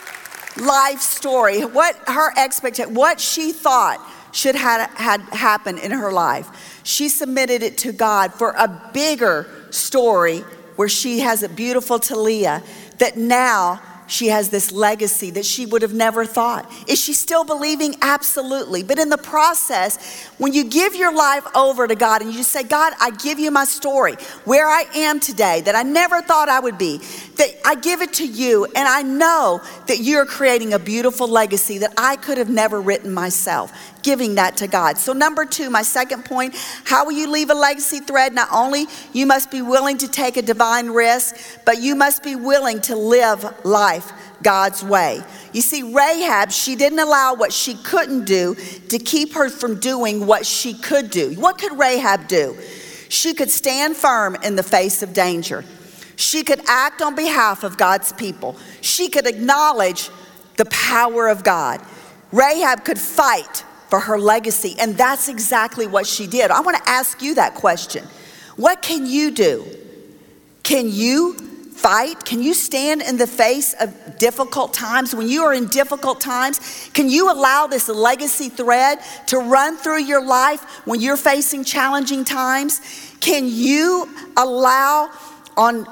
life 0.57 1.01
story, 1.01 1.65
what 1.65 1.97
her 2.07 2.33
expectation, 2.37 2.95
what 2.95 3.21
she 3.21 3.53
thought 3.53 3.99
should 4.33 4.55
have 4.55 4.91
had 4.91 5.21
happened 5.33 5.79
in 5.79 5.91
her 5.91 6.13
life. 6.13 6.81
She 6.85 7.09
submitted 7.09 7.63
it 7.63 7.79
to 7.79 7.93
God 7.93 8.35
for 8.35 8.51
a 8.51 8.91
bigger 8.93 9.47
story 9.71 10.41
where 10.77 10.89
she 10.89 11.21
has 11.21 11.43
a 11.43 11.49
beautiful 11.49 11.99
Talia 11.99 12.63
that 12.99 13.17
now 13.17 13.81
she 14.11 14.29
has 14.29 14.49
this 14.49 14.73
legacy 14.73 15.31
that 15.31 15.47
she 15.47 15.67
would 15.67 15.83
have 15.83 15.95
never 15.95 16.27
thought. 16.27 16.71
Is 16.89 17.01
she 17.01 17.13
still 17.13 17.45
believing? 17.45 17.95
Absolutely. 18.03 18.83
But 18.83 18.99
in 18.99 19.09
the 19.09 19.19
process, 19.19 20.27
when 20.39 20.53
you 20.53 20.65
give 20.65 20.95
your 20.95 21.15
life 21.15 21.47
over 21.55 21.87
to 21.87 21.95
God 21.95 22.21
and 22.21 22.31
you 22.33 22.39
just 22.39 22.51
say, 22.51 22.65
God, 22.65 22.93
I 23.01 23.11
give 23.11 23.39
you 23.39 23.51
my 23.51 23.65
story, 23.65 24.15
where 24.45 24.69
I 24.69 24.85
am 24.95 25.21
today, 25.21 25.61
that 25.63 25.77
I 25.77 25.83
never 25.83 26.23
thought 26.23 26.49
I 26.49 26.59
would 26.59 26.77
be, 26.77 27.01
that 27.41 27.59
I 27.65 27.75
give 27.75 28.03
it 28.03 28.13
to 28.15 28.27
you, 28.27 28.67
and 28.67 28.87
I 28.87 29.01
know 29.01 29.63
that 29.87 30.01
you're 30.01 30.27
creating 30.27 30.75
a 30.75 30.79
beautiful 30.79 31.27
legacy 31.27 31.79
that 31.79 31.95
I 31.97 32.17
could 32.17 32.37
have 32.37 32.51
never 32.51 32.79
written 32.83 33.15
myself 33.15 33.73
giving 34.03 34.35
that 34.35 34.59
to 34.59 34.67
God. 34.67 34.99
So 34.99 35.15
number 35.15 35.47
2, 35.47 35.71
my 35.71 35.81
second 35.81 36.27
point, 36.27 36.55
how 36.85 37.07
will 37.07 37.13
you 37.13 37.31
leave 37.31 37.49
a 37.49 37.55
legacy 37.55 38.01
thread? 38.01 38.35
Not 38.35 38.49
only 38.53 38.89
you 39.15 39.25
must 39.25 39.51
be 39.51 39.63
willing 39.63 39.97
to 39.99 40.09
take 40.09 40.37
a 40.37 40.43
divine 40.43 40.91
risk, 40.91 41.35
but 41.65 41.81
you 41.81 41.95
must 41.95 42.23
be 42.23 42.37
willing 42.37 42.79
to 42.83 42.95
live 42.95 43.43
life 43.65 44.13
God's 44.43 44.85
way. 44.85 45.23
You 45.55 45.63
see, 45.63 45.95
Rahab, 45.95 46.51
she 46.51 46.77
didn't 46.77 46.99
allow 46.99 47.35
what 47.35 47.55
she 47.55 47.75
couldn't 47.75 48.27
do 48.27 48.55
to 48.89 48.99
keep 48.99 49.33
her 49.33 49.49
from 49.49 49.81
doing 49.81 50.27
what 50.27 50.45
she 50.45 50.75
could 50.75 51.09
do. 51.09 51.33
What 51.37 51.57
could 51.57 51.79
Rahab 51.79 52.29
do? 52.29 52.59
She 53.09 53.33
could 53.33 53.51
stand 53.51 53.97
firm 53.97 54.37
in 54.43 54.57
the 54.57 54.63
face 54.63 55.03
of 55.03 55.15
danger. 55.15 55.65
She 56.21 56.45
could 56.45 56.61
act 56.67 57.01
on 57.01 57.15
behalf 57.15 57.65
of 57.65 57.79
God's 57.79 58.13
people. 58.13 58.55
She 58.83 59.09
could 59.09 59.27
acknowledge 59.27 60.11
the 60.59 60.67
power 60.67 61.29
of 61.29 61.43
God. 61.43 61.81
Rahab 62.31 62.85
could 62.85 62.99
fight 62.99 63.65
for 63.89 64.01
her 64.01 64.19
legacy. 64.19 64.77
And 64.79 64.99
that's 64.99 65.31
exactly 65.31 65.87
what 65.87 66.07
she 66.07 66.27
did. 66.27 66.51
I 66.51 66.61
want 66.61 66.77
to 66.77 66.87
ask 66.87 67.23
you 67.23 67.37
that 67.37 67.55
question. 67.55 68.05
What 68.57 68.83
can 68.83 69.07
you 69.07 69.31
do? 69.31 69.65
Can 70.63 70.91
you 70.91 71.39
fight? 71.73 72.23
Can 72.27 72.43
you 72.43 72.53
stand 72.53 73.01
in 73.01 73.17
the 73.17 73.27
face 73.27 73.73
of 73.81 74.19
difficult 74.19 74.75
times? 74.75 75.15
When 75.15 75.27
you 75.27 75.45
are 75.45 75.55
in 75.55 75.69
difficult 75.69 76.21
times, 76.21 76.91
can 76.93 77.09
you 77.09 77.33
allow 77.33 77.67
this 77.67 77.89
legacy 77.89 78.51
thread 78.51 78.99
to 79.29 79.39
run 79.39 79.79
through 79.79 80.03
your 80.03 80.23
life 80.23 80.87
when 80.87 81.01
you're 81.01 81.17
facing 81.17 81.65
challenging 81.65 82.27
times? 82.27 82.83
Can 83.21 83.47
you 83.49 84.15
allow 84.37 85.11
on 85.57 85.87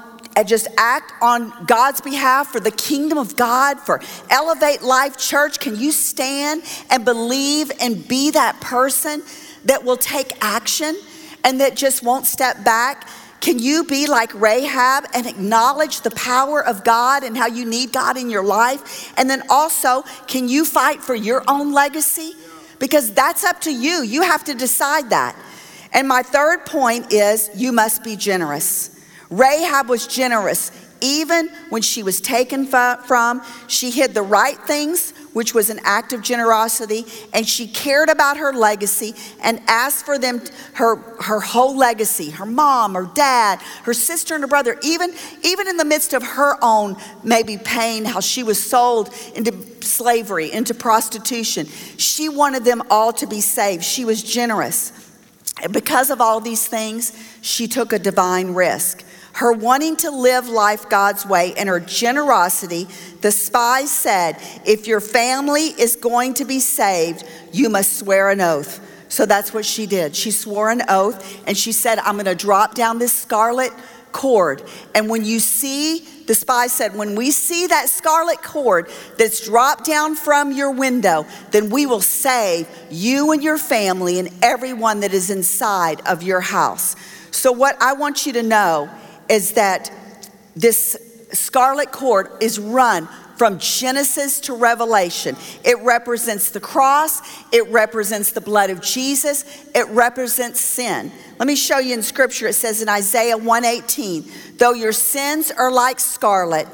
just 0.45 0.69
act 0.77 1.13
on 1.21 1.53
God's 1.67 2.01
behalf 2.01 2.49
for 2.49 2.61
the 2.61 2.71
kingdom 2.71 3.19
of 3.19 3.37
God, 3.37 3.81
for 3.81 4.01
Elevate 4.31 4.83
Life 4.83 5.17
Church? 5.19 5.59
Can 5.59 5.77
you 5.77 5.93
stand 5.93 6.63
and 6.91 7.05
believe 7.05 7.73
and 7.81 8.07
be 8.07 8.31
that 8.31 8.61
person 8.61 9.23
that 9.65 9.85
will 9.85 9.97
take 9.97 10.33
action 10.41 10.97
and 11.45 11.61
that 11.61 11.77
just 11.77 12.03
won't 12.03 12.27
step 12.27 12.65
back? 12.65 13.09
Can 13.41 13.59
you 13.59 13.85
be 13.85 14.07
like 14.07 14.35
Rahab 14.35 15.07
and 15.15 15.27
acknowledge 15.27 16.01
the 16.01 16.11
power 16.11 16.65
of 16.65 16.85
God 16.85 17.23
and 17.23 17.37
how 17.37 17.47
you 17.47 17.65
need 17.65 17.93
God 17.93 18.17
in 18.17 18.31
your 18.31 18.43
life? 18.43 19.13
And 19.17 19.31
then 19.31 19.43
also, 19.49 20.03
can 20.27 20.49
you 20.49 20.65
fight 20.65 21.03
for 21.03 21.15
your 21.15 21.45
own 21.49 21.73
legacy? 21.73 22.35
Because 22.79 23.13
that's 23.13 23.45
up 23.45 23.61
to 23.63 23.73
you. 23.73 24.03
You 24.03 24.23
have 24.23 24.45
to 24.45 24.55
decide 24.55 25.11
that. 25.11 25.37
And 25.93 26.09
my 26.09 26.23
third 26.23 26.67
point 26.67 27.13
is 27.13 27.51
you 27.55 27.73
must 27.73 28.05
be 28.05 28.17
generous. 28.17 28.98
Rahab 29.31 29.89
was 29.89 30.07
generous. 30.07 30.71
Even 31.01 31.49
when 31.69 31.83
she 31.83 32.03
was 32.03 32.21
taken 32.21 32.67
from, 32.67 33.43
she 33.69 33.91
hid 33.91 34.15
the 34.15 34.23
right 34.23 34.59
things 34.59 35.13
which 35.33 35.55
was 35.55 35.71
an 35.71 35.79
act 35.85 36.13
of 36.13 36.21
generosity, 36.21 37.05
and 37.33 37.47
she 37.47 37.69
cared 37.69 38.09
about 38.09 38.39
her 38.39 38.53
legacy 38.53 39.15
and 39.41 39.61
asked 39.69 40.05
for 40.05 40.19
them, 40.19 40.41
her, 40.73 40.97
her 41.23 41.39
whole 41.39 41.77
legacy, 41.77 42.31
her 42.31 42.47
mom, 42.47 42.95
her 42.95 43.09
dad, 43.15 43.61
her 43.85 43.95
sister 43.95 44.35
and 44.35 44.43
her 44.43 44.49
brother, 44.49 44.77
even, 44.83 45.15
even 45.45 45.69
in 45.69 45.77
the 45.77 45.85
midst 45.85 46.13
of 46.13 46.25
her 46.25 46.57
own 46.61 46.97
maybe 47.23 47.57
pain, 47.57 48.05
how 48.05 48.19
she 48.19 48.43
was 48.43 48.61
sold 48.61 49.15
into 49.37 49.53
slavery, 49.81 50.51
into 50.51 50.75
prostitution. 50.75 51.67
She 51.97 52.29
wanted 52.29 52.65
them 52.65 52.83
all 52.91 53.13
to 53.13 53.27
be 53.29 53.41
saved. 53.41 53.85
She 53.85 54.05
was 54.05 54.23
generous. 54.23 54.93
And 55.63 55.73
because 55.73 56.11
of 56.11 56.21
all 56.21 56.41
these 56.41 56.67
things, 56.67 57.13
she 57.43 57.69
took 57.69 57.93
a 57.93 57.99
divine 58.01 58.55
risk 58.55 59.05
her 59.39 59.53
wanting 59.53 59.95
to 59.95 60.11
live 60.11 60.49
life 60.49 60.89
God's 60.89 61.25
way, 61.25 61.55
and 61.57 61.69
her 61.69 61.79
generosity, 61.79 62.89
the 63.21 63.31
spies 63.31 63.89
said, 63.89 64.37
If 64.67 64.89
your 64.89 65.01
family 65.01 65.67
is 65.79 65.95
going 65.95 66.35
to 66.35 66.45
be 66.45 66.59
saved, 66.59 67.23
you 67.53 67.69
must 67.69 68.01
swear 68.01 68.31
an 68.31 68.41
oath. 68.41 68.81
So 69.09 69.27
that's 69.27 69.55
what 69.55 69.65
she 69.65 69.87
did. 69.87 70.17
She 70.17 70.33
swore 70.33 70.71
an 70.71 70.83
oath 70.89 71.41
and 71.47 71.57
she 71.57 71.71
said, 71.71 72.01
I'm 72.01 72.17
going 72.17 72.25
to 72.25 72.35
drop 72.35 72.75
down 72.75 72.99
this 72.99 73.13
scarlet 73.13 73.73
cord. 74.11 74.61
And 74.93 75.09
when 75.09 75.25
you 75.25 75.39
see, 75.39 76.01
the 76.27 76.35
spy 76.35 76.67
said, 76.67 76.97
when 76.97 77.15
we 77.15 77.31
see 77.31 77.69
that 77.69 77.89
scarlet 77.89 78.43
cord 78.43 78.91
that's 79.19 79.45
dropped 79.45 79.85
down 79.85 80.17
from 80.17 80.51
your 80.51 80.73
window, 80.73 81.27
then 81.53 81.71
we 81.71 81.87
will 81.87 82.01
save 82.01 82.69
you 82.91 83.31
and 83.31 83.43
your 83.43 83.57
family 83.57 84.19
and 84.19 84.31
everyone 84.43 84.99
that 85.01 85.15
is 85.15 85.31
inside 85.31 86.01
of 86.07 86.25
your 86.25 86.41
house. 86.41 86.97
So, 87.31 87.53
what 87.53 87.81
I 87.81 87.93
want 87.93 88.27
you 88.27 88.33
to 88.33 88.43
know 88.43 88.91
is 89.29 89.53
that 89.53 89.91
this 90.57 90.97
scarlet 91.33 91.93
cord 91.93 92.31
is 92.41 92.59
run 92.59 93.09
from 93.39 93.59
Genesis 93.61 94.41
to 94.41 94.55
Revelation. 94.55 95.37
It 95.65 95.79
represents 95.83 96.51
the 96.51 96.61
cross, 96.61 97.21
it 97.53 97.69
represents 97.69 98.33
the 98.33 98.41
blood 98.41 98.69
of 98.71 98.83
Jesus, 98.83 99.45
it 99.75 99.87
represents 99.89 100.61
sin. 100.61 101.13
Let 101.39 101.47
me 101.47 101.55
show 101.55 101.79
you 101.79 101.95
in 101.95 102.03
scripture 102.03 102.49
it 102.49 102.55
says 102.55 102.83
in 102.83 102.89
Isaiah 102.89 103.37
118, 103.37 104.25
though 104.57 104.73
your 104.73 104.93
sins 104.93 105.53
are 105.53 105.71
like 105.71 106.01
scarlet, 106.01 106.67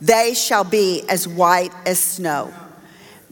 they 0.00 0.34
shall 0.34 0.64
be 0.64 1.02
as 1.08 1.26
white 1.26 1.72
as 1.84 1.98
snow. 1.98 2.54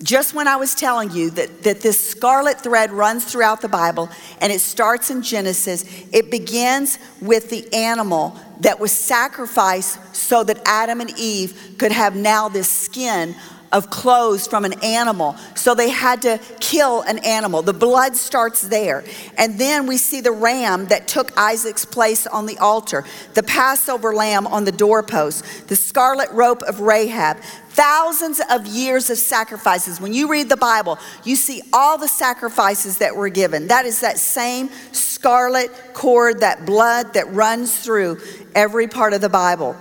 Just 0.03 0.35
when 0.35 0.49
I 0.49 0.57
was 0.57 0.75
telling 0.75 1.13
you 1.13 1.31
that, 1.31 1.63
that 1.63 1.81
this 1.81 2.11
scarlet 2.11 2.61
thread 2.61 2.91
runs 2.91 3.25
throughout 3.25 3.61
the 3.61 3.69
Bible 3.69 4.11
and 4.41 4.53
it 4.53 4.61
starts 4.61 5.11
in 5.11 5.23
Genesis, 5.23 5.85
it 6.13 6.29
begins 6.29 6.99
with 7.21 7.51
the 7.51 7.73
animal 7.73 8.37
that 8.63 8.81
was 8.81 8.93
sacrificed 8.93 9.99
so 10.15 10.43
that 10.45 10.61
Adam 10.65 11.01
and 11.01 11.17
Eve 11.19 11.75
could 11.79 11.93
have 11.93 12.17
now 12.17 12.49
this 12.49 12.69
skin 12.69 13.35
of 13.73 13.89
clothes 13.89 14.47
from 14.47 14.65
an 14.65 14.75
animal. 14.85 15.35
So 15.55 15.75
they 15.75 15.89
had 15.89 16.23
to 16.23 16.39
kill 16.61 17.01
an 17.03 17.19
animal. 17.19 17.63
The 17.63 17.73
blood 17.73 18.17
starts 18.17 18.61
there. 18.61 19.03
And 19.39 19.59
then 19.59 19.87
we 19.87 19.97
see 19.97 20.21
the 20.21 20.31
ram 20.31 20.87
that 20.87 21.09
took 21.09 21.37
Isaac's 21.39 21.87
place 21.87 22.27
on 22.27 22.47
the 22.47 22.59
altar, 22.59 23.05
the 23.35 23.43
Passover 23.43 24.15
lamb 24.15 24.47
on 24.47 24.65
the 24.65 24.73
doorpost, 24.73 25.69
the 25.69 25.77
scarlet 25.77 26.31
rope 26.33 26.63
of 26.63 26.81
Rahab. 26.81 27.39
Thousands 27.75 28.41
of 28.51 28.67
years 28.67 29.09
of 29.09 29.17
sacrifices. 29.17 29.99
When 29.99 30.13
you 30.13 30.29
read 30.29 30.51
the 30.51 30.59
Bible, 30.59 30.99
you 31.25 31.37
see 31.37 31.63
all 31.73 31.97
the 31.97 32.07
sacrifices 32.07 32.99
that 32.99 33.17
were 33.17 33.31
given. 33.31 33.69
That 33.69 33.87
is 33.87 34.01
that 34.01 34.19
same 34.19 34.69
scarlet 34.93 35.71
cord, 35.95 36.41
that 36.41 36.67
blood 36.67 37.15
that 37.15 37.33
runs 37.33 37.79
through 37.83 38.21
every 38.55 38.89
part 38.89 39.15
of 39.15 39.23
the 39.23 39.31
Bible. 39.31 39.75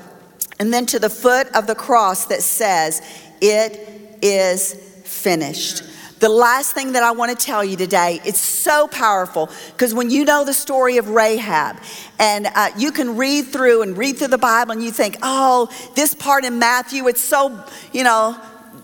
And 0.58 0.74
then 0.74 0.86
to 0.88 1.00
the 1.00 1.10
foot 1.10 1.48
of 1.54 1.68
the 1.68 1.76
cross 1.76 2.28
that 2.28 2.44
says, 2.44 3.02
It 3.42 4.18
is 4.22 4.74
finished. 5.04 5.84
The 6.22 6.30
last 6.30 6.74
thing 6.74 6.92
that 6.92 7.02
I 7.02 7.10
want 7.14 7.38
to 7.38 7.46
tell 7.46 7.64
you 7.64 7.76
today, 7.76 8.22
it's 8.24 8.40
so 8.40 8.88
powerful 8.88 9.50
because 9.72 9.92
when 9.92 10.12
you 10.12 10.24
know 10.24 10.46
the 10.46 10.54
story 10.54 10.98
of 10.98 11.10
Rahab 11.10 11.78
and 12.20 12.46
uh, 12.46 12.70
you 12.78 12.92
can 12.92 13.18
read 13.18 13.48
through 13.48 13.82
and 13.82 13.98
read 13.98 14.20
through 14.20 14.28
the 14.28 14.38
Bible 14.38 14.74
and 14.74 14.84
you 14.84 14.92
think, 14.92 15.18
oh, 15.24 15.68
this 15.96 16.14
part 16.14 16.46
in 16.46 16.60
Matthew, 16.60 17.08
it's 17.08 17.22
so, 17.22 17.66
you 17.92 18.04
know, 18.04 18.40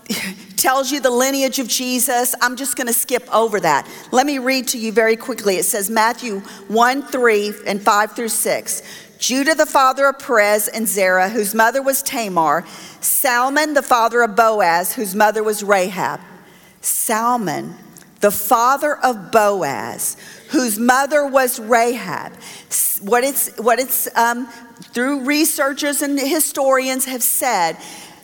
tells 0.56 0.90
you 0.90 0.98
the 0.98 1.12
lineage 1.12 1.60
of 1.60 1.68
Jesus. 1.68 2.34
I'm 2.42 2.56
just 2.56 2.74
going 2.74 2.88
to 2.88 2.92
skip 2.92 3.32
over 3.32 3.60
that. 3.60 3.88
Let 4.10 4.26
me 4.26 4.40
read 4.40 4.66
to 4.68 4.78
you 4.78 4.90
very 4.90 5.14
quickly. 5.14 5.58
It 5.58 5.64
says 5.64 5.88
Matthew 5.88 6.40
1 6.40 7.02
3 7.02 7.52
and 7.68 7.80
5 7.80 8.16
through 8.16 8.30
6. 8.30 8.82
Judah, 9.20 9.54
the 9.54 9.64
father 9.64 10.06
of 10.06 10.18
Perez 10.18 10.66
and 10.66 10.88
Zerah, 10.88 11.28
whose 11.28 11.54
mother 11.54 11.82
was 11.82 12.02
Tamar, 12.02 12.66
Salmon, 13.00 13.74
the 13.74 13.82
father 13.82 14.22
of 14.22 14.34
Boaz, 14.34 14.94
whose 14.94 15.14
mother 15.14 15.44
was 15.44 15.62
Rahab. 15.62 16.20
Salmon, 16.80 17.76
the 18.20 18.30
father 18.30 18.96
of 18.96 19.30
Boaz, 19.30 20.16
whose 20.50 20.78
mother 20.78 21.26
was 21.26 21.60
Rahab. 21.60 22.32
What 23.00 23.24
it's, 23.24 23.56
what 23.58 23.78
it's 23.78 24.14
um, 24.16 24.46
through 24.92 25.24
researchers 25.24 26.02
and 26.02 26.18
historians 26.18 27.04
have 27.04 27.22
said 27.22 27.76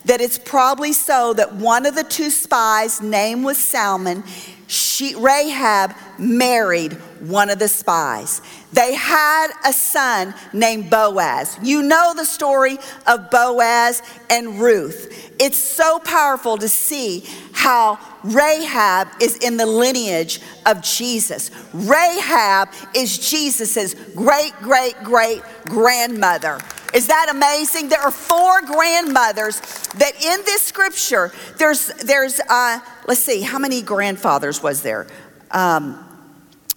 that 0.05 0.21
it's 0.21 0.39
probably 0.39 0.93
so 0.93 1.33
that 1.35 1.55
one 1.55 1.87
of 1.87 1.95
the 1.95 2.05
two 2.05 2.31
spies' 2.31 3.01
name 3.01 3.43
was 3.43 3.59
Salmon. 3.59 4.23
She, 4.67 5.15
Rahab 5.15 5.95
married 6.19 6.93
one 7.21 7.49
of 7.49 7.59
the 7.59 7.69
spies. 7.69 8.43
They 8.73 8.95
had 8.95 9.49
a 9.65 9.73
son 9.73 10.35
named 10.53 10.91
Boaz. 10.91 11.59
You 11.63 11.83
know 11.83 12.13
the 12.15 12.25
story 12.25 12.79
of 13.07 13.31
Boaz 13.31 14.03
and 14.29 14.61
Ruth. 14.61 15.33
It's 15.39 15.59
so 15.59 15.99
powerful 16.01 16.59
to 16.59 16.69
see 16.69 17.25
how 17.53 17.99
Rahab 18.25 19.09
is 19.21 19.37
in 19.37 19.57
the 19.57 19.67
lineage 19.67 20.41
of 20.67 20.83
Jesus. 20.83 21.51
Rahab 21.73 22.71
is 22.95 23.19
Jesus's 23.19 23.95
great, 24.15 24.53
great, 24.61 24.95
great 25.05 25.43
grandmother. 25.67 26.59
Is 26.95 27.07
that 27.09 27.29
amazing? 27.31 27.89
There 27.89 28.01
are 28.01 28.11
four 28.11 28.63
grandmothers 28.63 29.61
that 29.97 30.15
in 30.25 30.45
this 30.45 30.63
scripture, 30.63 31.33
there's, 31.59 31.89
there's 31.89 32.41
uh, 32.49 32.81
let's 33.07 33.21
see, 33.21 33.43
how 33.43 33.59
many 33.59 33.83
grandfathers 33.83 34.63
was 34.63 34.83
there? 34.83 35.07
Um, 35.51 36.04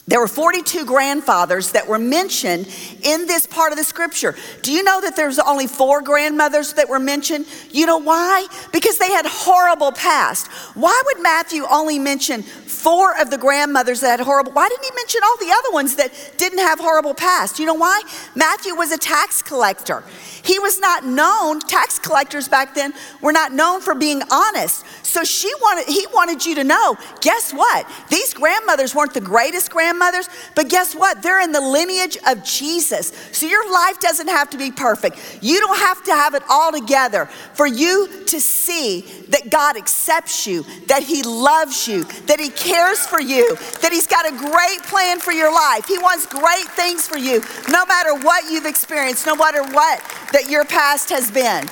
there 0.07 0.21
were 0.21 0.27
42 0.27 0.85
grandfathers 0.85 1.73
that 1.73 1.85
were 1.85 1.99
mentioned 1.99 2.65
in 3.03 3.27
this 3.27 3.45
part 3.45 3.73
of 3.73 3.77
the 3.77 3.83
scripture. 3.83 4.35
Do 4.61 4.71
you 4.71 4.81
know 4.81 5.01
that 5.01 5.17
there's 5.17 5.37
only 5.37 5.67
four 5.67 6.01
grandmothers 6.01 6.73
that 6.73 6.87
were 6.87 6.99
mentioned? 6.99 7.45
You 7.71 7.85
know 7.85 7.97
why? 7.97 8.47
Because 8.71 8.97
they 8.99 9.11
had 9.11 9.25
horrible 9.25 9.91
past. 9.91 10.47
Why 10.75 11.01
would 11.07 11.21
Matthew 11.21 11.65
only 11.69 11.99
mention 11.99 12.41
four 12.41 13.19
of 13.19 13.29
the 13.29 13.37
grandmothers 13.37 13.99
that 13.99 14.11
had 14.11 14.19
horrible? 14.21 14.53
Why 14.53 14.69
didn't 14.69 14.85
he 14.85 14.91
mention 14.95 15.21
all 15.25 15.37
the 15.37 15.51
other 15.51 15.73
ones 15.73 15.97
that 15.97 16.13
didn't 16.37 16.59
have 16.59 16.79
horrible 16.79 17.13
past? 17.13 17.59
You 17.59 17.65
know 17.65 17.73
why? 17.73 18.01
Matthew 18.33 18.75
was 18.75 18.93
a 18.93 18.97
tax 18.97 19.41
collector. 19.41 20.05
He 20.41 20.57
was 20.57 20.79
not 20.79 21.03
known, 21.03 21.59
tax 21.59 21.99
collectors 21.99 22.47
back 22.47 22.73
then 22.73 22.93
were 23.19 23.33
not 23.33 23.51
known 23.51 23.81
for 23.81 23.93
being 23.93 24.21
honest. 24.31 24.85
So 25.03 25.25
she 25.25 25.51
wanted 25.59 25.91
he 25.91 26.07
wanted 26.13 26.45
you 26.45 26.55
to 26.55 26.63
know, 26.63 26.95
guess 27.19 27.51
what? 27.51 27.85
These 28.09 28.33
grandmothers 28.33 28.95
weren't 28.95 29.13
the 29.13 29.19
greatest 29.19 29.69
grandmothers 29.69 29.96
grandmothers, 29.97 30.29
but 30.55 30.69
guess 30.69 30.95
what? 30.95 31.21
They're 31.21 31.41
in 31.41 31.51
the 31.51 31.61
lineage 31.61 32.17
of 32.27 32.43
Jesus. 32.43 33.11
So 33.31 33.45
your 33.45 33.71
life 33.71 33.99
doesn't 33.99 34.27
have 34.27 34.49
to 34.51 34.57
be 34.57 34.71
perfect. 34.71 35.39
You 35.41 35.59
don't 35.59 35.77
have 35.79 36.03
to 36.05 36.11
have 36.11 36.33
it 36.33 36.43
all 36.49 36.71
together 36.71 37.25
for 37.53 37.67
you 37.67 38.23
to 38.25 38.39
see 38.39 39.01
that 39.29 39.49
God 39.49 39.77
accepts 39.77 40.47
you, 40.47 40.63
that 40.87 41.03
He 41.03 41.23
loves 41.23 41.87
you, 41.87 42.03
that 42.25 42.39
He 42.39 42.49
cares 42.49 43.05
for 43.05 43.21
you, 43.21 43.55
that 43.81 43.91
He's 43.91 44.07
got 44.07 44.25
a 44.25 44.31
great 44.31 44.83
plan 44.83 45.19
for 45.19 45.31
your 45.31 45.53
life. 45.53 45.85
He 45.87 45.97
wants 45.97 46.25
great 46.25 46.67
things 46.75 47.07
for 47.07 47.17
you, 47.17 47.41
no 47.69 47.85
matter 47.85 48.13
what 48.15 48.49
you've 48.51 48.65
experienced, 48.65 49.25
no 49.25 49.35
matter 49.35 49.63
what 49.63 50.01
that 50.33 50.49
your 50.49 50.65
past 50.65 51.09
has 51.09 51.31
been. 51.31 51.67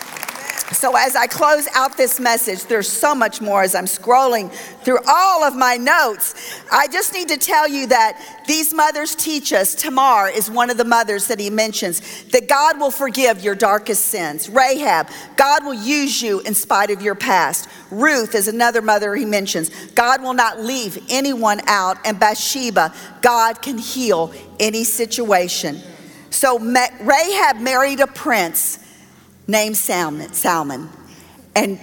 So, 0.72 0.96
as 0.98 1.16
I 1.16 1.28
close 1.28 1.68
out 1.76 1.96
this 1.96 2.20
message, 2.20 2.64
there's 2.64 2.90
so 2.92 3.14
much 3.14 3.40
more 3.40 3.62
as 3.62 3.76
I'm 3.76 3.86
scrolling 3.86 4.52
through 4.84 4.98
all 5.08 5.44
of 5.44 5.56
my 5.56 5.78
notes. 5.78 6.34
I 6.72 6.88
just 6.88 7.14
need 7.14 7.28
to 7.30 7.38
tell 7.38 7.68
you 7.68 7.86
that 7.88 8.20
these 8.48 8.74
mothers 8.74 9.14
teach 9.14 9.54
us. 9.54 9.76
Tamar 9.76 10.28
is 10.28 10.50
one 10.50 10.72
of 10.72 10.78
the 10.78 10.84
mothers 10.84 11.28
that 11.28 11.40
he 11.40 11.52
mentions 11.52 12.24
that 12.32 12.50
God 12.50 12.80
will 12.80 12.90
forgive 12.90 13.44
your 13.44 13.54
darkest 13.54 14.06
sins. 14.06 14.50
Rahab, 14.50 15.08
God 15.36 15.64
will 15.66 15.76
use 15.76 16.20
you 16.20 16.40
in 16.40 16.56
spite 16.56 16.90
of 16.90 17.00
your 17.00 17.16
past. 17.16 17.70
Ruth 17.92 18.34
is 18.34 18.48
another 18.48 18.82
mother 18.82 19.16
he 19.16 19.24
mentions. 19.24 19.70
God 19.92 20.24
will 20.24 20.34
not 20.34 20.60
leave 20.60 20.98
anyone 21.10 21.62
out. 21.68 21.98
And 22.04 22.20
Bathsheba, 22.20 22.92
God 23.22 23.62
can 23.62 23.78
heal 23.78 24.34
any 24.60 24.84
situation. 24.84 25.80
So, 26.32 26.58
Rahab 26.58 27.58
married 27.58 28.00
a 28.00 28.08
prince 28.08 28.80
named 29.48 29.78
Salmon, 29.78 30.34
Salmon. 30.34 30.90
And 31.56 31.80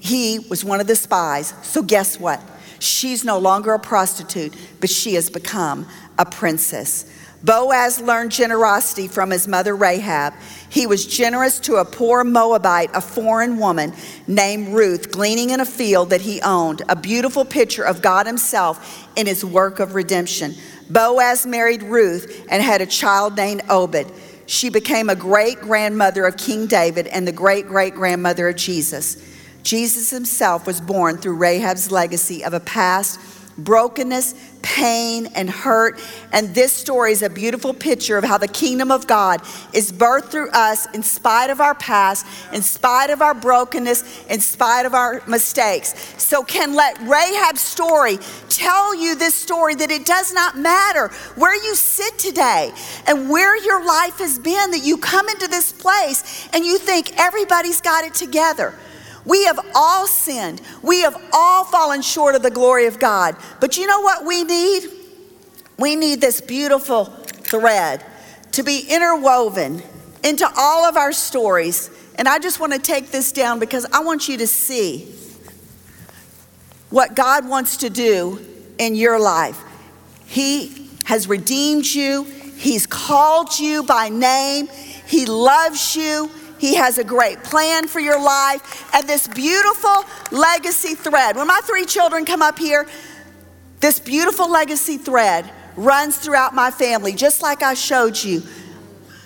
he 0.00 0.38
was 0.38 0.64
one 0.64 0.80
of 0.80 0.86
the 0.86 0.96
spies. 0.96 1.54
So 1.62 1.82
guess 1.82 2.18
what? 2.18 2.40
She's 2.78 3.24
no 3.24 3.38
longer 3.38 3.72
a 3.72 3.78
prostitute, 3.78 4.54
but 4.80 4.90
she 4.90 5.14
has 5.14 5.30
become 5.30 5.86
a 6.18 6.26
princess. 6.26 7.10
Boaz 7.44 8.00
learned 8.00 8.30
generosity 8.30 9.06
from 9.06 9.30
his 9.30 9.46
mother 9.46 9.76
Rahab. 9.76 10.32
He 10.70 10.86
was 10.86 11.06
generous 11.06 11.60
to 11.60 11.76
a 11.76 11.84
poor 11.84 12.24
Moabite, 12.24 12.90
a 12.94 13.02
foreign 13.02 13.58
woman 13.58 13.92
named 14.26 14.68
Ruth, 14.68 15.10
gleaning 15.12 15.50
in 15.50 15.60
a 15.60 15.66
field 15.66 16.08
that 16.10 16.22
he 16.22 16.40
owned, 16.40 16.80
a 16.88 16.96
beautiful 16.96 17.44
picture 17.44 17.84
of 17.84 18.00
God 18.00 18.26
Himself 18.26 19.06
in 19.14 19.26
His 19.26 19.44
work 19.44 19.78
of 19.78 19.94
redemption. 19.94 20.54
Boaz 20.88 21.44
married 21.44 21.82
Ruth 21.82 22.46
and 22.48 22.62
had 22.62 22.80
a 22.80 22.86
child 22.86 23.36
named 23.36 23.62
Obed. 23.68 24.10
She 24.46 24.68
became 24.68 25.08
a 25.08 25.14
great 25.14 25.60
grandmother 25.60 26.26
of 26.26 26.36
King 26.36 26.66
David 26.66 27.06
and 27.08 27.26
the 27.26 27.32
great 27.32 27.66
great 27.66 27.94
grandmother 27.94 28.48
of 28.48 28.56
Jesus. 28.56 29.16
Jesus 29.62 30.10
himself 30.10 30.66
was 30.66 30.80
born 30.80 31.16
through 31.16 31.36
Rahab's 31.36 31.90
legacy 31.90 32.44
of 32.44 32.52
a 32.52 32.60
past 32.60 33.18
brokenness, 33.56 34.34
pain, 34.64 35.26
and 35.34 35.48
hurt. 35.48 36.00
And 36.32 36.54
this 36.54 36.72
story 36.72 37.12
is 37.12 37.22
a 37.22 37.28
beautiful 37.28 37.74
picture 37.74 38.16
of 38.16 38.24
how 38.24 38.38
the 38.38 38.48
kingdom 38.48 38.90
of 38.90 39.06
God 39.06 39.42
is 39.72 39.92
birthed 39.92 40.30
through 40.30 40.50
us 40.50 40.86
in 40.94 41.02
spite 41.02 41.50
of 41.50 41.60
our 41.60 41.74
past, 41.74 42.26
in 42.52 42.62
spite 42.62 43.10
of 43.10 43.20
our 43.20 43.34
brokenness, 43.34 44.24
in 44.26 44.40
spite 44.40 44.86
of 44.86 44.94
our 44.94 45.22
mistakes. 45.28 45.94
So, 46.16 46.42
can 46.42 46.74
let 46.74 46.98
Rahab's 47.02 47.60
story 47.60 48.18
tell 48.48 48.94
you 48.94 49.14
this 49.14 49.34
story 49.34 49.74
that 49.74 49.90
it 49.90 50.06
does 50.06 50.32
not 50.32 50.56
matter 50.56 51.08
where 51.36 51.54
you 51.54 51.74
sit 51.74 52.18
today 52.18 52.72
and 53.06 53.28
where 53.28 53.62
your 53.62 53.84
life 53.84 54.18
has 54.18 54.38
been, 54.38 54.70
that 54.70 54.82
you 54.82 54.96
come 54.96 55.28
into 55.28 55.46
this 55.46 55.72
place 55.72 56.48
and 56.54 56.64
you 56.64 56.78
think 56.78 57.12
everybody's 57.18 57.82
got 57.82 58.04
it 58.04 58.14
together. 58.14 58.74
We 59.24 59.44
have 59.46 59.58
all 59.74 60.06
sinned. 60.06 60.60
We 60.82 61.00
have 61.02 61.20
all 61.32 61.64
fallen 61.64 62.02
short 62.02 62.34
of 62.34 62.42
the 62.42 62.50
glory 62.50 62.86
of 62.86 62.98
God. 62.98 63.36
But 63.60 63.76
you 63.76 63.86
know 63.86 64.00
what 64.00 64.24
we 64.24 64.44
need? 64.44 64.90
We 65.78 65.96
need 65.96 66.20
this 66.20 66.40
beautiful 66.40 67.06
thread 67.06 68.04
to 68.52 68.62
be 68.62 68.86
interwoven 68.88 69.82
into 70.22 70.48
all 70.56 70.84
of 70.84 70.96
our 70.96 71.12
stories. 71.12 71.90
And 72.16 72.28
I 72.28 72.38
just 72.38 72.60
want 72.60 72.72
to 72.72 72.78
take 72.78 73.10
this 73.10 73.32
down 73.32 73.58
because 73.58 73.86
I 73.92 74.00
want 74.00 74.28
you 74.28 74.38
to 74.38 74.46
see 74.46 75.12
what 76.90 77.16
God 77.16 77.48
wants 77.48 77.78
to 77.78 77.90
do 77.90 78.44
in 78.78 78.94
your 78.94 79.18
life. 79.18 79.60
He 80.26 80.88
has 81.04 81.28
redeemed 81.28 81.86
you, 81.86 82.24
He's 82.56 82.86
called 82.86 83.58
you 83.58 83.82
by 83.82 84.08
name, 84.08 84.68
He 85.06 85.26
loves 85.26 85.96
you. 85.96 86.30
He 86.64 86.76
has 86.76 86.96
a 86.96 87.04
great 87.04 87.44
plan 87.44 87.88
for 87.88 88.00
your 88.00 88.18
life 88.18 88.88
and 88.94 89.06
this 89.06 89.28
beautiful 89.28 90.06
legacy 90.30 90.94
thread. 90.94 91.36
When 91.36 91.46
my 91.46 91.60
three 91.62 91.84
children 91.84 92.24
come 92.24 92.40
up 92.40 92.58
here, 92.58 92.86
this 93.80 94.00
beautiful 94.00 94.50
legacy 94.50 94.96
thread 94.96 95.50
runs 95.76 96.16
throughout 96.16 96.54
my 96.54 96.70
family, 96.70 97.12
just 97.12 97.42
like 97.42 97.62
I 97.62 97.74
showed 97.74 98.16
you 98.16 98.42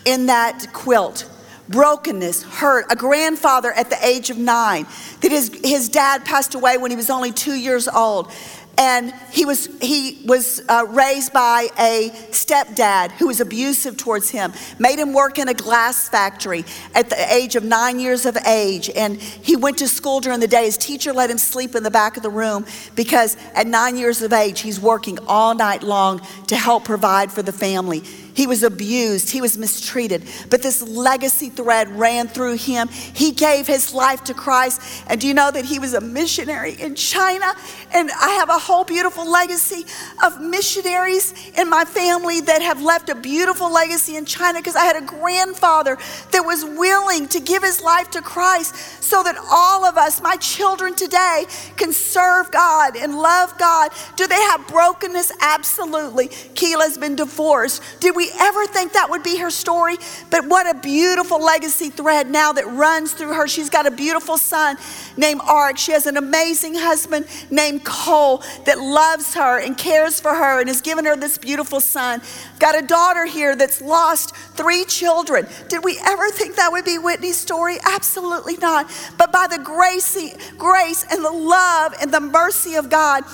in 0.05 0.27
that 0.27 0.73
quilt. 0.73 1.31
Brokenness, 1.69 2.43
hurt, 2.43 2.87
a 2.91 2.97
grandfather 2.97 3.71
at 3.71 3.89
the 3.89 4.05
age 4.05 4.31
of 4.31 4.39
nine, 4.39 4.89
that 5.21 5.31
his, 5.31 5.57
his 5.63 5.89
dad 5.89 6.25
passed 6.25 6.57
away 6.57 6.77
when 6.77 6.91
he 6.91 6.97
was 6.97 7.09
only 7.09 7.31
two 7.31 7.55
years 7.55 7.87
old 7.87 8.33
and 8.79 9.13
he 9.33 9.45
was 9.45 9.69
he 9.83 10.23
was 10.25 10.63
uh, 10.69 10.87
raised 10.89 11.33
by 11.33 11.69
a 11.79 12.11
stepdad 12.31 13.11
who 13.13 13.27
was 13.27 13.41
abusive 13.41 13.97
towards 13.97 14.31
him 14.31 14.53
made 14.79 14.99
him 14.99 15.13
work 15.13 15.39
in 15.39 15.49
a 15.49 15.55
glass 15.55 16.09
factory 16.09 16.65
at 16.95 17.11
the 17.11 17.35
age 17.35 17.57
of 17.57 17.65
nine 17.65 17.99
years 17.99 18.25
of 18.25 18.37
age. 18.47 18.89
And 18.91 19.21
he 19.21 19.57
went 19.57 19.79
to 19.79 19.89
school 19.89 20.21
during 20.21 20.41
the 20.41 20.49
day. 20.49 20.65
His 20.65 20.77
teacher 20.77 21.13
let 21.13 21.31
him 21.31 21.39
sleep 21.39 21.75
in 21.75 21.83
the 21.83 21.91
back 21.91 22.17
of 22.17 22.23
the 22.23 22.31
room 22.31 22.65
because 22.95 23.37
at 23.55 23.67
nine 23.67 23.97
years 23.97 24.23
of 24.23 24.33
age 24.33 24.61
he's 24.61 24.81
working 24.81 25.19
all 25.27 25.55
night 25.55 25.83
long 25.83 26.21
to 26.47 26.57
help 26.57 26.85
provide 26.85 27.33
for 27.33 27.43
the 27.43 27.53
family 27.53 28.03
he 28.35 28.47
was 28.47 28.63
abused. 28.63 29.31
He 29.31 29.41
was 29.41 29.59
mistreated. 29.59 30.25
But 30.51 30.63
this 30.63 30.83
legacy 30.83 31.51
thread 31.51 31.89
ran 31.91 32.29
through 32.29 32.57
him. 32.57 32.89
He 32.89 33.33
gave 33.33 33.67
his 33.67 33.93
life 33.93 34.25
to 34.25 34.35
Christ. 34.35 34.81
And 35.09 35.21
do 35.21 35.27
you 35.27 35.35
know 35.35 35.51
that 35.51 35.65
he 35.65 35.79
was 35.79 35.95
a 35.95 36.01
missionary 36.01 36.75
in 36.75 36.95
China? 36.95 37.53
And 37.93 38.11
I 38.11 38.31
have 38.31 38.49
a 38.49 38.59
whole 38.59 38.85
beautiful 38.85 39.29
legacy 39.29 39.85
of 40.25 40.41
missionaries 40.41 41.35
in 41.57 41.69
my 41.69 41.85
family 41.85 42.41
that 42.43 42.63
have 42.63 42.83
left 42.83 43.09
a 43.09 43.15
beautiful 43.15 43.73
legacy 43.73 44.17
in 44.17 44.25
China 44.25 44.61
because 44.61 44.77
I 44.77 44.85
had 44.85 45.03
a 45.03 45.07
grandfather 45.07 45.99
that 46.33 46.43
was 46.43 46.65
willing 46.65 47.29
to 47.29 47.41
give 47.41 47.63
his 47.63 47.81
life 47.83 48.11
to 48.13 48.23
Christ 48.23 49.03
so 49.03 49.23
that 49.23 49.37
all 49.51 49.85
of 49.85 49.97
us, 49.97 50.21
my 50.21 50.37
children 50.37 50.95
today, 50.95 51.47
can 51.77 51.93
serve 51.93 52.51
God 52.51 52.97
and 52.97 53.17
love 53.17 53.57
God. 53.59 53.91
Do 54.17 54.27
they 54.27 54.35
have 54.35 54.67
brokenness? 54.69 55.33
Absolutely. 55.41 56.29
Keela's 56.29 56.99
been 56.99 57.17
divorced. 57.17 57.83
Did 58.01 58.15
we 58.15 58.28
ever 58.39 58.67
think 58.67 58.93
that 58.93 59.11
would 59.11 59.23
be 59.23 59.39
her 59.39 59.51
story? 59.51 59.97
But 60.31 60.47
what 60.47 60.69
a 60.69 60.79
beautiful 60.79 61.43
legacy 61.43 61.91
thread 61.91 62.31
now 62.31 62.53
that 62.53 62.67
runs 62.67 63.13
through 63.13 63.35
her. 63.35 63.49
She's 63.49 63.71
got 63.71 63.87
a 63.87 63.91
beautiful 63.91 64.39
son 64.39 64.77
named 65.17 65.41
Ark. 65.45 65.79
She 65.79 65.93
has 65.93 66.07
an 66.07 66.17
amazing 66.17 66.75
husband 66.75 67.27
named 67.51 67.85
Cole 67.85 68.43
that 68.65 68.79
loves 68.79 69.35
her 69.35 69.61
and 69.61 69.77
cares 69.77 70.21
for 70.21 70.35
her 70.35 70.61
and 70.61 70.69
has 70.69 70.81
given 70.81 71.05
her 71.05 71.17
this 71.17 71.39
beautiful 71.39 71.81
son. 71.81 72.23
Got 72.59 72.83
a 72.83 72.87
daughter 72.87 73.27
here 73.27 73.57
that's 73.57 73.81
lost 73.81 74.35
three 74.35 74.85
children. 74.85 75.47
Did 75.69 75.85
we 75.85 75.99
ever 76.07 76.31
think 76.31 76.57
that 76.57 76.73
would 76.73 76.85
be 76.85 76.99
Whitney's 76.99 77.37
story? 77.37 77.77
Absolutely 77.85 78.57
not. 78.57 78.91
But 79.17 79.33
by 79.33 79.47
the 79.47 79.59
grace, 79.59 80.17
grace 80.57 81.05
and 81.11 81.25
the 81.25 81.31
love 81.31 81.95
and 82.01 82.13
the 82.13 82.21
mercy 82.21 82.75
of 82.75 82.91
God, 82.91 83.25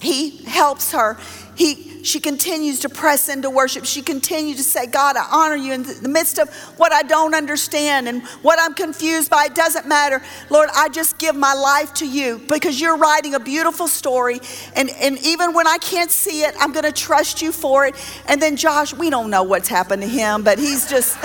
he 0.00 0.38
helps 0.44 0.92
her. 0.92 1.16
He 1.58 1.88
she 2.04 2.20
continues 2.20 2.78
to 2.80 2.88
press 2.88 3.28
into 3.28 3.50
worship. 3.50 3.84
She 3.84 4.00
continues 4.00 4.58
to 4.58 4.62
say, 4.62 4.86
God, 4.86 5.16
I 5.16 5.26
honor 5.30 5.56
you 5.56 5.72
in 5.72 5.82
the 5.82 6.08
midst 6.08 6.38
of 6.38 6.48
what 6.78 6.92
I 6.92 7.02
don't 7.02 7.34
understand 7.34 8.06
and 8.06 8.22
what 8.42 8.60
I'm 8.60 8.74
confused 8.74 9.28
by. 9.28 9.46
It 9.46 9.56
doesn't 9.56 9.86
matter. 9.88 10.22
Lord, 10.50 10.68
I 10.72 10.88
just 10.88 11.18
give 11.18 11.34
my 11.34 11.54
life 11.54 11.92
to 11.94 12.06
you 12.08 12.40
because 12.48 12.80
you're 12.80 12.96
writing 12.96 13.34
a 13.34 13.40
beautiful 13.40 13.88
story. 13.88 14.40
And, 14.76 14.88
and 15.00 15.18
even 15.18 15.52
when 15.52 15.66
I 15.66 15.78
can't 15.78 16.12
see 16.12 16.42
it, 16.42 16.54
I'm 16.60 16.72
going 16.72 16.84
to 16.84 16.92
trust 16.92 17.42
you 17.42 17.50
for 17.50 17.86
it. 17.86 17.96
And 18.26 18.40
then 18.40 18.54
Josh, 18.54 18.94
we 18.94 19.10
don't 19.10 19.28
know 19.28 19.42
what's 19.42 19.68
happened 19.68 20.02
to 20.02 20.08
him, 20.08 20.44
but 20.44 20.60
he's 20.60 20.88
just. 20.88 21.20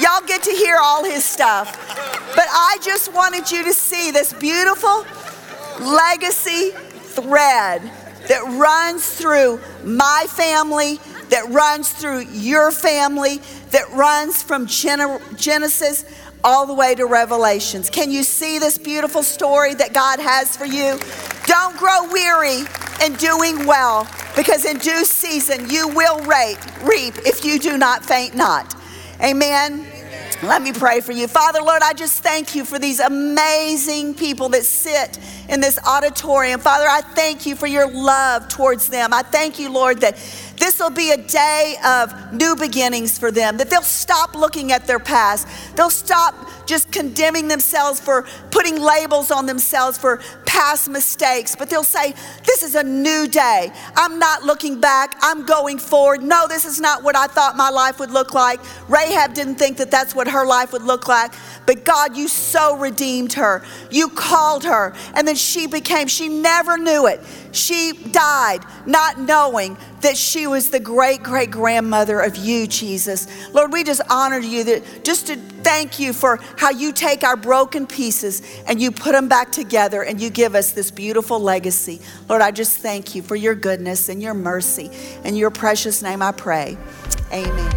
Y'all 0.00 0.24
get 0.26 0.44
to 0.44 0.52
hear 0.52 0.78
all 0.80 1.04
his 1.04 1.24
stuff. 1.24 1.76
But 2.36 2.46
I 2.48 2.78
just 2.80 3.12
wanted 3.12 3.50
you 3.50 3.64
to 3.64 3.72
see 3.72 4.12
this 4.12 4.32
beautiful 4.32 5.04
legacy 5.80 6.72
thread 7.12 7.82
that 8.28 8.42
runs 8.58 9.06
through 9.08 9.60
my 9.84 10.26
family, 10.28 11.00
that 11.30 11.48
runs 11.50 11.90
through 11.92 12.20
your 12.20 12.70
family, 12.70 13.40
that 13.70 13.88
runs 13.90 14.42
from 14.42 14.66
Genesis 14.66 16.04
all 16.44 16.66
the 16.66 16.74
way 16.74 16.94
to 16.94 17.06
Revelations. 17.06 17.88
Can 17.90 18.10
you 18.10 18.22
see 18.22 18.58
this 18.58 18.78
beautiful 18.78 19.22
story 19.22 19.74
that 19.74 19.92
God 19.92 20.18
has 20.18 20.56
for 20.56 20.66
you? 20.66 20.98
Don't 21.46 21.76
grow 21.76 22.10
weary 22.12 22.64
in 23.04 23.14
doing 23.14 23.66
well, 23.66 24.06
because 24.36 24.64
in 24.64 24.78
due 24.78 25.04
season 25.04 25.68
you 25.70 25.88
will 25.88 26.18
reap 26.20 27.14
if 27.26 27.44
you 27.44 27.58
do 27.58 27.76
not 27.76 28.04
faint 28.04 28.34
not. 28.34 28.74
Amen. 29.20 29.91
Let 30.42 30.60
me 30.60 30.72
pray 30.72 31.00
for 31.00 31.12
you. 31.12 31.28
Father, 31.28 31.60
Lord, 31.62 31.82
I 31.84 31.92
just 31.92 32.20
thank 32.20 32.56
you 32.56 32.64
for 32.64 32.76
these 32.76 32.98
amazing 32.98 34.14
people 34.14 34.48
that 34.48 34.64
sit 34.64 35.20
in 35.48 35.60
this 35.60 35.78
auditorium. 35.86 36.58
Father, 36.58 36.86
I 36.88 37.00
thank 37.00 37.46
you 37.46 37.54
for 37.54 37.68
your 37.68 37.88
love 37.88 38.48
towards 38.48 38.88
them. 38.88 39.12
I 39.12 39.22
thank 39.22 39.60
you, 39.60 39.70
Lord, 39.70 40.00
that 40.00 40.18
this 40.62 40.78
will 40.78 40.90
be 40.90 41.10
a 41.10 41.16
day 41.16 41.74
of 41.84 42.32
new 42.32 42.54
beginnings 42.54 43.18
for 43.18 43.32
them, 43.32 43.56
that 43.56 43.68
they'll 43.68 43.82
stop 43.82 44.36
looking 44.36 44.70
at 44.70 44.86
their 44.86 45.00
past. 45.00 45.48
They'll 45.74 45.90
stop 45.90 46.36
just 46.66 46.92
condemning 46.92 47.48
themselves 47.48 47.98
for 47.98 48.22
putting 48.52 48.80
labels 48.80 49.32
on 49.32 49.46
themselves 49.46 49.98
for 49.98 50.20
past 50.46 50.88
mistakes, 50.88 51.56
but 51.56 51.68
they'll 51.68 51.82
say, 51.82 52.14
This 52.46 52.62
is 52.62 52.76
a 52.76 52.82
new 52.84 53.26
day. 53.26 53.72
I'm 53.96 54.20
not 54.20 54.44
looking 54.44 54.80
back, 54.80 55.16
I'm 55.20 55.44
going 55.44 55.78
forward. 55.78 56.22
No, 56.22 56.46
this 56.46 56.64
is 56.64 56.80
not 56.80 57.02
what 57.02 57.16
I 57.16 57.26
thought 57.26 57.56
my 57.56 57.70
life 57.70 57.98
would 57.98 58.12
look 58.12 58.32
like. 58.32 58.60
Rahab 58.88 59.34
didn't 59.34 59.56
think 59.56 59.78
that 59.78 59.90
that's 59.90 60.14
what 60.14 60.28
her 60.28 60.46
life 60.46 60.72
would 60.72 60.82
look 60.82 61.08
like, 61.08 61.32
but 61.66 61.84
God, 61.84 62.16
you 62.16 62.28
so 62.28 62.76
redeemed 62.76 63.32
her. 63.32 63.64
You 63.90 64.08
called 64.08 64.62
her, 64.62 64.94
and 65.14 65.26
then 65.26 65.36
she 65.36 65.66
became, 65.66 66.06
she 66.06 66.28
never 66.28 66.78
knew 66.78 67.08
it. 67.08 67.20
She 67.52 67.92
died 67.92 68.60
not 68.86 69.18
knowing 69.18 69.76
that 70.00 70.16
she 70.16 70.46
was 70.46 70.70
the 70.70 70.80
great 70.80 71.22
great 71.22 71.50
grandmother 71.50 72.20
of 72.20 72.36
you, 72.36 72.66
Jesus. 72.66 73.28
Lord, 73.52 73.72
we 73.72 73.84
just 73.84 74.00
honor 74.10 74.38
you 74.38 74.64
that 74.64 75.04
just 75.04 75.28
to 75.28 75.36
thank 75.36 75.98
you 75.98 76.12
for 76.12 76.40
how 76.56 76.70
you 76.70 76.92
take 76.92 77.22
our 77.22 77.36
broken 77.36 77.86
pieces 77.86 78.42
and 78.66 78.80
you 78.80 78.90
put 78.90 79.12
them 79.12 79.28
back 79.28 79.52
together 79.52 80.02
and 80.02 80.20
you 80.20 80.30
give 80.30 80.54
us 80.54 80.72
this 80.72 80.90
beautiful 80.90 81.38
legacy. 81.38 82.00
Lord, 82.28 82.42
I 82.42 82.50
just 82.50 82.78
thank 82.78 83.14
you 83.14 83.22
for 83.22 83.36
your 83.36 83.54
goodness 83.54 84.08
and 84.08 84.22
your 84.22 84.34
mercy. 84.34 84.90
In 85.24 85.36
your 85.36 85.50
precious 85.50 86.02
name 86.02 86.22
I 86.22 86.32
pray. 86.32 86.76
Amen. 87.32 87.72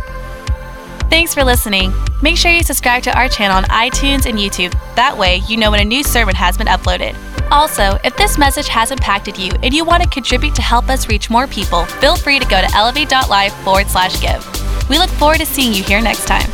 Thanks 1.10 1.34
for 1.34 1.44
listening. 1.44 1.94
Make 2.22 2.38
sure 2.38 2.52
you 2.52 2.64
subscribe 2.64 3.04
to 3.04 3.18
our 3.18 3.30
channel 3.30 3.58
on 3.58 3.64
iTunes 3.66 4.26
and 4.26 4.40
YouTube. 4.40 4.72
That 4.96 5.18
way, 5.18 5.42
you 5.48 5.58
know 5.58 5.72
when 5.72 5.80
a 5.80 5.86
new 5.86 6.04
sermon 6.04 6.36
has 6.36 6.58
been 6.58 6.68
uploaded. 6.68 7.16
Also, 7.52 7.98
if 8.04 8.16
this 8.18 8.38
message 8.38 8.68
has 8.68 8.92
impacted 8.92 9.38
you 9.38 9.52
and 9.64 9.74
you 9.74 9.86
want 9.86 10.04
to 10.04 10.10
contribute 10.10 10.56
to 10.56 10.62
help 10.62 10.90
us 10.90 11.08
reach 11.08 11.30
more 11.30 11.48
people, 11.48 11.86
feel 11.86 12.16
free 12.16 12.40
to 12.40 12.46
go 12.46 12.62
to 12.62 12.76
elevate.life 12.76 13.54
forward 13.64 13.88
slash 13.88 14.20
give. 14.22 14.90
We 14.90 14.98
look 14.98 15.10
forward 15.12 15.40
to 15.40 15.46
seeing 15.46 15.74
you 15.74 15.84
here 15.84 16.02
next 16.02 16.26
time. 16.28 16.50